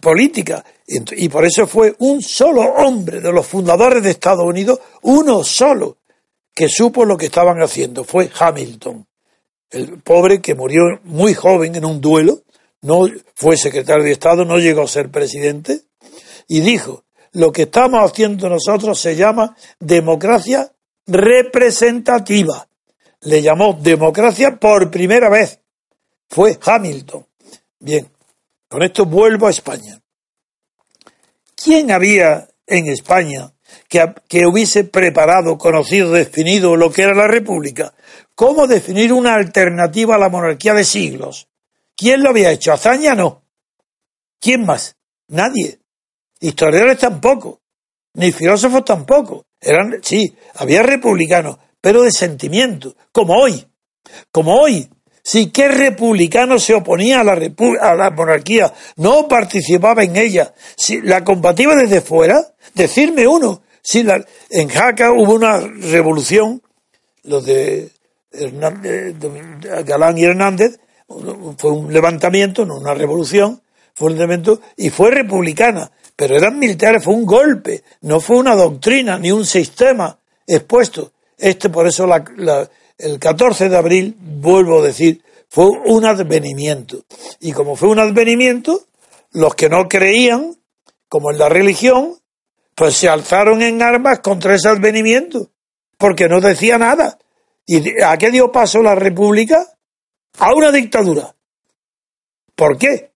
política. 0.00 0.64
Y 0.86 1.28
por 1.28 1.44
eso 1.44 1.66
fue 1.66 1.94
un 1.98 2.22
solo 2.22 2.62
hombre 2.62 3.20
de 3.20 3.32
los 3.32 3.46
fundadores 3.46 4.02
de 4.02 4.10
Estados 4.10 4.44
Unidos, 4.44 4.80
uno 5.02 5.42
solo, 5.42 5.98
que 6.54 6.68
supo 6.68 7.04
lo 7.04 7.16
que 7.16 7.26
estaban 7.26 7.60
haciendo. 7.62 8.04
Fue 8.04 8.30
Hamilton, 8.38 9.06
el 9.70 10.00
pobre 10.02 10.40
que 10.40 10.54
murió 10.54 10.82
muy 11.04 11.34
joven 11.34 11.74
en 11.76 11.84
un 11.84 12.00
duelo, 12.00 12.42
no 12.82 13.06
fue 13.34 13.56
secretario 13.56 14.04
de 14.04 14.12
Estado, 14.12 14.44
no 14.44 14.58
llegó 14.58 14.82
a 14.82 14.88
ser 14.88 15.10
presidente, 15.10 15.80
y 16.46 16.60
dijo, 16.60 17.04
lo 17.32 17.50
que 17.50 17.62
estamos 17.62 18.00
haciendo 18.08 18.48
nosotros 18.48 18.98
se 19.00 19.16
llama 19.16 19.56
democracia 19.80 20.70
representativa. 21.06 22.68
Le 23.22 23.42
llamó 23.42 23.78
democracia 23.80 24.56
por 24.56 24.90
primera 24.90 25.30
vez. 25.30 25.58
Fue 26.28 26.58
Hamilton. 26.62 27.26
Bien, 27.80 28.08
con 28.74 28.82
esto 28.82 29.06
vuelvo 29.06 29.46
a 29.46 29.50
España. 29.50 30.00
¿Quién 31.54 31.92
había 31.92 32.48
en 32.66 32.88
España 32.88 33.52
que, 33.88 34.12
que, 34.26 34.48
hubiese 34.48 34.82
preparado, 34.82 35.56
conocido, 35.58 36.10
definido 36.10 36.74
lo 36.74 36.90
que 36.90 37.02
era 37.02 37.14
la 37.14 37.28
República? 37.28 37.94
¿Cómo 38.34 38.66
definir 38.66 39.12
una 39.12 39.34
alternativa 39.34 40.16
a 40.16 40.18
la 40.18 40.28
monarquía 40.28 40.74
de 40.74 40.82
siglos? 40.82 41.46
¿Quién 41.96 42.24
lo 42.24 42.30
había 42.30 42.50
hecho? 42.50 42.72
Azaña 42.72 43.14
no. 43.14 43.44
¿Quién 44.40 44.66
más? 44.66 44.96
Nadie. 45.28 45.78
Historiadores 46.40 46.98
tampoco. 46.98 47.60
Ni 48.14 48.32
filósofos 48.32 48.84
tampoco. 48.84 49.46
Eran, 49.60 50.00
sí, 50.02 50.36
había 50.56 50.82
republicanos, 50.82 51.58
pero 51.80 52.02
de 52.02 52.10
sentimiento, 52.10 52.96
como 53.12 53.34
hoy. 53.34 53.68
Como 54.32 54.60
hoy. 54.60 54.90
Sí, 55.26 55.50
¿qué 55.50 55.68
republicano 55.68 56.58
se 56.58 56.74
oponía 56.74 57.20
a 57.20 57.24
la, 57.24 57.32
a 57.32 57.94
la 57.94 58.10
monarquía? 58.10 58.72
No 58.96 59.26
participaba 59.26 60.04
en 60.04 60.16
ella. 60.16 60.52
Si 60.76 61.00
la 61.00 61.24
combativa 61.24 61.74
desde 61.74 62.02
fuera, 62.02 62.54
decirme 62.74 63.26
uno. 63.26 63.62
Si 63.82 64.02
la, 64.02 64.24
en 64.50 64.68
Jaca 64.68 65.12
hubo 65.12 65.34
una 65.34 65.58
revolución, 65.60 66.62
los 67.22 67.46
de 67.46 67.90
Galán 69.84 70.18
y 70.18 70.24
Hernández, 70.24 70.78
fue 71.56 71.72
un 71.72 71.92
levantamiento, 71.92 72.66
no 72.66 72.76
una 72.76 72.92
revolución, 72.92 73.62
fue 73.94 74.08
un 74.08 74.18
levantamiento, 74.18 74.60
y 74.76 74.90
fue 74.90 75.10
republicana 75.10 75.90
pero 76.16 76.36
eran 76.36 76.58
militares, 76.58 77.02
fue 77.02 77.14
un 77.14 77.26
golpe, 77.26 77.82
no 78.02 78.20
fue 78.20 78.36
una 78.36 78.54
doctrina 78.54 79.18
ni 79.18 79.32
un 79.32 79.44
sistema 79.44 80.16
expuesto. 80.46 81.12
Este, 81.36 81.68
por 81.68 81.86
eso, 81.86 82.08
el 82.98 83.18
14 83.18 83.68
de 83.68 83.76
abril, 83.76 84.16
vuelvo 84.18 84.80
a 84.80 84.86
decir, 84.86 85.22
fue 85.48 85.66
un 85.84 86.04
advenimiento. 86.04 87.04
Y 87.40 87.52
como 87.52 87.76
fue 87.76 87.88
un 87.88 87.98
advenimiento, 87.98 88.86
los 89.32 89.54
que 89.54 89.68
no 89.68 89.88
creían, 89.88 90.56
como 91.08 91.30
en 91.30 91.38
la 91.38 91.48
religión, 91.48 92.16
pues 92.74 92.96
se 92.96 93.08
alzaron 93.08 93.62
en 93.62 93.82
armas 93.82 94.20
contra 94.20 94.54
ese 94.54 94.68
advenimiento, 94.68 95.50
porque 95.98 96.28
no 96.28 96.40
decía 96.40 96.78
nada. 96.78 97.18
¿Y 97.66 98.02
a 98.02 98.16
qué 98.18 98.30
dio 98.30 98.52
paso 98.52 98.82
la 98.82 98.94
República? 98.94 99.66
A 100.38 100.52
una 100.54 100.72
dictadura. 100.72 101.34
¿Por 102.54 102.78
qué? 102.78 103.14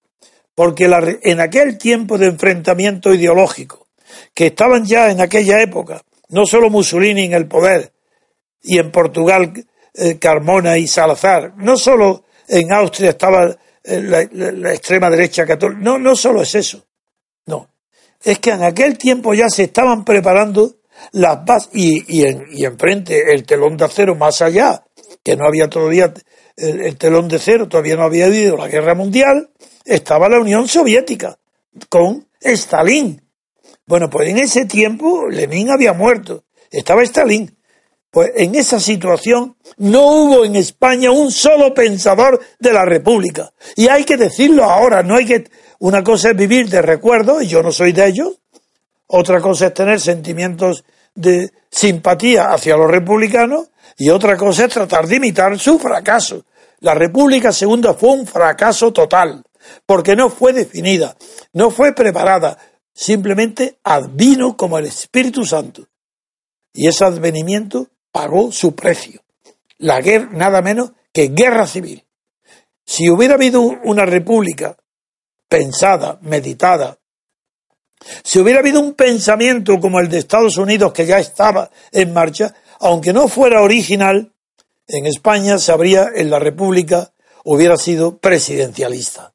porque 0.59 0.91
en 1.23 1.39
aquel 1.39 1.79
tiempo 1.79 2.19
de 2.19 2.27
enfrentamiento 2.27 3.15
ideológico, 3.15 3.87
que 4.35 4.47
estaban 4.47 4.85
ya 4.85 5.09
en 5.09 5.21
aquella 5.21 5.63
época, 5.63 6.03
no 6.31 6.47
solo 6.47 6.69
Mussolini 6.69 7.27
en 7.27 7.35
el 7.35 7.47
poder, 7.47 7.93
y 8.63 8.79
en 8.79 8.91
Portugal 8.91 9.53
eh, 9.95 10.19
Carmona 10.19 10.79
y 10.79 10.87
Salazar, 10.87 11.55
no 11.57 11.77
solo 11.77 12.25
en 12.47 12.73
Austria 12.73 13.11
estaba 13.11 13.57
eh, 13.83 14.03
la, 14.03 14.73
extrema 14.73 15.11
derecha 15.11 15.47
católica, 15.47 15.81
no, 15.81 15.99
no 15.99 16.15
solo 16.15 16.43
es 16.43 16.55
eso, 16.55 16.85
no, 17.47 17.69
es 18.23 18.39
que 18.39 18.51
en 18.51 18.63
aquel 18.63 18.97
tiempo 18.99 19.35
ya 19.35 19.49
se 19.49 19.65
estaban 19.65 20.05
preparando 20.05 20.77
las 21.13 21.45
bases, 21.45 21.71
y, 21.75 22.21
y, 22.21 22.65
enfrente 22.65 23.33
el 23.33 23.45
telón 23.45 23.77
de 23.77 23.85
acero 23.85 24.15
más 24.15 24.43
allá, 24.43 24.85
que 25.23 25.37
no 25.37 25.47
había 25.47 25.69
todavía 25.69 26.13
el, 26.57 26.81
el 26.81 26.97
telón 26.97 27.29
de 27.29 27.37
acero, 27.37 27.69
todavía 27.69 27.97
no 27.97 28.05
había 28.05 28.27
habido 28.27 28.57
la 28.57 28.69
guerra 28.69 28.95
mundial, 28.95 29.51
estaba 29.85 30.29
la 30.29 30.41
Unión 30.41 30.69
Soviética 30.69 31.39
con 31.89 32.29
Stalin. 32.41 33.23
Bueno, 33.87 34.11
pues 34.11 34.29
en 34.29 34.39
ese 34.39 34.67
tiempo 34.67 35.29
Lenin 35.29 35.71
había 35.71 35.93
muerto, 35.93 36.45
estaba 36.71 37.03
Stalin. 37.03 37.58
Pues 38.11 38.31
en 38.37 38.55
esa 38.55 38.81
situación 38.81 39.57
no 39.77 40.07
hubo 40.07 40.45
en 40.45 40.57
España 40.57 41.11
un 41.11 41.31
solo 41.31 41.75
pensador 41.75 42.41
de 42.59 42.73
la 42.73 42.85
República. 42.85 43.53
Y 43.77 43.89
hay 43.89 44.05
que 44.05 44.17
decirlo 44.17 44.65
ahora, 44.65 45.03
no 45.03 45.17
hay 45.17 45.27
que... 45.27 45.51
Una 45.81 46.03
cosa 46.03 46.31
es 46.31 46.37
vivir 46.37 46.69
de 46.69 46.83
recuerdo, 46.83 47.41
y 47.41 47.47
yo 47.47 47.63
no 47.63 47.71
soy 47.71 47.93
de 47.93 48.07
ellos. 48.07 48.41
Otra 49.07 49.41
cosa 49.41 49.67
es 49.67 49.75
tener 49.75 50.01
sentimientos 50.01 50.85
de 51.15 51.53
simpatía 51.71 52.51
hacia 52.51 52.77
los 52.77 52.91
republicanos. 52.91 53.71
Y 53.97 54.11
otra 54.11 54.37
cosa 54.37 54.65
es 54.65 54.73
tratar 54.73 55.07
de 55.07 55.17
imitar 55.17 55.59
su 55.59 55.79
fracaso. 55.79 56.45
La 56.81 56.95
República 56.95 57.53
Segunda 57.53 57.95
fue 57.95 58.11
un 58.11 58.27
fracaso 58.27 58.93
total 58.93 59.45
porque 59.87 60.17
no 60.17 60.31
fue 60.31 60.53
definida, 60.53 61.17
no 61.53 61.71
fue 61.71 61.93
preparada, 61.93 62.59
simplemente 62.93 63.79
advino 63.83 64.57
como 64.57 64.79
el 64.79 64.87
Espíritu 64.87 65.45
Santo. 65.45 65.89
Y 66.73 66.87
ese 66.87 67.05
advenimiento 67.05 67.89
pagó 68.19 68.51
su 68.51 68.75
precio. 68.75 69.23
La 69.79 70.01
guerra, 70.01 70.29
nada 70.33 70.61
menos 70.61 70.91
que 71.13 71.29
guerra 71.29 71.67
civil. 71.69 72.05
Si 72.85 73.09
hubiera 73.09 73.35
habido 73.35 73.61
una 73.61 74.05
república 74.05 74.77
pensada, 75.49 76.19
meditada, 76.23 76.99
si 78.25 78.41
hubiera 78.41 78.59
habido 78.59 78.81
un 78.81 78.95
pensamiento 78.95 79.79
como 79.79 80.01
el 80.01 80.09
de 80.09 80.19
Estados 80.19 80.57
Unidos 80.57 80.93
que 80.93 81.07
ya 81.07 81.21
estaba 81.21 81.71
en 81.93 82.13
marcha, 82.13 82.55
aunque 82.81 83.13
no 83.13 83.29
fuera 83.29 83.63
original, 83.63 84.33
en 84.89 85.07
España 85.07 85.59
se 85.59 85.71
habría, 85.71 86.09
en 86.15 86.31
la 86.31 86.41
República, 86.41 87.13
hubiera 87.45 87.77
sido 87.77 88.19
presidencialista 88.19 89.33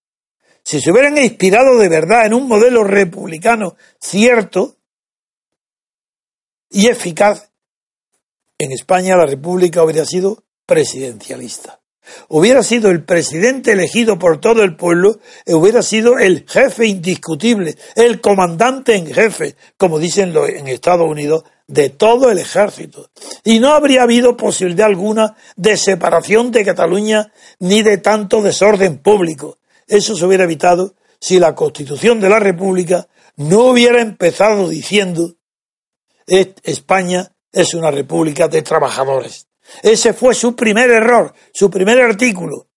si 0.64 0.80
se 0.80 0.92
hubieran 0.92 1.18
inspirado 1.18 1.78
de 1.78 1.90
verdad 1.90 2.26
en 2.26 2.34
un 2.34 2.48
modelo 2.48 2.84
republicano 2.84 3.76
cierto 4.00 4.78
y 6.70 6.88
eficaz, 6.88 7.52
en 8.58 8.72
España 8.72 9.16
la 9.16 9.26
República 9.26 9.84
hubiera 9.84 10.06
sido 10.06 10.44
presidencialista. 10.66 11.80
Hubiera 12.28 12.64
sido 12.64 12.90
el 12.90 13.04
presidente 13.04 13.72
elegido 13.72 14.20
por 14.20 14.42
todo 14.42 14.64
el 14.64 14.76
pueblo, 14.76 15.20
hubiera 15.48 15.82
sido 15.82 16.20
el 16.20 16.46
jefe 16.48 16.86
indiscutible, 16.86 17.78
el 17.96 18.20
comandante 18.20 18.96
en 18.96 19.08
jefe, 19.08 19.56
como 19.78 20.00
dicen 20.00 20.34
en 20.36 20.68
Estados 20.68 21.10
Unidos, 21.10 21.44
de 21.68 21.90
todo 21.90 22.30
el 22.30 22.40
ejército. 22.40 23.10
Y 23.44 23.60
no 23.60 23.70
habría 23.70 24.04
habido 24.04 24.36
posibilidad 24.36 24.88
alguna 24.88 25.36
de 25.56 25.78
separación 25.78 26.52
de 26.52 26.66
Cataluña 26.66 27.32
ni 27.60 27.84
de 27.84 27.98
tanto 27.98 28.42
desorden 28.42 28.98
público. 28.98 29.60
Eso 29.88 30.16
se 30.16 30.26
hubiera 30.26 30.44
evitado 30.44 30.96
si 31.20 31.40
la 31.40 31.56
Constitución 31.56 32.20
de 32.20 32.30
la 32.30 32.40
República 32.40 33.08
no 33.38 33.68
hubiera 33.68 34.02
empezado 34.02 34.68
diciendo 34.68 35.36
España 36.28 37.33
es 37.54 37.74
una 37.74 37.92
república 37.92 38.50
de 38.50 38.62
trabajadores. 38.64 39.48
Ese 39.82 40.14
fue 40.14 40.36
su 40.36 40.56
primer 40.56 40.90
error, 40.90 41.34
su 41.54 41.70
primer 41.70 42.02
artículo. 42.02 42.68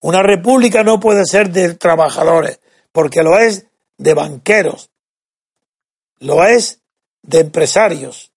Una 0.00 0.22
república 0.22 0.82
no 0.82 0.98
puede 0.98 1.26
ser 1.26 1.50
de 1.50 1.74
trabajadores, 1.74 2.60
porque 2.92 3.22
lo 3.22 3.38
es 3.38 3.66
de 3.98 4.14
banqueros, 4.14 4.90
lo 6.20 6.46
es 6.46 6.80
de 7.22 7.40
empresarios, 7.40 8.32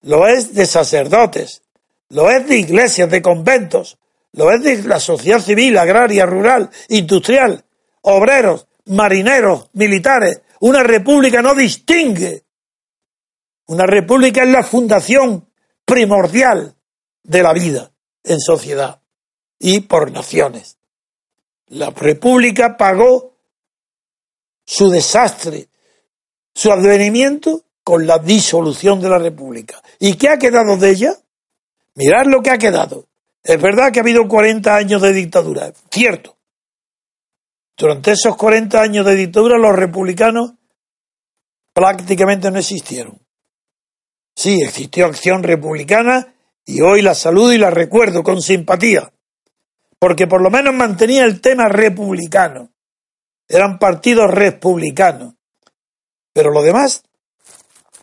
lo 0.00 0.26
es 0.26 0.54
de 0.54 0.64
sacerdotes, 0.64 1.62
lo 2.08 2.30
es 2.30 2.46
de 2.46 2.56
iglesias, 2.56 3.10
de 3.10 3.20
conventos, 3.20 3.98
lo 4.32 4.50
es 4.50 4.62
de 4.62 4.82
la 4.84 5.00
sociedad 5.00 5.40
civil, 5.40 5.76
agraria, 5.76 6.24
rural, 6.24 6.70
industrial, 6.88 7.64
obreros, 8.00 8.66
marineros, 8.86 9.68
militares. 9.74 10.40
Una 10.60 10.82
república 10.82 11.42
no 11.42 11.54
distingue. 11.54 12.44
Una 13.72 13.86
república 13.86 14.42
es 14.42 14.50
la 14.50 14.62
fundación 14.62 15.48
primordial 15.86 16.76
de 17.22 17.42
la 17.42 17.54
vida 17.54 17.90
en 18.22 18.38
sociedad 18.38 19.00
y 19.58 19.80
por 19.80 20.12
naciones. 20.12 20.76
La 21.68 21.88
república 21.88 22.76
pagó 22.76 23.34
su 24.66 24.90
desastre, 24.90 25.68
su 26.54 26.70
advenimiento 26.70 27.62
con 27.82 28.06
la 28.06 28.18
disolución 28.18 29.00
de 29.00 29.08
la 29.08 29.16
república. 29.16 29.82
¿Y 29.98 30.16
qué 30.18 30.28
ha 30.28 30.36
quedado 30.36 30.76
de 30.76 30.90
ella? 30.90 31.14
Mirad 31.94 32.26
lo 32.26 32.42
que 32.42 32.50
ha 32.50 32.58
quedado. 32.58 33.06
Es 33.42 33.58
verdad 33.58 33.90
que 33.90 34.00
ha 34.00 34.02
habido 34.02 34.28
40 34.28 34.76
años 34.76 35.00
de 35.00 35.14
dictadura, 35.14 35.72
cierto. 35.90 36.36
Durante 37.78 38.12
esos 38.12 38.36
40 38.36 38.82
años 38.82 39.06
de 39.06 39.14
dictadura 39.14 39.56
los 39.56 39.74
republicanos 39.74 40.56
prácticamente 41.72 42.50
no 42.50 42.58
existieron. 42.58 43.21
Sí, 44.34 44.62
existió 44.62 45.06
acción 45.06 45.42
republicana 45.42 46.34
y 46.64 46.80
hoy 46.80 47.02
la 47.02 47.14
saludo 47.14 47.52
y 47.52 47.58
la 47.58 47.70
recuerdo 47.70 48.22
con 48.22 48.40
simpatía, 48.40 49.12
porque 49.98 50.26
por 50.26 50.42
lo 50.42 50.50
menos 50.50 50.74
mantenía 50.74 51.24
el 51.24 51.40
tema 51.40 51.68
republicano. 51.68 52.72
Eran 53.48 53.78
partidos 53.78 54.30
republicanos. 54.30 55.34
Pero 56.32 56.50
lo 56.50 56.62
demás 56.62 57.04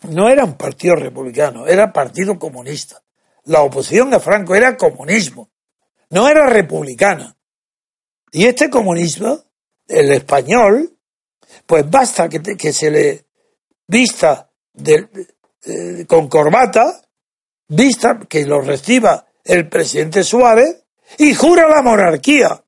no 0.08 0.28
eran 0.28 0.56
partidos 0.56 1.00
republicanos, 1.00 1.68
era 1.68 1.92
partido 1.92 2.38
comunista. 2.38 3.02
La 3.44 3.62
oposición 3.62 4.14
a 4.14 4.20
Franco 4.20 4.54
era 4.54 4.76
comunismo, 4.76 5.50
no 6.10 6.28
era 6.28 6.46
republicana. 6.46 7.36
Y 8.30 8.46
este 8.46 8.70
comunismo, 8.70 9.42
el 9.88 10.12
español, 10.12 10.96
pues 11.66 11.90
basta 11.90 12.28
que, 12.28 12.40
que 12.56 12.72
se 12.72 12.90
le 12.90 13.24
vista 13.88 14.48
eh, 15.64 16.04
con 16.06 16.28
corbata, 16.28 17.02
vista 17.68 18.18
que 18.28 18.46
lo 18.46 18.60
reciba 18.60 19.26
el 19.44 19.68
presidente 19.68 20.22
Suárez 20.22 20.84
y 21.18 21.34
jura 21.34 21.68
la 21.68 21.82
monarquía 21.82 22.62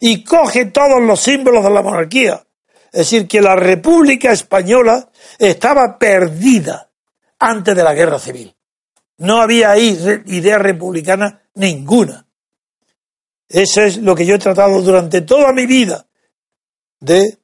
y 0.00 0.24
coge 0.24 0.66
todos 0.66 1.00
los 1.02 1.20
símbolos 1.20 1.64
de 1.64 1.70
la 1.70 1.82
monarquía. 1.82 2.44
Es 2.86 3.10
decir, 3.10 3.28
que 3.28 3.40
la 3.40 3.56
República 3.56 4.32
Española 4.32 5.10
estaba 5.38 5.98
perdida 5.98 6.90
antes 7.38 7.76
de 7.76 7.82
la 7.82 7.94
guerra 7.94 8.18
civil. 8.18 8.54
No 9.18 9.40
había 9.40 9.72
ahí 9.72 9.98
idea 10.26 10.58
republicana 10.58 11.42
ninguna. 11.54 12.26
Eso 13.48 13.82
es 13.82 13.98
lo 13.98 14.14
que 14.14 14.26
yo 14.26 14.34
he 14.34 14.38
tratado 14.38 14.80
durante 14.82 15.22
toda 15.22 15.52
mi 15.52 15.66
vida 15.66 16.06
de 17.00 17.38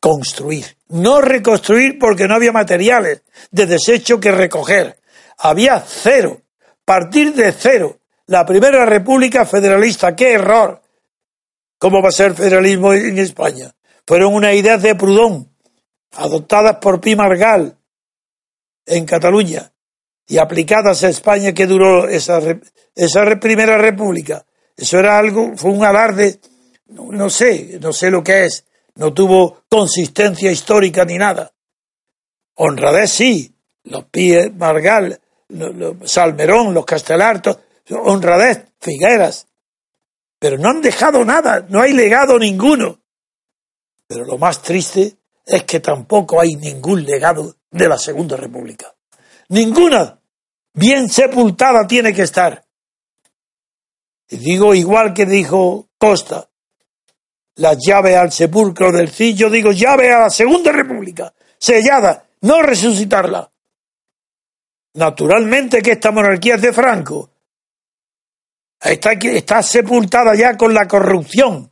construir. 0.00 0.76
No 0.88 1.20
reconstruir 1.20 1.98
porque 1.98 2.28
no 2.28 2.34
había 2.34 2.52
materiales 2.52 3.22
de 3.50 3.66
desecho 3.66 4.20
que 4.20 4.30
recoger. 4.30 4.98
Había 5.38 5.80
cero. 5.80 6.42
Partir 6.84 7.34
de 7.34 7.52
cero. 7.52 7.98
La 8.26 8.44
primera 8.44 8.84
república 8.84 9.44
federalista. 9.44 10.14
¡Qué 10.14 10.32
error! 10.32 10.80
¿Cómo 11.78 12.02
va 12.02 12.08
a 12.08 12.12
ser 12.12 12.34
federalismo 12.34 12.92
en 12.94 13.18
España? 13.18 13.74
Fueron 14.06 14.34
unas 14.34 14.54
ideas 14.54 14.80
de 14.82 14.94
Proudhon, 14.94 15.50
adoptadas 16.12 16.76
por 16.76 17.00
Pi 17.00 17.16
Margal 17.16 17.76
en 18.86 19.04
Cataluña 19.04 19.72
y 20.26 20.38
aplicadas 20.38 21.04
a 21.04 21.08
España 21.08 21.52
que 21.52 21.66
duró 21.66 22.08
esa, 22.08 22.40
esa 22.94 23.40
primera 23.40 23.76
república. 23.78 24.46
Eso 24.76 24.98
era 24.98 25.18
algo, 25.18 25.56
fue 25.56 25.70
un 25.70 25.84
alarde, 25.84 26.40
no, 26.88 27.30
sé, 27.30 27.78
no 27.80 27.92
sé 27.92 28.10
lo 28.10 28.22
que 28.22 28.44
es, 28.44 28.64
no 28.96 29.12
tuvo 29.12 29.62
consistencia 29.68 30.50
histórica 30.50 31.04
ni 31.04 31.16
nada. 31.16 31.52
Honradez 32.54 33.10
sí, 33.10 33.54
los 33.84 34.04
Pi 34.06 34.34
Margal, 34.54 35.20
los, 35.48 36.10
Salmerón, 36.10 36.74
los 36.74 36.84
Castelartos, 36.84 37.58
honradez, 37.90 38.64
Figueras, 38.80 39.46
pero 40.38 40.58
no 40.58 40.70
han 40.70 40.80
dejado 40.80 41.24
nada, 41.24 41.66
no 41.68 41.80
hay 41.80 41.92
legado 41.92 42.38
ninguno. 42.38 43.00
Pero 44.06 44.24
lo 44.24 44.38
más 44.38 44.62
triste 44.62 45.16
es 45.44 45.64
que 45.64 45.80
tampoco 45.80 46.40
hay 46.40 46.56
ningún 46.56 47.04
legado 47.04 47.56
de 47.70 47.88
la 47.88 47.98
Segunda 47.98 48.36
República. 48.36 48.94
Ninguna. 49.48 50.20
Bien 50.74 51.08
sepultada 51.08 51.86
tiene 51.86 52.12
que 52.12 52.22
estar. 52.22 52.64
Y 54.28 54.36
digo 54.36 54.74
igual 54.74 55.14
que 55.14 55.24
dijo 55.24 55.88
Costa, 55.98 56.50
la 57.56 57.74
llave 57.74 58.16
al 58.16 58.32
sepulcro 58.32 58.92
del 58.92 59.10
sí, 59.10 59.34
yo 59.34 59.48
digo 59.50 59.72
llave 59.72 60.12
a 60.12 60.20
la 60.20 60.30
Segunda 60.30 60.72
República, 60.72 61.32
sellada, 61.58 62.24
no 62.42 62.62
resucitarla. 62.62 63.50
Naturalmente 64.94 65.82
que 65.82 65.92
esta 65.92 66.10
monarquía 66.10 66.56
es 66.56 66.62
de 66.62 66.72
Franco. 66.72 67.30
Está 68.80 69.62
sepultada 69.62 70.34
ya 70.34 70.56
con 70.56 70.72
la 70.72 70.86
corrupción, 70.86 71.70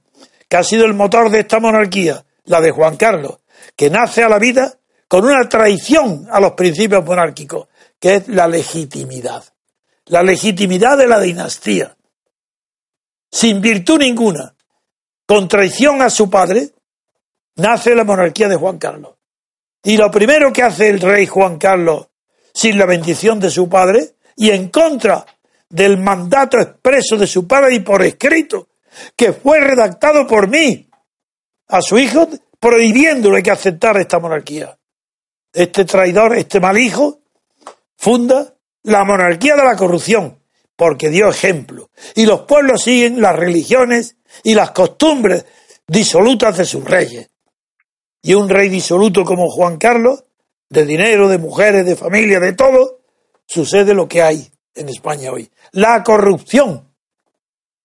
que 0.48 0.56
ha 0.56 0.64
sido 0.64 0.84
el 0.84 0.94
motor 0.94 1.30
de 1.30 1.40
esta 1.40 1.60
monarquía, 1.60 2.24
la 2.44 2.60
de 2.60 2.70
Juan 2.70 2.96
Carlos, 2.96 3.40
que 3.76 3.90
nace 3.90 4.22
a 4.22 4.28
la 4.28 4.38
vida 4.38 4.78
con 5.08 5.24
una 5.24 5.48
traición 5.48 6.26
a 6.30 6.40
los 6.40 6.52
principios 6.52 7.04
monárquicos, 7.04 7.68
que 7.98 8.16
es 8.16 8.28
la 8.28 8.48
legitimidad. 8.48 9.44
La 10.06 10.22
legitimidad 10.22 10.98
de 10.98 11.06
la 11.06 11.20
dinastía. 11.20 11.96
Sin 13.30 13.60
virtud 13.60 13.98
ninguna, 13.98 14.53
con 15.26 15.48
traición 15.48 16.02
a 16.02 16.10
su 16.10 16.28
padre, 16.28 16.70
nace 17.56 17.94
la 17.94 18.04
monarquía 18.04 18.48
de 18.48 18.56
Juan 18.56 18.78
Carlos. 18.78 19.14
Y 19.82 19.96
lo 19.96 20.10
primero 20.10 20.52
que 20.52 20.62
hace 20.62 20.88
el 20.88 21.00
rey 21.00 21.26
Juan 21.26 21.58
Carlos, 21.58 22.08
sin 22.52 22.78
la 22.78 22.86
bendición 22.86 23.40
de 23.40 23.50
su 23.50 23.68
padre, 23.68 24.14
y 24.36 24.50
en 24.50 24.68
contra 24.68 25.24
del 25.68 25.98
mandato 25.98 26.58
expreso 26.58 27.16
de 27.16 27.26
su 27.26 27.46
padre 27.46 27.74
y 27.74 27.80
por 27.80 28.02
escrito, 28.02 28.68
que 29.16 29.32
fue 29.32 29.60
redactado 29.60 30.26
por 30.26 30.48
mí, 30.48 30.88
a 31.68 31.82
su 31.82 31.98
hijo, 31.98 32.28
prohibiéndole 32.60 33.42
que 33.42 33.50
aceptara 33.50 34.00
esta 34.00 34.18
monarquía. 34.18 34.78
Este 35.52 35.84
traidor, 35.84 36.36
este 36.36 36.60
mal 36.60 36.78
hijo, 36.78 37.20
funda 37.96 38.54
la 38.82 39.04
monarquía 39.04 39.56
de 39.56 39.64
la 39.64 39.76
corrupción, 39.76 40.38
porque 40.76 41.08
dio 41.08 41.28
ejemplo. 41.28 41.90
Y 42.14 42.26
los 42.26 42.42
pueblos 42.42 42.82
siguen 42.82 43.20
las 43.20 43.36
religiones 43.36 44.16
y 44.42 44.54
las 44.54 44.70
costumbres 44.72 45.44
disolutas 45.86 46.56
de 46.56 46.64
sus 46.64 46.84
reyes. 46.84 47.30
Y 48.22 48.34
un 48.34 48.48
rey 48.48 48.68
disoluto 48.68 49.24
como 49.24 49.50
Juan 49.50 49.76
Carlos, 49.76 50.24
de 50.68 50.86
dinero, 50.86 51.28
de 51.28 51.38
mujeres, 51.38 51.84
de 51.84 51.96
familia, 51.96 52.40
de 52.40 52.54
todo, 52.54 53.00
sucede 53.46 53.94
lo 53.94 54.08
que 54.08 54.22
hay 54.22 54.50
en 54.74 54.88
España 54.88 55.30
hoy. 55.30 55.50
La 55.72 56.02
corrupción. 56.02 56.88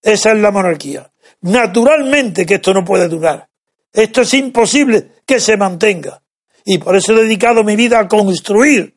Esa 0.02 0.32
es 0.32 0.38
la 0.38 0.50
monarquía. 0.50 1.12
Naturalmente 1.42 2.46
que 2.46 2.54
esto 2.54 2.72
no 2.72 2.84
puede 2.84 3.08
durar. 3.08 3.48
Esto 3.92 4.22
es 4.22 4.34
imposible 4.34 5.12
que 5.26 5.40
se 5.40 5.56
mantenga. 5.56 6.22
Y 6.64 6.78
por 6.78 6.96
eso 6.96 7.12
he 7.12 7.22
dedicado 7.22 7.64
mi 7.64 7.76
vida 7.76 7.98
a 7.98 8.08
construir 8.08 8.94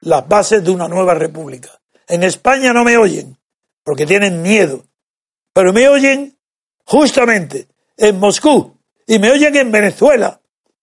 las 0.00 0.26
bases 0.26 0.64
de 0.64 0.70
una 0.70 0.88
nueva 0.88 1.14
república. 1.14 1.80
En 2.06 2.22
España 2.22 2.72
no 2.72 2.84
me 2.84 2.96
oyen, 2.96 3.38
porque 3.84 4.06
tienen 4.06 4.42
miedo, 4.42 4.84
pero 5.52 5.72
me 5.72 5.88
oyen 5.88 6.36
justamente 6.90 7.68
en 7.96 8.18
Moscú 8.18 8.76
y 9.06 9.20
me 9.20 9.30
oyen 9.30 9.54
en 9.54 9.70
Venezuela. 9.70 10.40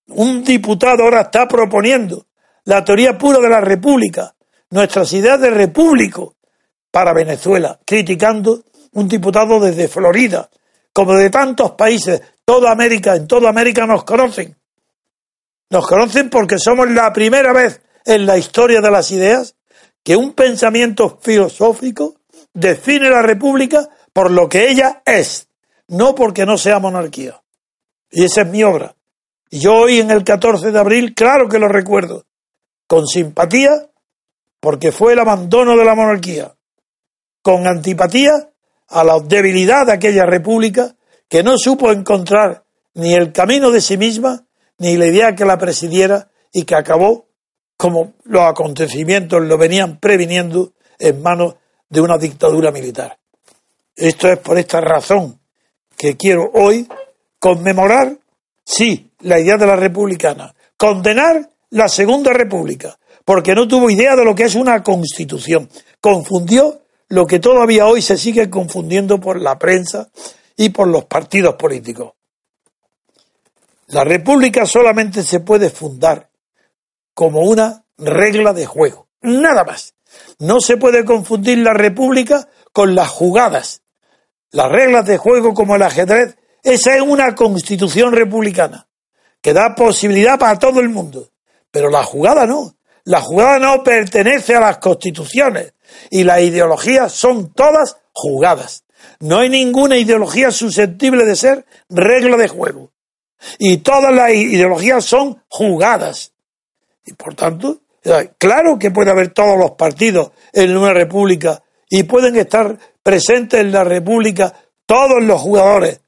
Un 0.07 0.41
diputado 0.41 1.03
ahora 1.03 1.21
está 1.21 1.49
proponiendo 1.49 2.27
la 2.63 2.85
teoría 2.85 3.17
pura 3.17 3.39
de 3.39 3.49
la 3.49 3.59
república, 3.59 4.33
nuestras 4.69 5.11
ideas 5.11 5.41
de 5.41 5.49
repúblico 5.49 6.35
para 6.91 7.11
Venezuela, 7.11 7.77
criticando 7.85 8.63
un 8.93 9.09
diputado 9.09 9.59
desde 9.59 9.89
Florida, 9.89 10.49
como 10.93 11.13
de 11.13 11.29
tantos 11.29 11.71
países, 11.71 12.21
toda 12.45 12.71
América, 12.71 13.17
en 13.17 13.27
toda 13.27 13.49
América 13.49 13.85
nos 13.85 14.05
conocen. 14.05 14.55
Nos 15.69 15.85
conocen 15.85 16.29
porque 16.29 16.57
somos 16.57 16.89
la 16.89 17.11
primera 17.11 17.51
vez 17.51 17.81
en 18.05 18.25
la 18.25 18.37
historia 18.37 18.79
de 18.79 18.91
las 18.91 19.11
ideas 19.11 19.55
que 20.05 20.15
un 20.15 20.31
pensamiento 20.31 21.19
filosófico 21.21 22.21
define 22.53 23.09
la 23.09 23.21
República 23.21 23.89
por 24.13 24.31
lo 24.31 24.47
que 24.47 24.69
ella 24.69 25.01
es, 25.05 25.47
no 25.87 26.15
porque 26.15 26.45
no 26.45 26.57
sea 26.57 26.79
monarquía. 26.79 27.41
Y 28.11 28.25
esa 28.25 28.41
es 28.41 28.47
mi 28.47 28.63
obra. 28.63 28.95
Y 29.49 29.59
yo 29.59 29.73
hoy 29.73 29.99
en 29.99 30.11
el 30.11 30.23
14 30.23 30.71
de 30.71 30.79
abril, 30.79 31.13
claro 31.13 31.47
que 31.47 31.59
lo 31.59 31.67
recuerdo, 31.67 32.25
con 32.85 33.07
simpatía, 33.07 33.89
porque 34.59 34.91
fue 34.91 35.13
el 35.13 35.19
abandono 35.19 35.77
de 35.77 35.85
la 35.85 35.95
monarquía, 35.95 36.53
con 37.41 37.67
antipatía 37.67 38.31
a 38.89 39.03
la 39.03 39.19
debilidad 39.19 39.85
de 39.85 39.93
aquella 39.93 40.25
república 40.25 40.95
que 41.29 41.43
no 41.43 41.57
supo 41.57 41.91
encontrar 41.91 42.63
ni 42.93 43.13
el 43.13 43.31
camino 43.31 43.71
de 43.71 43.81
sí 43.81 43.97
misma, 43.97 44.45
ni 44.79 44.97
la 44.97 45.07
idea 45.07 45.35
que 45.35 45.45
la 45.45 45.57
presidiera 45.57 46.29
y 46.51 46.63
que 46.63 46.75
acabó 46.75 47.27
como 47.77 48.13
los 48.23 48.41
acontecimientos 48.41 49.41
lo 49.41 49.57
venían 49.57 49.99
previniendo 49.99 50.73
en 50.97 51.21
manos 51.21 51.55
de 51.89 52.01
una 52.01 52.17
dictadura 52.17 52.71
militar. 52.71 53.17
Esto 53.95 54.27
es 54.29 54.39
por 54.39 54.57
esta 54.57 54.81
razón 54.81 55.36
que 55.97 56.15
quiero 56.15 56.51
hoy 56.53 56.87
conmemorar, 57.39 58.17
sí, 58.63 59.11
la 59.19 59.39
idea 59.39 59.57
de 59.57 59.65
la 59.65 59.75
republicana, 59.75 60.55
condenar 60.77 61.49
la 61.71 61.89
Segunda 61.89 62.31
República, 62.31 62.97
porque 63.25 63.55
no 63.55 63.67
tuvo 63.67 63.89
idea 63.89 64.15
de 64.15 64.23
lo 64.23 64.35
que 64.35 64.43
es 64.43 64.55
una 64.55 64.83
constitución. 64.83 65.69
Confundió 65.99 66.81
lo 67.09 67.25
que 67.25 67.39
todavía 67.39 67.87
hoy 67.87 68.01
se 68.01 68.17
sigue 68.17 68.49
confundiendo 68.49 69.19
por 69.19 69.41
la 69.41 69.57
prensa 69.57 70.09
y 70.55 70.69
por 70.69 70.87
los 70.87 71.05
partidos 71.05 71.55
políticos. 71.55 72.13
La 73.87 74.03
república 74.03 74.65
solamente 74.65 75.23
se 75.23 75.39
puede 75.39 75.69
fundar 75.69 76.29
como 77.13 77.41
una 77.41 77.85
regla 77.97 78.53
de 78.53 78.65
juego, 78.65 79.07
nada 79.21 79.63
más. 79.63 79.95
No 80.39 80.59
se 80.59 80.77
puede 80.77 81.05
confundir 81.05 81.57
la 81.59 81.73
república 81.73 82.47
con 82.71 82.95
las 82.95 83.09
jugadas. 83.09 83.81
Las 84.51 84.71
reglas 84.71 85.05
de 85.05 85.17
juego 85.17 85.53
como 85.53 85.75
el 85.75 85.81
ajedrez, 85.81 86.37
esa 86.63 86.95
es 86.95 87.01
una 87.01 87.35
constitución 87.35 88.13
republicana 88.13 88.87
que 89.41 89.53
da 89.53 89.75
posibilidad 89.75 90.39
para 90.39 90.57
todo 90.59 90.79
el 90.79 90.89
mundo. 90.89 91.29
Pero 91.71 91.89
la 91.89 92.03
jugada 92.03 92.45
no. 92.45 92.75
La 93.03 93.21
jugada 93.21 93.59
no 93.59 93.83
pertenece 93.83 94.55
a 94.55 94.59
las 94.59 94.79
constituciones 94.79 95.73
y 96.09 96.23
las 96.23 96.41
ideologías 96.41 97.13
son 97.13 97.53
todas 97.53 97.97
jugadas. 98.11 98.83
No 99.19 99.39
hay 99.39 99.49
ninguna 99.49 99.97
ideología 99.97 100.51
susceptible 100.51 101.23
de 101.25 101.35
ser 101.35 101.65
regla 101.89 102.35
de 102.35 102.47
juego. 102.47 102.91
Y 103.59 103.77
todas 103.77 104.13
las 104.13 104.31
ideologías 104.31 105.05
son 105.05 105.41
jugadas. 105.47 106.33
Y 107.05 107.13
por 107.13 107.35
tanto, 107.35 107.79
claro 108.37 108.77
que 108.77 108.91
puede 108.91 109.11
haber 109.11 109.29
todos 109.29 109.57
los 109.57 109.71
partidos 109.71 110.31
en 110.51 110.75
una 110.75 110.93
república 110.93 111.63
y 111.89 112.03
pueden 112.03 112.35
estar 112.35 112.77
presentes 113.07 113.61
en 113.61 113.71
la 113.71 113.85
república 113.85 114.53
todos 114.85 115.23
los 115.23 115.39
jugadores. 115.39 116.01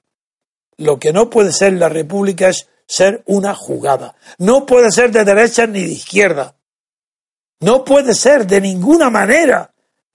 Lo 0.76 1.00
que 1.00 1.14
no 1.14 1.30
puede 1.30 1.54
ser 1.54 1.72
la 1.72 1.88
república 1.88 2.50
es 2.50 2.68
ser 2.86 3.24
una 3.26 3.56
jugada. 3.56 4.18
No 4.38 4.66
puede 4.66 4.92
ser 4.92 5.10
de 5.10 5.24
derecha 5.24 5.66
ni 5.66 5.80
de 5.80 5.94
izquierda. 5.94 6.58
No 7.62 7.86
puede 7.86 8.14
ser 8.14 8.46
de 8.46 8.60
ninguna 8.60 9.10
manera 9.10 9.72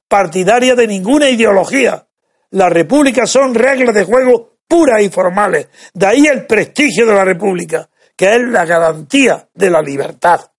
partidaria 0.09 0.75
de 0.75 0.87
ninguna 0.87 1.31
ideología. 1.31 2.07
Las 2.51 2.71
repúblicas 2.71 3.31
son 3.31 3.55
reglas 3.55 3.95
de 3.95 4.05
juego 4.05 4.59
puras 4.69 5.01
y 5.01 5.09
formales. 5.09 5.69
De 5.95 6.05
ahí 6.07 6.27
el 6.27 6.45
prestigio 6.45 7.07
de 7.07 7.15
la 7.15 7.25
república, 7.25 7.89
que 8.15 8.27
es 8.27 8.43
la 8.43 8.67
garantía 8.67 9.49
de 9.55 9.71
la 9.71 9.81
libertad. 9.81 10.51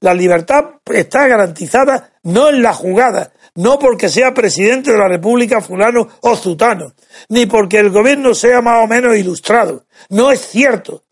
La 0.00 0.12
libertad 0.12 0.64
está 0.84 1.26
garantizada 1.26 2.12
no 2.24 2.50
en 2.50 2.60
la 2.60 2.74
jugada, 2.74 3.32
no 3.54 3.78
porque 3.78 4.08
sea 4.08 4.32
presidente 4.32 4.92
de 4.92 4.98
la 4.98 5.08
República 5.08 5.60
fulano 5.60 6.08
o 6.20 6.36
zutano, 6.36 6.94
ni 7.28 7.46
porque 7.46 7.78
el 7.78 7.90
gobierno 7.90 8.34
sea 8.34 8.60
más 8.60 8.84
o 8.84 8.86
menos 8.86 9.16
ilustrado. 9.16 9.84
No 10.08 10.30
es 10.30 10.40
cierto. 10.40 11.04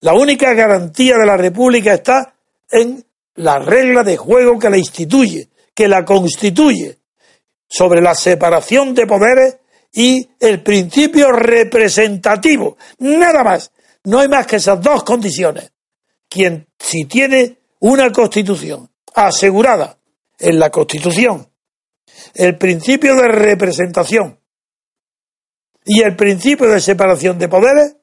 La 0.00 0.14
única 0.14 0.52
garantía 0.54 1.16
de 1.16 1.26
la 1.26 1.36
República 1.36 1.94
está 1.94 2.34
en 2.70 3.04
la 3.36 3.58
regla 3.58 4.02
de 4.02 4.16
juego 4.16 4.58
que 4.58 4.70
la 4.70 4.78
instituye, 4.78 5.48
que 5.74 5.88
la 5.88 6.04
constituye, 6.04 6.98
sobre 7.68 8.00
la 8.00 8.14
separación 8.14 8.94
de 8.94 9.06
poderes 9.06 9.58
y 9.92 10.28
el 10.40 10.62
principio 10.62 11.32
representativo. 11.32 12.76
Nada 12.98 13.42
más. 13.42 13.70
No 14.04 14.20
hay 14.20 14.28
más 14.28 14.46
que 14.46 14.56
esas 14.56 14.82
dos 14.82 15.02
condiciones. 15.02 15.72
Quien, 16.28 16.66
si 16.78 17.06
tiene 17.06 17.58
una 17.80 18.12
constitución 18.12 18.90
asegurada 19.14 19.96
en 20.38 20.58
la 20.58 20.70
constitución, 20.70 21.48
el 22.34 22.56
principio 22.58 23.14
de 23.16 23.28
representación 23.28 24.38
y 25.84 26.02
el 26.02 26.16
principio 26.16 26.68
de 26.68 26.80
separación 26.80 27.38
de 27.38 27.48
poderes, 27.48 27.96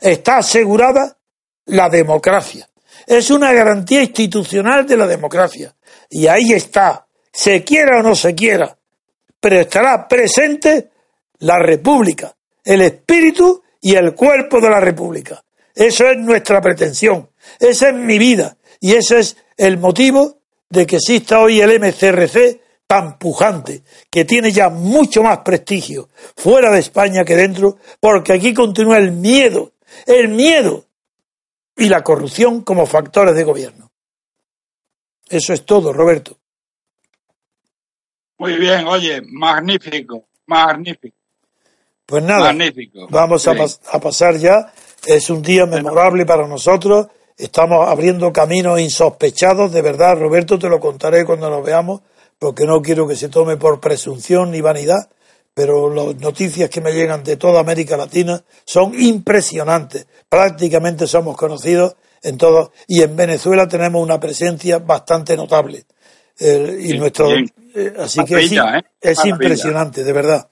está 0.00 0.38
asegurada 0.38 1.18
la 1.66 1.88
democracia. 1.88 2.68
Es 3.06 3.30
una 3.30 3.52
garantía 3.52 4.02
institucional 4.02 4.86
de 4.86 4.96
la 4.96 5.06
democracia. 5.06 5.74
Y 6.08 6.26
ahí 6.26 6.52
está, 6.52 7.06
se 7.32 7.64
quiera 7.64 8.00
o 8.00 8.02
no 8.02 8.14
se 8.14 8.34
quiera, 8.34 8.78
pero 9.40 9.60
estará 9.60 10.06
presente 10.06 10.90
la 11.38 11.58
República, 11.58 12.34
el 12.64 12.82
espíritu 12.82 13.62
y 13.80 13.94
el 13.94 14.14
cuerpo 14.14 14.60
de 14.60 14.70
la 14.70 14.80
República. 14.80 15.42
Eso 15.74 16.08
es 16.08 16.16
nuestra 16.18 16.60
pretensión, 16.60 17.30
esa 17.60 17.88
es 17.90 17.94
mi 17.94 18.18
vida 18.18 18.56
y 18.80 18.94
ese 18.94 19.18
es 19.18 19.36
el 19.56 19.78
motivo 19.78 20.38
de 20.68 20.86
que 20.86 20.96
exista 20.96 21.40
hoy 21.40 21.60
el 21.60 21.80
MCRC 21.80 22.60
tan 22.86 23.18
pujante, 23.18 23.82
que 24.10 24.24
tiene 24.24 24.52
ya 24.52 24.68
mucho 24.68 25.22
más 25.22 25.38
prestigio 25.38 26.08
fuera 26.36 26.70
de 26.70 26.78
España 26.78 27.24
que 27.24 27.36
dentro, 27.36 27.78
porque 28.00 28.32
aquí 28.32 28.54
continúa 28.54 28.98
el 28.98 29.12
miedo, 29.12 29.72
el 30.06 30.28
miedo 30.28 30.86
y 31.76 31.88
la 31.88 32.02
corrupción 32.02 32.62
como 32.62 32.86
factores 32.86 33.34
de 33.34 33.44
gobierno. 33.44 33.90
Eso 35.28 35.52
es 35.52 35.64
todo, 35.64 35.92
Roberto. 35.92 36.38
Muy 38.38 38.56
bien, 38.56 38.86
oye, 38.86 39.22
magnífico, 39.22 40.28
magnífico. 40.46 41.16
Pues 42.04 42.22
nada, 42.22 42.54
vamos 43.10 43.48
a, 43.48 44.00
pasar 44.00 44.36
ya. 44.36 44.72
Es 45.04 45.28
un 45.28 45.42
día 45.42 45.66
memorable 45.66 46.24
para 46.24 46.46
nosotros. 46.46 47.08
Estamos 47.36 47.86
abriendo 47.86 48.32
caminos 48.32 48.80
insospechados, 48.80 49.70
de 49.72 49.82
verdad. 49.82 50.18
Roberto, 50.18 50.58
te 50.58 50.68
lo 50.68 50.80
contaré 50.80 51.24
cuando 51.24 51.50
nos 51.50 51.64
veamos, 51.64 52.00
porque 52.38 52.64
no 52.64 52.80
quiero 52.80 53.06
que 53.06 53.16
se 53.16 53.28
tome 53.28 53.56
por 53.56 53.78
presunción 53.78 54.50
ni 54.50 54.62
vanidad, 54.62 55.10
pero 55.52 55.92
las 55.92 56.16
noticias 56.16 56.70
que 56.70 56.80
me 56.80 56.92
llegan 56.92 57.24
de 57.24 57.36
toda 57.36 57.60
América 57.60 57.96
Latina 57.96 58.42
son 58.64 58.98
impresionantes. 58.98 60.06
Prácticamente 60.28 61.06
somos 61.06 61.36
conocidos 61.36 61.96
en 62.22 62.38
todo, 62.38 62.72
y 62.88 63.02
en 63.02 63.14
Venezuela 63.14 63.68
tenemos 63.68 64.02
una 64.02 64.18
presencia 64.18 64.78
bastante 64.78 65.36
notable. 65.36 65.84
y 66.38 66.98
nuestro, 66.98 67.30
eh, 67.32 67.94
así 67.98 68.24
que 68.24 68.44
es, 68.44 68.52
¿eh? 68.52 68.82
es 69.00 69.24
impresionante, 69.26 70.02
de 70.02 70.12
verdad. 70.12 70.48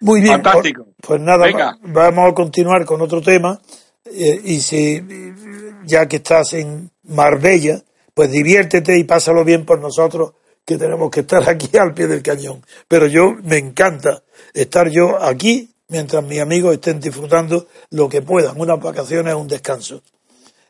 Muy 0.00 0.20
bien. 0.20 0.42
Fantástico. 0.42 0.86
Pues, 1.00 1.20
nada, 1.20 1.78
vamos 1.82 2.30
a 2.30 2.34
continuar 2.34 2.84
con 2.84 3.00
otro 3.00 3.22
tema. 3.22 3.58
Eh, 4.12 4.40
y 4.44 4.60
si, 4.60 5.02
ya 5.84 6.06
que 6.06 6.16
estás 6.16 6.52
en 6.54 6.90
Marbella, 7.04 7.82
pues 8.14 8.30
diviértete 8.30 8.98
y 8.98 9.04
pásalo 9.04 9.44
bien 9.44 9.64
por 9.64 9.80
nosotros, 9.80 10.32
que 10.64 10.78
tenemos 10.78 11.10
que 11.10 11.20
estar 11.20 11.48
aquí 11.48 11.76
al 11.76 11.94
pie 11.94 12.06
del 12.06 12.22
cañón. 12.22 12.64
Pero 12.88 13.06
yo 13.06 13.34
me 13.42 13.58
encanta 13.58 14.22
estar 14.52 14.88
yo 14.90 15.22
aquí 15.22 15.70
mientras 15.88 16.24
mis 16.24 16.40
amigos 16.40 16.74
estén 16.74 17.00
disfrutando 17.00 17.66
lo 17.90 18.08
que 18.08 18.22
puedan. 18.22 18.60
Unas 18.60 18.80
vacaciones, 18.80 19.34
un 19.34 19.48
descanso. 19.48 20.02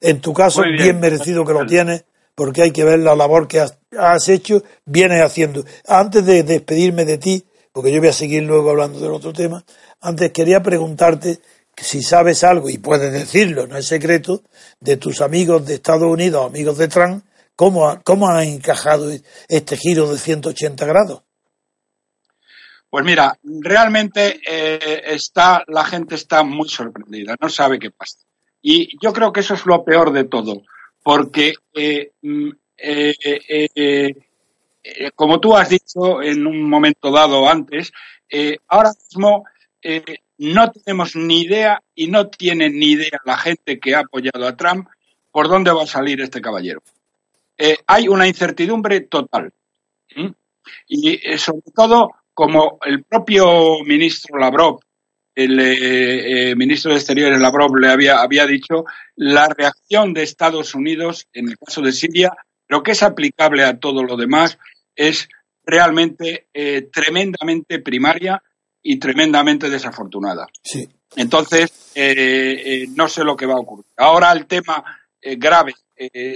En 0.01 0.21
tu 0.21 0.33
caso, 0.33 0.63
bien. 0.63 1.01
merecido 1.01 1.45
que 1.45 1.55
lo 1.55 1.65
tienes, 1.65 2.05
porque 2.35 2.63
hay 2.63 2.71
que 2.71 2.85
ver 2.85 2.99
la 2.99 3.17
labor 3.17 3.49
que 3.49 3.61
has, 3.61 3.79
has 3.97 4.29
hecho, 4.29 4.63
vienes 4.85 5.23
haciendo. 5.23 5.65
Antes 5.87 6.25
de 6.27 6.43
despedirme 6.43 7.05
de 7.05 7.17
ti, 7.17 7.45
porque 7.73 7.93
yo 7.93 8.01
voy 8.01 8.09
a 8.09 8.13
seguir 8.13 8.43
luego 8.43 8.71
hablando 8.71 9.01
del 9.01 9.13
otro 9.13 9.33
tema. 9.33 9.65
Antes 10.01 10.33
quería 10.33 10.63
preguntarte 10.63 11.41
si 11.77 12.03
sabes 12.03 12.43
algo, 12.45 12.71
y 12.71 12.79
puedes 12.79 13.13
decirlo, 13.13 13.67
no 13.67 13.77
es 13.77 13.87
secreto, 13.87 14.43
de 14.81 14.97
tus 14.97 15.21
amigos 15.21 15.67
de 15.67 15.75
Estados 15.75 16.11
Unidos, 16.11 16.47
amigos 16.47 16.79
de 16.79 16.89
Trump, 16.89 17.25
cómo, 17.55 18.01
cómo 18.03 18.29
han 18.29 18.45
encajado 18.45 19.11
este 19.49 19.77
giro 19.77 20.11
de 20.11 20.19
180 20.19 20.87
grados. 20.87 21.23
Pues 22.89 23.05
mira, 23.05 23.37
realmente 23.43 24.41
eh, 24.47 25.03
está, 25.07 25.65
la 25.67 25.85
gente 25.85 26.15
está 26.15 26.43
muy 26.43 26.69
sorprendida, 26.69 27.37
no 27.41 27.49
sabe 27.49 27.79
qué 27.79 27.91
pasa. 27.91 28.19
Y 28.63 28.97
yo 29.03 29.13
creo 29.13 29.33
que 29.33 29.41
eso 29.41 29.55
es 29.55 29.67
lo 29.67 29.85
peor 29.85 30.13
de 30.13 30.25
todo, 30.25 30.63
porque 31.03 31.55
eh, 31.75 32.13
mm, 32.23 32.51
eh, 32.79 34.15
como 35.15 35.41
tú 35.41 35.57
has 35.57 35.69
dicho 35.69 36.23
en 36.23 36.47
un 36.47 36.69
momento 36.69 37.11
dado 37.11 37.49
antes, 37.49 37.93
ahora 38.69 38.93
mismo 38.93 39.45
no 40.39 40.71
tenemos 40.71 41.17
ni 41.17 41.43
idea 41.43 41.83
y 41.95 42.09
no 42.09 42.29
tiene 42.29 42.69
ni 42.71 42.93
idea 42.93 43.21
la 43.25 43.39
gente 43.39 43.79
que 43.79 43.95
ha 43.95 44.01
apoyado 44.01 44.47
a 44.47 44.57
Trump 44.57 44.89
por 45.31 45.49
dónde 45.49 45.73
va 45.73 45.85
a 45.85 45.87
salir 45.87 46.21
este 46.21 46.41
caballero. 46.41 46.83
hay 47.87 48.09
una 48.09 48.27
incertidumbre 48.27 49.01
total. 49.03 49.53
Y 50.89 51.19
sobre 51.39 51.71
todo, 51.75 52.13
como 52.35 52.79
el 52.85 53.05
propio 53.05 53.83
ministro 53.85 54.39
Lavrov, 54.39 54.81
el 55.35 56.57
ministro 56.57 56.93
de 56.93 56.99
Exteriores 56.99 57.41
Lavrov 57.41 57.77
le 57.77 57.89
había, 57.89 58.21
había 58.21 58.47
dicho, 58.47 58.85
la 59.17 59.49
reacción 59.49 60.15
de 60.15 60.23
Estados 60.23 60.75
Unidos 60.75 61.29
en 61.33 61.49
el 61.49 61.59
caso 61.59 61.83
de 61.83 61.93
Siria, 61.93 62.33
lo 62.69 62.83
que 62.83 62.93
es 62.93 63.03
aplicable 63.03 63.65
a 63.65 63.79
todo 63.79 64.03
lo 64.03 64.17
demás, 64.17 64.59
es 64.95 65.29
realmente 65.65 66.49
eh, 66.55 66.89
tremendamente 66.93 67.81
primaria 67.81 68.43
y 68.89 68.99
tremendamente 68.99 69.69
desafortunada. 69.69 70.47
Sí. 70.63 70.89
Entonces, 71.17 71.91
eh, 71.95 72.63
eh, 72.65 72.87
no 72.95 73.09
sé 73.09 73.25
lo 73.25 73.37
que 73.37 73.47
va 73.47 73.55
a 73.55 73.61
ocurrir. 73.61 73.87
Ahora 73.97 74.33
el 74.33 74.47
tema 74.47 74.85
grave 75.21 75.75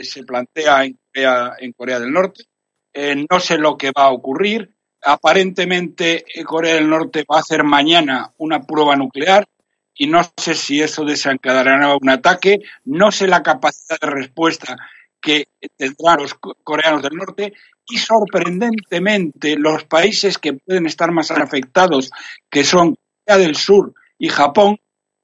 se 0.03 0.24
plantea 0.24 0.84
en 0.84 0.98
Corea, 1.12 1.53
en 1.61 1.72
Corea 1.72 2.01
del 2.01 2.12
Norte. 2.12 2.44
eh, 2.92 3.24
no 3.30 3.38
sé 3.38 3.57
lo 3.59 3.76
que 3.76 3.92
va 3.96 4.05
a 4.05 4.11
ocurrir. 4.12 4.74
Aparentemente 5.03 6.24
eh, 6.34 6.44
Corea 6.44 6.74
del 6.74 6.88
Norte 6.88 7.24
va 7.30 7.36
a 7.36 7.40
hacer 7.40 7.62
mañana 7.62 8.32
una 8.38 8.62
prueba 8.62 8.96
nuclear 8.96 9.48
y 9.94 10.07
no 10.07 10.20
sé 10.36 10.55
si 10.55 10.80
eso 10.80 11.05
desencadenará 11.05 11.96
un 12.01 12.09
ataque. 12.09 12.59
No 12.84 13.12
sé 13.12 13.26
la 13.28 13.42
capacidad 13.42 13.98
de 14.01 14.11
respuesta 14.11 14.76
que 15.20 15.48
tendrán 15.76 16.22
los 16.22 16.34
coreanos 16.64 17.03
del 17.03 17.14
norte 17.14 17.53
y 17.91 17.99
sorprendentemente 17.99 19.57
los 19.57 19.84
países 19.84 20.38
que 20.38 20.55
pueden 20.55 20.86
estar 20.86 21.11
más 21.12 21.30
afectados, 21.30 22.11
que 22.51 22.64
son 22.64 22.97
Corea 23.24 23.38
del 23.38 23.57
Sur 23.57 23.95
y 24.18 24.28
Japón, 24.28 24.78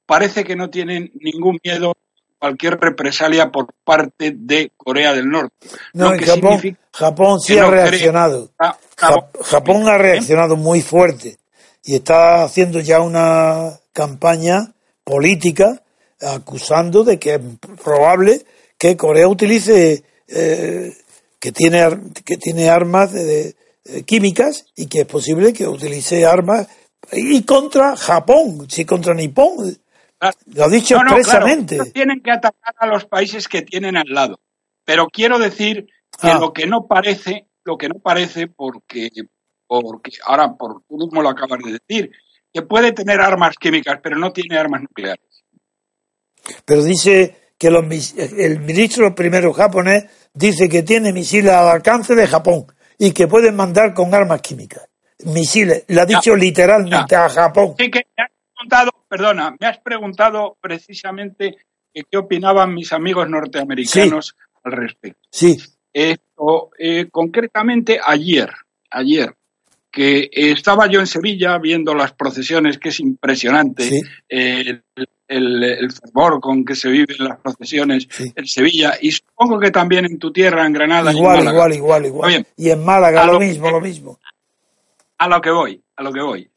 parece 0.05 0.43
que 0.43 0.55
no 0.55 0.69
tienen 0.69 1.11
ningún 1.19 1.59
miedo 1.63 1.93
cualquier 2.39 2.79
represalia 2.79 3.51
por 3.51 3.73
parte 3.83 4.33
de 4.35 4.71
Corea 4.77 5.13
del 5.13 5.29
Norte. 5.29 5.55
No, 5.93 6.11
Japón, 6.19 6.77
Japón 6.93 7.39
sí 7.39 7.57
ha 7.57 7.69
reaccionado. 7.69 8.51
Japón, 8.95 9.87
ha 9.87 9.95
¿Eh? 9.95 9.97
reaccionado 9.97 10.55
muy 10.55 10.81
fuerte 10.81 11.37
y 11.83 11.95
está 11.95 12.43
haciendo 12.43 12.79
ya 12.79 13.01
una 13.01 13.79
campaña 13.93 14.73
política 15.03 15.81
acusando 16.21 17.03
de 17.03 17.19
que 17.19 17.35
es 17.35 17.41
probable 17.83 18.45
que 18.77 18.97
Corea 18.97 19.27
utilice 19.27 20.03
eh, 20.27 20.93
que 21.39 21.51
tiene 21.51 21.85
que 22.25 22.37
tiene 22.37 22.69
armas 22.69 23.13
de, 23.13 23.55
químicas 24.05 24.65
y 24.75 24.87
que 24.87 25.01
es 25.01 25.05
posible 25.05 25.53
que 25.53 25.67
utilice 25.67 26.25
armas 26.25 26.67
y 27.11 27.43
contra 27.43 27.95
Japón, 27.95 28.67
si 28.69 28.85
contra 28.85 29.13
Nippon. 29.13 29.77
Lo 30.47 30.63
ha 30.65 30.69
dicho 30.69 30.97
expresamente. 30.97 31.77
tienen 31.91 32.21
que 32.21 32.31
atacar 32.31 32.75
a 32.79 32.87
los 32.87 33.05
países 33.05 33.47
que 33.47 33.61
tienen 33.61 33.95
al 33.95 34.09
lado. 34.09 34.39
Pero 34.83 35.07
quiero 35.07 35.37
decir 35.37 35.87
que 36.19 36.29
ah. 36.29 36.39
lo 36.39 36.53
que 36.53 36.65
no 36.65 36.87
parece, 36.87 37.47
lo 37.63 37.77
que 37.77 37.87
no 37.87 37.99
parece, 37.99 38.47
porque, 38.47 39.09
porque 39.67 40.11
ahora 40.25 40.55
por 40.55 40.81
tú 40.87 40.97
mismo 40.97 41.21
lo 41.21 41.29
acabas 41.29 41.59
de 41.63 41.79
decir, 41.79 42.11
que 42.51 42.61
puede 42.63 42.93
tener 42.93 43.21
armas 43.21 43.55
químicas, 43.57 43.99
pero 44.01 44.17
no 44.17 44.33
tiene 44.33 44.57
armas 44.57 44.81
nucleares. 44.81 45.43
Pero 46.65 46.83
dice 46.83 47.46
que 47.57 47.67
el 47.67 48.59
ministro 48.59 49.15
primero 49.15 49.53
japonés 49.53 50.05
dice 50.33 50.69
que 50.69 50.83
tiene 50.83 51.11
misiles 51.11 51.51
al 51.51 51.69
alcance 51.69 52.15
de 52.15 52.27
Japón 52.27 52.65
y 52.97 53.11
que 53.11 53.27
pueden 53.27 53.55
mandar 53.55 53.93
con 53.93 54.13
armas 54.13 54.41
químicas. 54.41 54.87
Misiles, 55.25 55.85
lo 55.87 56.01
ha 56.01 56.05
dicho 56.05 56.35
literalmente 56.35 57.15
a 57.15 57.29
Japón. 57.29 57.73
Sí, 57.77 57.89
que 57.89 58.05
me 58.15 58.23
has 58.23 58.31
preguntado, 58.53 58.91
perdona, 59.09 59.55
me 59.59 59.67
has 59.67 59.79
preguntado 59.79 60.57
precisamente 60.61 61.57
qué 61.93 62.17
opinaban 62.17 62.73
mis 62.73 62.93
amigos 62.93 63.27
norteamericanos 63.29 64.35
al 64.63 64.71
respecto. 64.73 65.27
Sí. 65.31 65.57
Esto, 65.91 66.69
eh, 66.77 67.07
concretamente 67.09 67.99
ayer, 68.03 68.49
ayer, 68.91 69.33
que 69.91 70.29
estaba 70.31 70.87
yo 70.87 70.99
en 70.99 71.07
Sevilla 71.07 71.57
viendo 71.57 71.95
las 71.95 72.13
procesiones, 72.13 72.77
que 72.77 72.89
es 72.89 72.99
impresionante, 72.99 74.01
eh, 74.29 74.81
el, 75.27 75.91
fervor 75.91 76.39
con 76.39 76.63
que 76.63 76.75
se 76.75 76.89
viven 76.89 77.17
las 77.19 77.39
procesiones 77.39 78.07
en 78.35 78.47
Sevilla 78.47 78.93
y 79.01 79.11
supongo 79.11 79.59
que 79.59 79.71
también 79.71 80.05
en 80.05 80.19
tu 80.19 80.31
tierra, 80.31 80.65
en 80.65 80.73
Granada. 80.73 81.11
Igual, 81.11 81.43
igual, 81.47 81.73
igual, 81.73 82.05
igual. 82.05 82.47
Y 82.55 82.69
en 82.69 82.83
Málaga 82.83 83.25
lo, 83.25 83.39
mismo, 83.39 83.69
lo 83.69 83.81
mismo. 83.81 84.19
A 85.17 85.27
lo 85.27 85.41
que 85.41 85.51
voy, 85.51 85.81
a 85.95 86.03
lo 86.03 86.13
que 86.13 86.21
voy. 86.21 86.49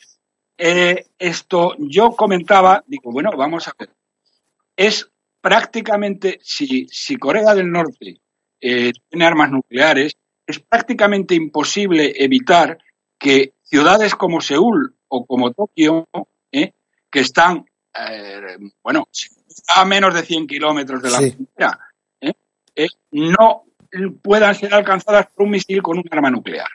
Eh, 0.56 1.06
esto 1.18 1.74
yo 1.78 2.10
comentaba, 2.12 2.84
digo, 2.86 3.10
bueno, 3.10 3.30
vamos 3.36 3.66
a 3.66 3.74
ver. 3.78 3.90
Es 4.76 5.10
prácticamente, 5.40 6.38
si, 6.42 6.86
si 6.88 7.16
Corea 7.16 7.54
del 7.54 7.70
Norte 7.70 8.20
eh, 8.60 8.92
tiene 9.08 9.24
armas 9.24 9.50
nucleares, 9.50 10.16
es 10.46 10.58
prácticamente 10.58 11.34
imposible 11.34 12.12
evitar 12.16 12.78
que 13.18 13.54
ciudades 13.62 14.14
como 14.14 14.40
Seúl 14.40 14.96
o 15.08 15.24
como 15.24 15.52
Tokio, 15.52 16.08
eh, 16.52 16.72
que 17.10 17.20
están 17.20 17.69
eh, 17.94 18.58
bueno, 18.82 19.08
a 19.76 19.84
menos 19.84 20.14
de 20.14 20.22
100 20.22 20.46
kilómetros 20.46 21.02
de 21.02 21.10
la 21.10 21.18
frontera, 21.18 21.78
¿eh? 22.20 22.32
Eh, 22.74 22.88
no 23.12 23.64
puedan 24.22 24.54
ser 24.54 24.72
alcanzadas 24.74 25.26
por 25.34 25.44
un 25.44 25.50
misil 25.50 25.82
con 25.82 25.98
un 25.98 26.04
arma 26.10 26.30
nuclear. 26.30 26.68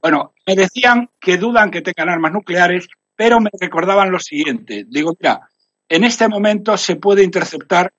Bueno, 0.00 0.34
me 0.46 0.54
decían 0.54 1.08
que 1.18 1.38
dudan 1.38 1.70
que 1.70 1.80
tengan 1.80 2.10
armas 2.10 2.32
nucleares, 2.32 2.86
pero 3.14 3.40
me 3.40 3.50
recordaban 3.58 4.10
lo 4.10 4.18
siguiente. 4.18 4.84
Digo, 4.86 5.16
mira, 5.18 5.48
en 5.88 6.04
este 6.04 6.28
momento 6.28 6.76
se 6.76 6.96
puede 6.96 7.22
interceptar 7.22 7.92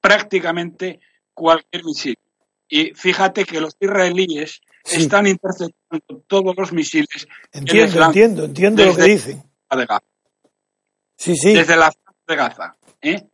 prácticamente 0.00 1.00
cualquier 1.32 1.84
misil. 1.84 2.18
Y 2.68 2.92
fíjate 2.94 3.44
que 3.44 3.60
los 3.60 3.76
israelíes 3.80 4.60
están 4.84 5.26
interceptando 5.26 6.24
todos 6.26 6.54
los 6.56 6.72
misiles. 6.72 7.26
Entiendo, 7.52 8.04
entiendo, 8.04 8.44
entiendo 8.44 8.84
lo 8.84 8.96
que 8.96 9.02
dicen. 9.02 9.42
Desde 11.16 11.76
la 11.76 11.90
zona 11.90 12.16
de 12.26 12.36
Gaza. 12.36 12.76
¿eh? 13.00 13.26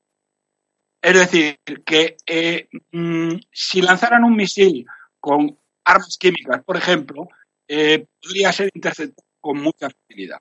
Es 1.03 1.15
decir, 1.15 1.59
que 1.85 2.17
eh, 2.27 2.69
mm, 2.93 3.37
si 3.51 3.81
lanzaran 3.81 4.25
un 4.25 4.37
misil 4.37 4.87
con 5.19 5.57
armas 5.85 6.17
químicas, 6.19 6.63
por 6.65 6.77
ejemplo, 6.77 7.29
eh, 7.67 8.07
podría 8.21 8.53
ser 8.53 8.71
interceptado 8.75 9.27
con 9.41 9.61
mucha 9.61 9.89
facilidad. 9.89 10.41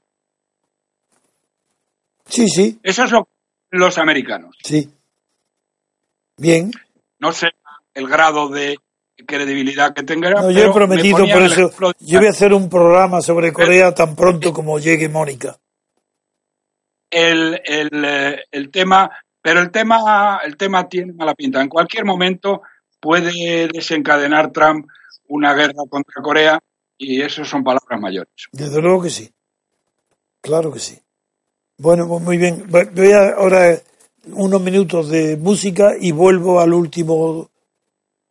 Sí, 2.25 2.47
sí. 2.49 2.79
Eso 2.83 3.05
es 3.05 3.11
lo 3.11 3.27
los 3.71 3.97
americanos. 3.97 4.55
Sí. 4.63 4.89
Bien. 6.37 6.71
No 7.19 7.31
sé 7.31 7.49
el 7.93 8.07
grado 8.07 8.49
de 8.49 8.77
credibilidad 9.25 9.93
que 9.93 10.03
tenga. 10.03 10.31
No, 10.31 10.51
yo 10.51 10.65
he 10.65 10.73
prometido 10.73 11.17
por 11.17 11.41
eso. 11.43 11.71
Yo 11.99 12.19
voy 12.19 12.27
a 12.27 12.31
hacer 12.31 12.53
un 12.53 12.69
programa 12.69 13.21
sobre 13.21 13.53
Corea 13.53 13.93
tan 13.93 14.15
pronto 14.15 14.53
como 14.53 14.79
llegue 14.79 15.07
Mónica 15.09 15.59
el, 17.09 17.61
el, 17.65 18.05
eh, 18.05 18.43
el 18.51 18.69
tema, 18.71 19.09
pero 19.41 19.61
el 19.61 19.71
tema, 19.71 20.39
el 20.43 20.57
tema 20.57 20.87
tiene 20.87 21.13
mala 21.13 21.33
pinta. 21.33 21.61
En 21.61 21.69
cualquier 21.69 22.05
momento 22.05 22.61
puede 22.99 23.67
desencadenar 23.67 24.51
Trump 24.51 24.87
una 25.27 25.53
guerra 25.53 25.83
contra 25.89 26.21
Corea 26.21 26.59
y 26.97 27.21
eso 27.21 27.45
son 27.45 27.63
palabras 27.63 27.99
mayores. 27.99 28.33
Desde 28.51 28.81
luego 28.81 29.03
que 29.03 29.09
sí. 29.09 29.31
Claro 30.41 30.71
que 30.71 30.79
sí. 30.79 30.99
Bueno, 31.77 32.07
pues 32.07 32.21
muy 32.21 32.37
bien. 32.37 32.65
Voy 32.69 33.11
a 33.11 33.35
ahora 33.37 33.79
unos 34.33 34.61
minutos 34.61 35.09
de 35.09 35.37
música 35.37 35.93
y 35.99 36.11
vuelvo 36.11 36.59
al 36.59 36.73
último 36.73 37.49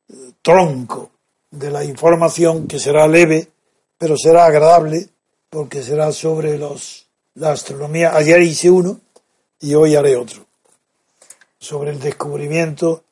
eh, 0.09 0.33
tronco 0.43 1.11
de 1.51 1.71
la 1.71 1.85
información 1.85 2.69
que 2.69 2.79
será 2.79 3.09
leve, 3.09 3.49
pero 3.97 4.17
será 4.17 4.45
agradable 4.45 5.09
porque 5.49 5.83
será 5.83 6.13
sobre 6.13 6.59
los 6.59 7.08
la 7.39 7.53
astronomía. 7.53 8.15
Ayer 8.15 8.43
hice 8.43 8.71
uno 8.71 9.01
y 9.61 9.75
hoy 9.75 9.97
haré 9.97 10.17
otro. 10.17 10.45
Sobre 11.59 11.91
el 11.91 12.01
descubrimiento 12.01 13.05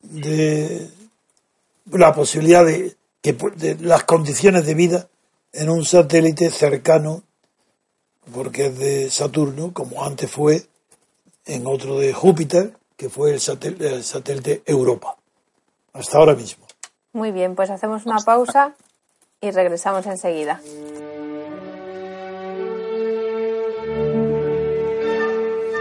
de 0.00 0.90
la 1.90 2.14
posibilidad 2.14 2.64
de, 2.64 2.96
que, 3.20 3.32
de 3.32 3.76
las 3.80 4.04
condiciones 4.04 4.66
de 4.66 4.74
vida 4.74 5.08
en 5.52 5.70
un 5.70 5.84
satélite 5.84 6.50
cercano, 6.50 7.22
porque 8.32 8.66
es 8.66 8.78
de 8.78 9.10
Saturno, 9.10 9.72
como 9.72 10.04
antes 10.04 10.30
fue 10.30 10.66
en 11.46 11.66
otro 11.66 11.98
de 11.98 12.12
Júpiter, 12.12 12.76
que 12.96 13.08
fue 13.08 13.32
el 13.32 13.40
satélite, 13.40 13.88
el 13.88 14.04
satélite 14.04 14.62
Europa. 14.66 15.16
Hasta 15.92 16.18
ahora 16.18 16.34
mismo. 16.34 16.66
Muy 17.12 17.32
bien, 17.32 17.54
pues 17.54 17.70
hacemos 17.70 18.04
una 18.04 18.18
pausa 18.18 18.74
y 19.40 19.50
regresamos 19.50 20.04
enseguida. 20.06 20.60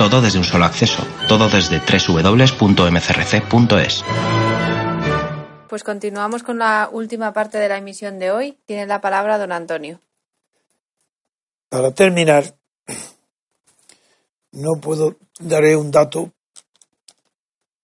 Todo 0.00 0.22
desde 0.22 0.38
un 0.38 0.44
solo 0.44 0.64
acceso, 0.64 1.06
todo 1.28 1.50
desde 1.50 1.78
www.mcrc.es. 1.78 2.32
Pues 5.68 5.84
continuamos 5.84 6.42
con 6.42 6.58
la 6.58 6.88
última 6.90 7.34
parte 7.34 7.58
de 7.58 7.68
la 7.68 7.76
emisión 7.76 8.18
de 8.18 8.30
hoy. 8.30 8.56
Tiene 8.64 8.86
la 8.86 9.02
palabra 9.02 9.36
don 9.36 9.52
Antonio. 9.52 10.00
Para 11.68 11.90
terminar, 11.90 12.56
no 14.52 14.80
puedo 14.80 15.16
daré 15.38 15.76
un 15.76 15.90
dato 15.90 16.32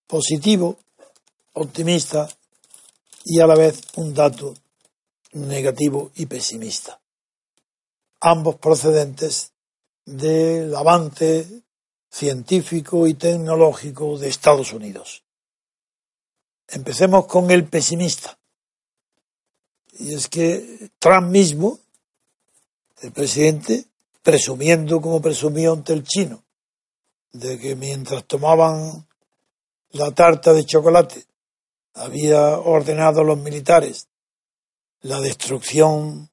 positivo, 0.06 0.78
optimista 1.52 2.26
y 3.26 3.40
a 3.40 3.46
la 3.46 3.56
vez 3.56 3.82
un 3.96 4.14
dato 4.14 4.54
negativo 5.32 6.12
y 6.14 6.24
pesimista. 6.24 6.98
ambos 8.20 8.54
procedentes 8.54 9.52
del 10.06 10.74
avance 10.74 11.65
científico 12.16 13.06
y 13.06 13.12
tecnológico 13.12 14.16
de 14.16 14.30
Estados 14.30 14.72
Unidos. 14.72 15.22
Empecemos 16.66 17.26
con 17.26 17.50
el 17.50 17.66
pesimista. 17.66 18.38
Y 19.98 20.14
es 20.14 20.26
que 20.28 20.90
Trump 20.98 21.30
mismo, 21.30 21.78
el 23.02 23.12
presidente, 23.12 23.84
presumiendo 24.22 24.98
como 25.02 25.20
presumió 25.20 25.74
ante 25.74 25.92
el 25.92 26.04
chino, 26.04 26.42
de 27.32 27.58
que 27.58 27.76
mientras 27.76 28.24
tomaban 28.24 29.06
la 29.90 30.10
tarta 30.12 30.54
de 30.54 30.64
chocolate, 30.64 31.26
había 31.92 32.58
ordenado 32.58 33.20
a 33.20 33.24
los 33.24 33.38
militares 33.38 34.08
la 35.02 35.20
destrucción 35.20 36.30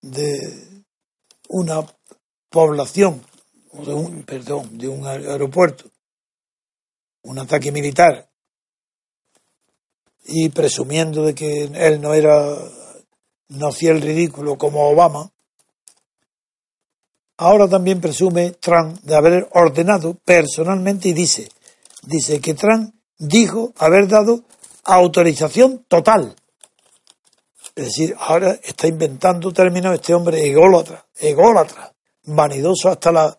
de 0.00 0.84
una 1.48 1.86
población, 2.48 3.22
de 3.84 3.94
un, 3.94 4.22
perdón, 4.22 4.78
de 4.78 4.88
un 4.88 5.06
aeropuerto, 5.06 5.84
un 7.22 7.38
ataque 7.38 7.72
militar, 7.72 8.28
y 10.24 10.50
presumiendo 10.50 11.24
de 11.24 11.34
que 11.34 11.64
él 11.64 12.00
no 12.00 12.12
era, 12.12 12.56
no 13.48 13.68
hacía 13.68 13.92
el 13.92 14.02
ridículo 14.02 14.58
como 14.58 14.88
Obama, 14.88 15.30
ahora 17.38 17.68
también 17.68 18.00
presume 18.00 18.50
Trump 18.52 19.00
de 19.02 19.16
haber 19.16 19.48
ordenado 19.52 20.14
personalmente 20.24 21.08
y 21.08 21.12
dice, 21.12 21.48
dice 22.02 22.40
que 22.40 22.54
Trump 22.54 22.94
dijo 23.16 23.72
haber 23.78 24.08
dado 24.08 24.44
autorización 24.84 25.84
total. 25.88 26.34
Es 27.74 27.84
decir, 27.84 28.14
ahora 28.18 28.58
está 28.62 28.88
inventando 28.88 29.52
términos 29.52 29.94
este 29.94 30.12
hombre 30.12 30.44
ególatra, 30.44 31.06
ególatra, 31.16 31.94
vanidoso 32.24 32.88
hasta 32.88 33.12
la 33.12 33.38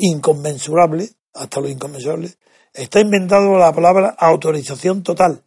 inconmensurable, 0.00 1.10
hasta 1.34 1.60
lo 1.60 1.68
inconmensurable, 1.68 2.34
está 2.72 3.00
inventando 3.00 3.56
la 3.56 3.72
palabra 3.72 4.14
autorización 4.18 5.02
total. 5.02 5.42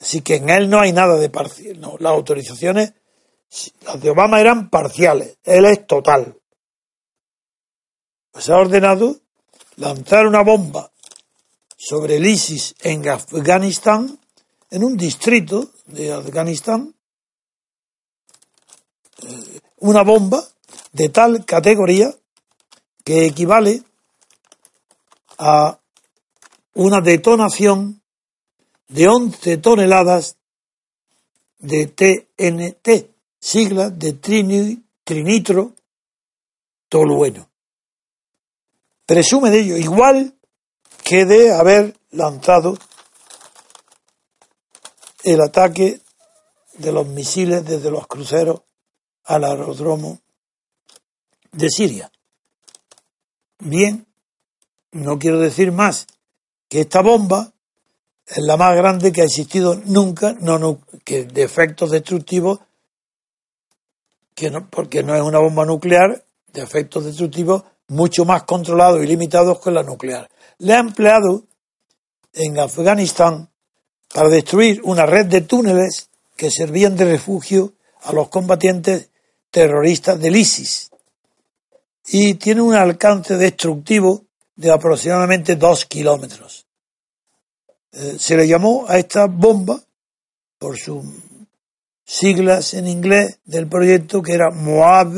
Así 0.00 0.20
que 0.20 0.36
en 0.36 0.50
él 0.50 0.68
no 0.68 0.80
hay 0.80 0.92
nada 0.92 1.16
de 1.16 1.30
parcial. 1.30 1.80
No, 1.80 1.96
las 1.98 2.12
autorizaciones, 2.12 2.92
las 3.82 4.00
de 4.00 4.10
Obama 4.10 4.40
eran 4.40 4.70
parciales, 4.70 5.38
él 5.42 5.64
es 5.66 5.86
total. 5.86 6.38
Pues 8.30 8.50
ha 8.50 8.56
ordenado 8.56 9.16
lanzar 9.76 10.26
una 10.26 10.42
bomba 10.42 10.90
sobre 11.76 12.16
el 12.16 12.26
ISIS 12.26 12.74
en 12.82 13.08
Afganistán, 13.08 14.18
en 14.70 14.84
un 14.84 14.96
distrito 14.96 15.70
de 15.86 16.12
Afganistán, 16.12 16.94
eh, 19.22 19.60
una 19.78 20.02
bomba 20.02 20.42
de 20.92 21.08
tal 21.08 21.44
categoría 21.44 22.14
que 23.06 23.24
equivale 23.24 23.84
a 25.38 25.78
una 26.74 27.00
detonación 27.00 28.02
de 28.88 29.06
11 29.06 29.58
toneladas 29.58 30.38
de 31.60 31.86
TNT, 31.86 33.14
siglas 33.38 33.96
de 33.96 34.14
trinitro 35.04 35.72
tolueno. 36.88 37.48
Presume 39.06 39.50
de 39.50 39.60
ello, 39.60 39.76
igual 39.76 40.34
que 41.04 41.24
de 41.26 41.54
haber 41.54 41.96
lanzado 42.10 42.76
el 45.22 45.40
ataque 45.42 46.00
de 46.78 46.90
los 46.90 47.06
misiles 47.06 47.64
desde 47.64 47.88
los 47.88 48.08
cruceros 48.08 48.62
al 49.22 49.44
aeródromo 49.44 50.18
de 51.52 51.70
Siria. 51.70 52.10
Bien, 53.58 54.06
no 54.92 55.18
quiero 55.18 55.40
decir 55.40 55.72
más 55.72 56.06
que 56.68 56.80
esta 56.80 57.00
bomba 57.00 57.52
es 58.26 58.38
la 58.38 58.56
más 58.56 58.76
grande 58.76 59.12
que 59.12 59.22
ha 59.22 59.24
existido 59.24 59.80
nunca, 59.86 60.36
que 61.04 61.24
de 61.24 61.42
efectos 61.42 61.90
destructivos, 61.90 62.60
que 64.34 64.50
no, 64.50 64.68
porque 64.68 65.02
no 65.02 65.14
es 65.14 65.22
una 65.22 65.38
bomba 65.38 65.64
nuclear, 65.64 66.24
de 66.52 66.62
efectos 66.62 67.04
destructivos 67.04 67.62
mucho 67.88 68.24
más 68.24 68.42
controlados 68.42 69.02
y 69.02 69.06
limitados 69.06 69.60
que 69.60 69.70
la 69.70 69.82
nuclear. 69.82 70.28
Le 70.58 70.74
ha 70.74 70.80
empleado 70.80 71.44
en 72.32 72.58
Afganistán 72.58 73.48
para 74.12 74.28
destruir 74.28 74.80
una 74.84 75.06
red 75.06 75.26
de 75.26 75.42
túneles 75.42 76.10
que 76.36 76.50
servían 76.50 76.96
de 76.96 77.06
refugio 77.06 77.72
a 78.02 78.12
los 78.12 78.28
combatientes 78.28 79.10
terroristas 79.50 80.20
del 80.20 80.36
ISIS 80.36 80.90
y 82.08 82.34
tiene 82.34 82.62
un 82.62 82.74
alcance 82.74 83.36
destructivo 83.36 84.24
de 84.54 84.72
aproximadamente 84.72 85.56
dos 85.56 85.84
kilómetros. 85.84 86.66
Eh, 87.92 88.16
se 88.18 88.36
le 88.36 88.46
llamó 88.46 88.86
a 88.88 88.98
esta 88.98 89.26
bomba 89.26 89.82
por 90.58 90.78
sus 90.78 91.04
siglas 92.04 92.74
en 92.74 92.86
inglés 92.86 93.40
del 93.44 93.66
proyecto 93.68 94.22
que 94.22 94.32
era 94.32 94.50
Moab, 94.50 95.12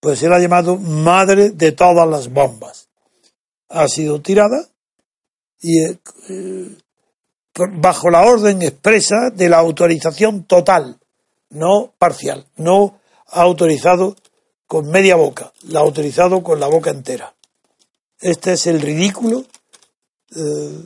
pues 0.00 0.18
se 0.18 0.28
la 0.28 0.36
ha 0.36 0.40
llamado 0.40 0.76
madre 0.76 1.50
de 1.50 1.72
todas 1.72 2.08
las 2.08 2.32
bombas. 2.32 2.88
Ha 3.68 3.86
sido 3.88 4.20
tirada 4.20 4.66
y 5.60 5.78
eh, 5.80 5.98
bajo 7.54 8.10
la 8.10 8.22
orden 8.22 8.62
expresa 8.62 9.30
de 9.30 9.48
la 9.48 9.58
autorización 9.58 10.44
total, 10.44 10.98
no 11.50 11.92
parcial, 11.98 12.46
no 12.56 13.00
autorizado 13.26 14.16
con 14.68 14.90
media 14.90 15.16
boca, 15.16 15.52
la 15.62 15.80
ha 15.80 15.82
autorizado 15.82 16.42
con 16.42 16.60
la 16.60 16.68
boca 16.68 16.90
entera. 16.90 17.34
Este 18.20 18.52
es 18.52 18.66
el 18.66 18.80
ridículo 18.80 19.44
eh, 20.36 20.84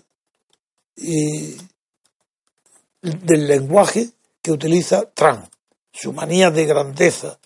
del 3.02 3.48
lenguaje 3.48 4.10
que 4.40 4.52
utiliza 4.52 5.10
Trump. 5.12 5.46
Su 5.92 6.12
manía 6.12 6.50
de 6.50 6.64
grandeza 6.64 7.38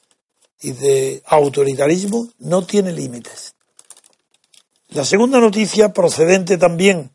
y 0.61 0.73
de 0.73 1.23
autoritarismo 1.25 2.29
no 2.39 2.67
tiene 2.67 2.93
límites. 2.93 3.55
La 4.89 5.05
segunda 5.05 5.41
noticia, 5.41 5.93
procedente 5.93 6.59
también 6.59 7.11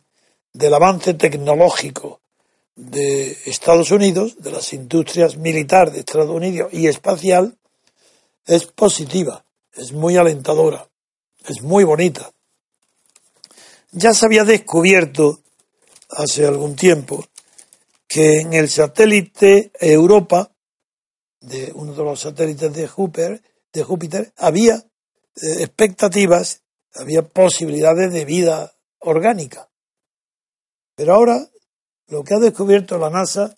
del 0.52 0.74
avance 0.74 1.14
tecnológico 1.14 2.22
de 2.76 3.38
Estados 3.46 3.92
Unidos, 3.92 4.36
de 4.40 4.52
las 4.52 4.74
industrias 4.74 5.38
militares 5.38 5.94
de 5.94 6.00
Estados 6.00 6.30
Unidos 6.30 6.74
y 6.74 6.88
espacial, 6.88 7.58
es 8.46 8.66
positiva, 8.66 9.46
es 9.74 9.92
muy 9.92 10.18
alentadora, 10.18 10.88
es 11.46 11.62
muy 11.62 11.84
bonita. 11.84 12.32
Ya 13.92 14.14
se 14.14 14.26
había 14.26 14.44
descubierto 14.44 15.42
hace 16.10 16.46
algún 16.46 16.76
tiempo 16.76 17.26
que 18.08 18.42
en 18.42 18.54
el 18.54 18.70
satélite 18.70 19.72
Europa, 19.80 20.52
de 21.40 21.72
uno 21.74 21.94
de 21.94 22.04
los 22.04 22.20
satélites 22.20 22.74
de 22.74 22.88
Júpiter, 22.88 23.42
de 23.72 23.84
Júpiter 23.84 24.34
había 24.38 24.76
eh, 24.76 25.64
expectativas, 25.64 26.62
había 26.94 27.22
posibilidades 27.22 28.12
de 28.12 28.26
vida 28.26 28.74
orgánica. 29.00 29.70
Pero 30.96 31.16
ahora 31.16 31.50
lo 32.08 32.24
que 32.24 32.34
ha 32.34 32.40
descubierto 32.40 32.98
la 32.98 33.10
NASA 33.10 33.56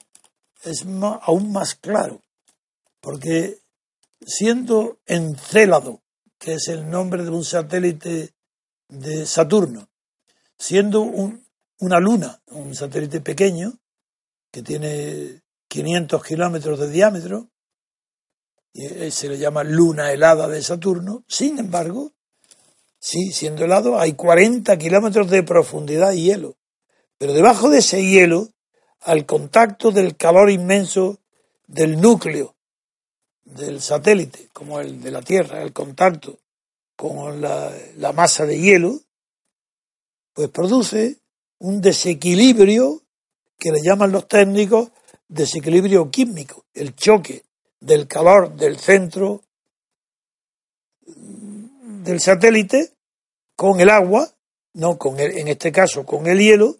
es 0.63 0.85
aún 0.85 1.51
más 1.51 1.75
claro, 1.75 2.21
porque 3.01 3.62
siendo 4.25 4.99
Encélado, 5.05 6.01
que 6.37 6.53
es 6.53 6.67
el 6.67 6.89
nombre 6.89 7.23
de 7.23 7.29
un 7.29 7.43
satélite 7.43 8.33
de 8.89 9.25
Saturno, 9.25 9.89
siendo 10.57 11.01
un, 11.01 11.45
una 11.79 11.99
luna, 11.99 12.41
un 12.47 12.75
satélite 12.75 13.21
pequeño, 13.21 13.73
que 14.51 14.61
tiene 14.61 15.41
500 15.67 16.23
kilómetros 16.23 16.79
de 16.79 16.89
diámetro, 16.89 17.49
y 18.73 19.11
se 19.11 19.29
le 19.29 19.37
llama 19.37 19.63
luna 19.63 20.11
helada 20.11 20.47
de 20.47 20.61
Saturno, 20.61 21.23
sin 21.27 21.59
embargo, 21.59 22.11
sí, 22.99 23.31
siendo 23.31 23.65
helado, 23.65 23.99
hay 23.99 24.13
40 24.13 24.77
kilómetros 24.77 25.29
de 25.29 25.43
profundidad 25.43 26.11
y 26.13 26.23
hielo. 26.23 26.57
Pero 27.19 27.33
debajo 27.33 27.69
de 27.69 27.79
ese 27.79 28.03
hielo, 28.03 28.49
al 28.99 29.25
contacto 29.25 29.91
del 29.91 30.15
calor 30.17 30.49
inmenso 30.49 31.19
del 31.67 32.01
núcleo 32.01 32.52
del 33.45 33.81
satélite, 33.81 34.49
como 34.53 34.79
el 34.79 35.01
de 35.01 35.11
la 35.11 35.21
Tierra, 35.21 35.61
el 35.61 35.73
contacto 35.73 36.39
con 36.95 37.41
la, 37.41 38.13
masa 38.13 38.45
de 38.45 38.59
hielo, 38.59 38.99
pues 40.33 40.49
produce 40.49 41.17
un 41.59 41.81
desequilibrio 41.81 43.01
que 43.57 43.71
le 43.71 43.81
llaman 43.81 44.11
los 44.11 44.27
técnicos 44.27 44.89
desequilibrio 45.27 46.11
químico, 46.11 46.65
el 46.73 46.95
choque 46.95 47.43
del 47.79 48.07
calor 48.07 48.55
del 48.55 48.77
centro 48.77 49.41
del 51.05 52.19
satélite 52.19 52.93
con 53.55 53.79
el 53.79 53.89
agua, 53.89 54.29
no 54.73 54.97
con 54.97 55.19
el, 55.19 55.37
en 55.37 55.47
este 55.47 55.71
caso 55.71 56.05
con 56.05 56.27
el 56.27 56.39
hielo, 56.39 56.77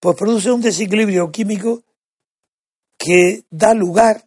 pues 0.00 0.16
produce 0.16 0.50
un 0.50 0.60
desequilibrio 0.60 1.30
químico 1.30 1.82
que 2.98 3.44
da 3.50 3.74
lugar 3.74 4.24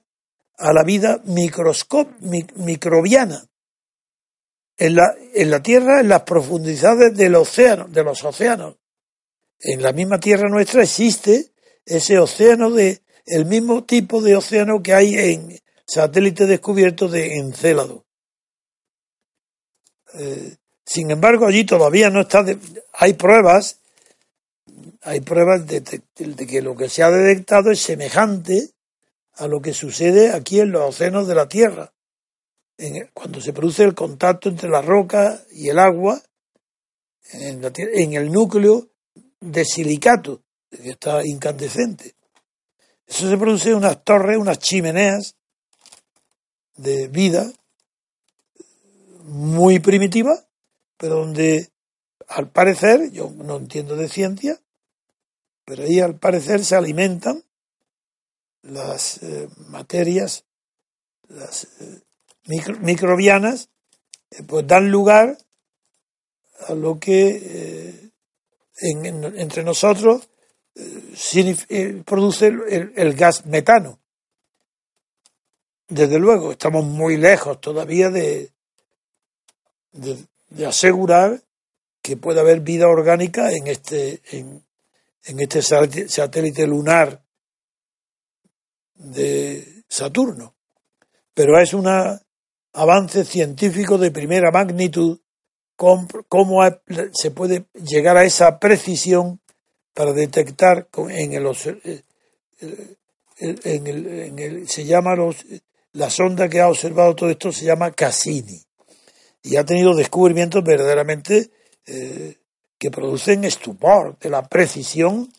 a 0.57 0.73
la 0.73 0.83
vida 0.83 1.21
microbiana. 2.55 3.47
En 4.79 4.95
la, 4.95 5.15
en 5.33 5.49
la 5.49 5.61
Tierra, 5.61 6.01
en 6.01 6.09
las 6.09 6.23
profundidades 6.23 7.15
de 7.15 7.29
los 7.29 8.23
océanos. 8.23 8.75
En 9.59 9.81
la 9.81 9.91
misma 9.91 10.19
Tierra 10.19 10.49
nuestra 10.49 10.83
existe 10.83 11.51
ese 11.85 12.19
océano 12.19 12.69
de, 12.69 13.01
el 13.25 13.45
mismo 13.45 13.85
tipo 13.85 14.21
de 14.21 14.35
océano 14.35 14.83
que 14.83 14.93
hay 14.93 15.15
en 15.15 15.59
satélites 15.85 16.47
descubiertos 16.47 17.11
de 17.11 17.37
Encélado. 17.37 18.05
Eh, 20.13 20.55
sin 20.85 21.11
embargo, 21.11 21.45
allí 21.45 21.65
todavía 21.65 22.09
no 22.09 22.21
está, 22.21 22.45
hay 22.93 23.13
pruebas, 23.13 23.79
hay 25.01 25.21
pruebas 25.21 25.67
de, 25.67 25.83
que 26.47 26.61
lo 26.61 26.75
que 26.75 26.89
se 26.89 27.03
ha 27.03 27.11
detectado 27.11 27.71
es 27.71 27.81
semejante 27.81 28.71
a 29.37 29.47
lo 29.47 29.61
que 29.61 29.73
sucede 29.73 30.31
aquí 30.33 30.59
en 30.59 30.71
los 30.71 30.95
océanos 30.95 31.27
de 31.27 31.35
la 31.35 31.47
Tierra. 31.47 31.93
cuando 33.13 33.41
se 33.41 33.53
produce 33.53 33.83
el 33.83 33.95
contacto 33.95 34.49
entre 34.49 34.69
la 34.69 34.81
roca 34.81 35.41
y 35.51 35.69
el 35.69 35.79
agua, 35.79 36.21
en, 37.31 37.63
en 37.65 38.13
el 38.13 38.31
núcleo 38.31 38.89
de 39.39 39.65
silicato, 39.65 40.43
que 40.69 40.91
está 40.91 41.25
incandescente. 41.25 42.15
Eso 43.07 43.29
se 43.29 43.37
produce 43.37 43.69
en 43.69 43.77
unas 43.77 44.03
torres, 44.03 44.37
unas 44.37 44.59
chimeneas 44.59 45.35
de 46.75 47.07
vida 47.07 47.51
muy 49.23 49.79
primitiva, 49.79 50.45
pero 50.97 51.15
donde 51.15 51.69
al 52.27 52.49
parecer, 52.49 53.11
yo 53.11 53.29
no 53.29 53.57
entiendo 53.57 53.95
de 53.95 54.09
ciencia, 54.09 54.59
pero 55.65 55.83
ahí 55.83 55.99
al 55.99 56.17
parecer 56.17 56.63
se 56.63 56.75
alimentan 56.75 57.43
las 58.67 59.21
eh, 59.23 59.49
materias, 59.69 60.45
las 61.27 61.67
eh, 61.79 62.01
microbianas, 62.81 63.69
eh, 64.31 64.43
pues 64.43 64.67
dan 64.67 64.91
lugar 64.91 65.37
a 66.67 66.73
lo 66.73 66.99
que 66.99 68.11
entre 68.79 69.63
nosotros 69.63 70.29
produce 72.05 72.47
el, 72.47 73.13
gas 73.13 73.45
metano. 73.45 73.99
Desde 75.87 76.19
luego, 76.19 76.51
estamos 76.51 76.83
muy 76.83 77.17
lejos 77.17 77.61
todavía 77.61 78.09
de, 78.09 78.51
de, 79.91 80.65
asegurar 80.65 81.41
que 82.01 82.17
pueda 82.17 82.41
haber 82.41 82.61
vida 82.61 82.87
orgánica 82.87 83.51
en 83.51 83.67
este, 83.67 84.21
en, 84.31 84.65
en 85.23 85.39
este 85.39 85.61
satélite 85.61 86.67
lunar 86.67 87.26
de 88.97 89.83
Saturno. 89.87 90.55
Pero 91.33 91.59
es 91.59 91.73
un 91.73 91.87
avance 92.73 93.25
científico 93.25 93.97
de 93.97 94.11
primera 94.11 94.51
magnitud 94.51 95.19
cómo 95.75 96.59
se 97.13 97.31
puede 97.31 97.65
llegar 97.73 98.17
a 98.17 98.23
esa 98.23 98.59
precisión 98.59 99.39
para 99.93 100.11
detectar 100.11 100.87
en 101.09 101.33
el, 101.33 101.45
eh, 101.83 102.01
en 103.39 103.87
el, 103.87 104.07
en 104.07 104.39
el 104.39 104.67
se 104.67 104.85
llama 104.85 105.15
los, 105.15 105.37
la 105.93 106.09
sonda 106.09 106.49
que 106.49 106.61
ha 106.61 106.69
observado 106.69 107.15
todo 107.15 107.29
esto 107.29 107.51
se 107.51 107.65
llama 107.65 107.91
Cassini 107.91 108.59
y 109.43 109.55
ha 109.55 109.65
tenido 109.65 109.95
descubrimientos 109.95 110.63
verdaderamente 110.63 111.51
eh, 111.85 112.37
que 112.77 112.91
producen 112.91 113.43
estupor 113.43 114.17
de 114.19 114.29
la 114.29 114.47
precisión 114.47 115.31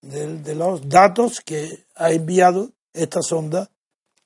de, 0.00 0.54
los 0.54 0.88
datos 0.88 1.40
que 1.40 1.84
ha 1.94 2.10
enviado 2.10 2.70
esta 2.92 3.22
sonda 3.22 3.70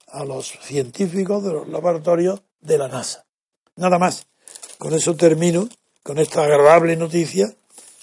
a 0.09 0.25
los 0.25 0.59
científicos 0.63 1.43
de 1.45 1.53
los 1.53 1.69
laboratorios 1.69 2.43
de 2.61 2.79
la 2.79 2.89
NASA. 2.89 3.25
Nada 3.77 3.99
más. 3.99 4.27
Con 4.79 4.93
eso 4.95 5.17
termino 5.17 5.69
con 6.03 6.19
esta 6.19 6.45
agradable 6.45 6.97
noticia, 6.97 7.47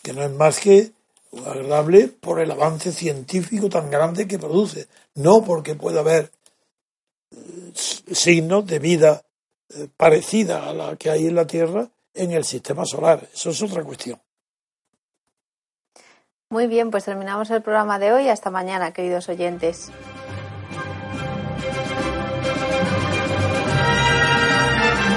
que 0.01 0.13
no 0.13 0.23
es 0.23 0.31
más 0.31 0.59
que 0.59 0.91
agradable 1.45 2.07
por 2.07 2.39
el 2.39 2.51
avance 2.51 2.91
científico 2.91 3.69
tan 3.69 3.89
grande 3.89 4.27
que 4.27 4.39
produce, 4.39 4.87
no 5.15 5.43
porque 5.43 5.75
pueda 5.75 6.01
haber 6.01 6.31
eh, 7.31 7.71
signos 7.75 8.65
de 8.65 8.79
vida 8.79 9.23
eh, 9.69 9.87
parecida 9.95 10.69
a 10.69 10.73
la 10.73 10.95
que 10.95 11.09
hay 11.09 11.27
en 11.27 11.35
la 11.35 11.47
Tierra 11.47 11.89
en 12.13 12.31
el 12.31 12.43
sistema 12.43 12.85
solar. 12.85 13.27
Eso 13.33 13.51
es 13.51 13.61
otra 13.61 13.83
cuestión. 13.83 14.21
Muy 16.49 16.67
bien, 16.67 16.91
pues 16.91 17.05
terminamos 17.05 17.49
el 17.49 17.63
programa 17.63 17.97
de 17.97 18.13
hoy. 18.13 18.27
Hasta 18.27 18.51
mañana, 18.51 18.93
queridos 18.93 19.27
oyentes. 19.29 19.89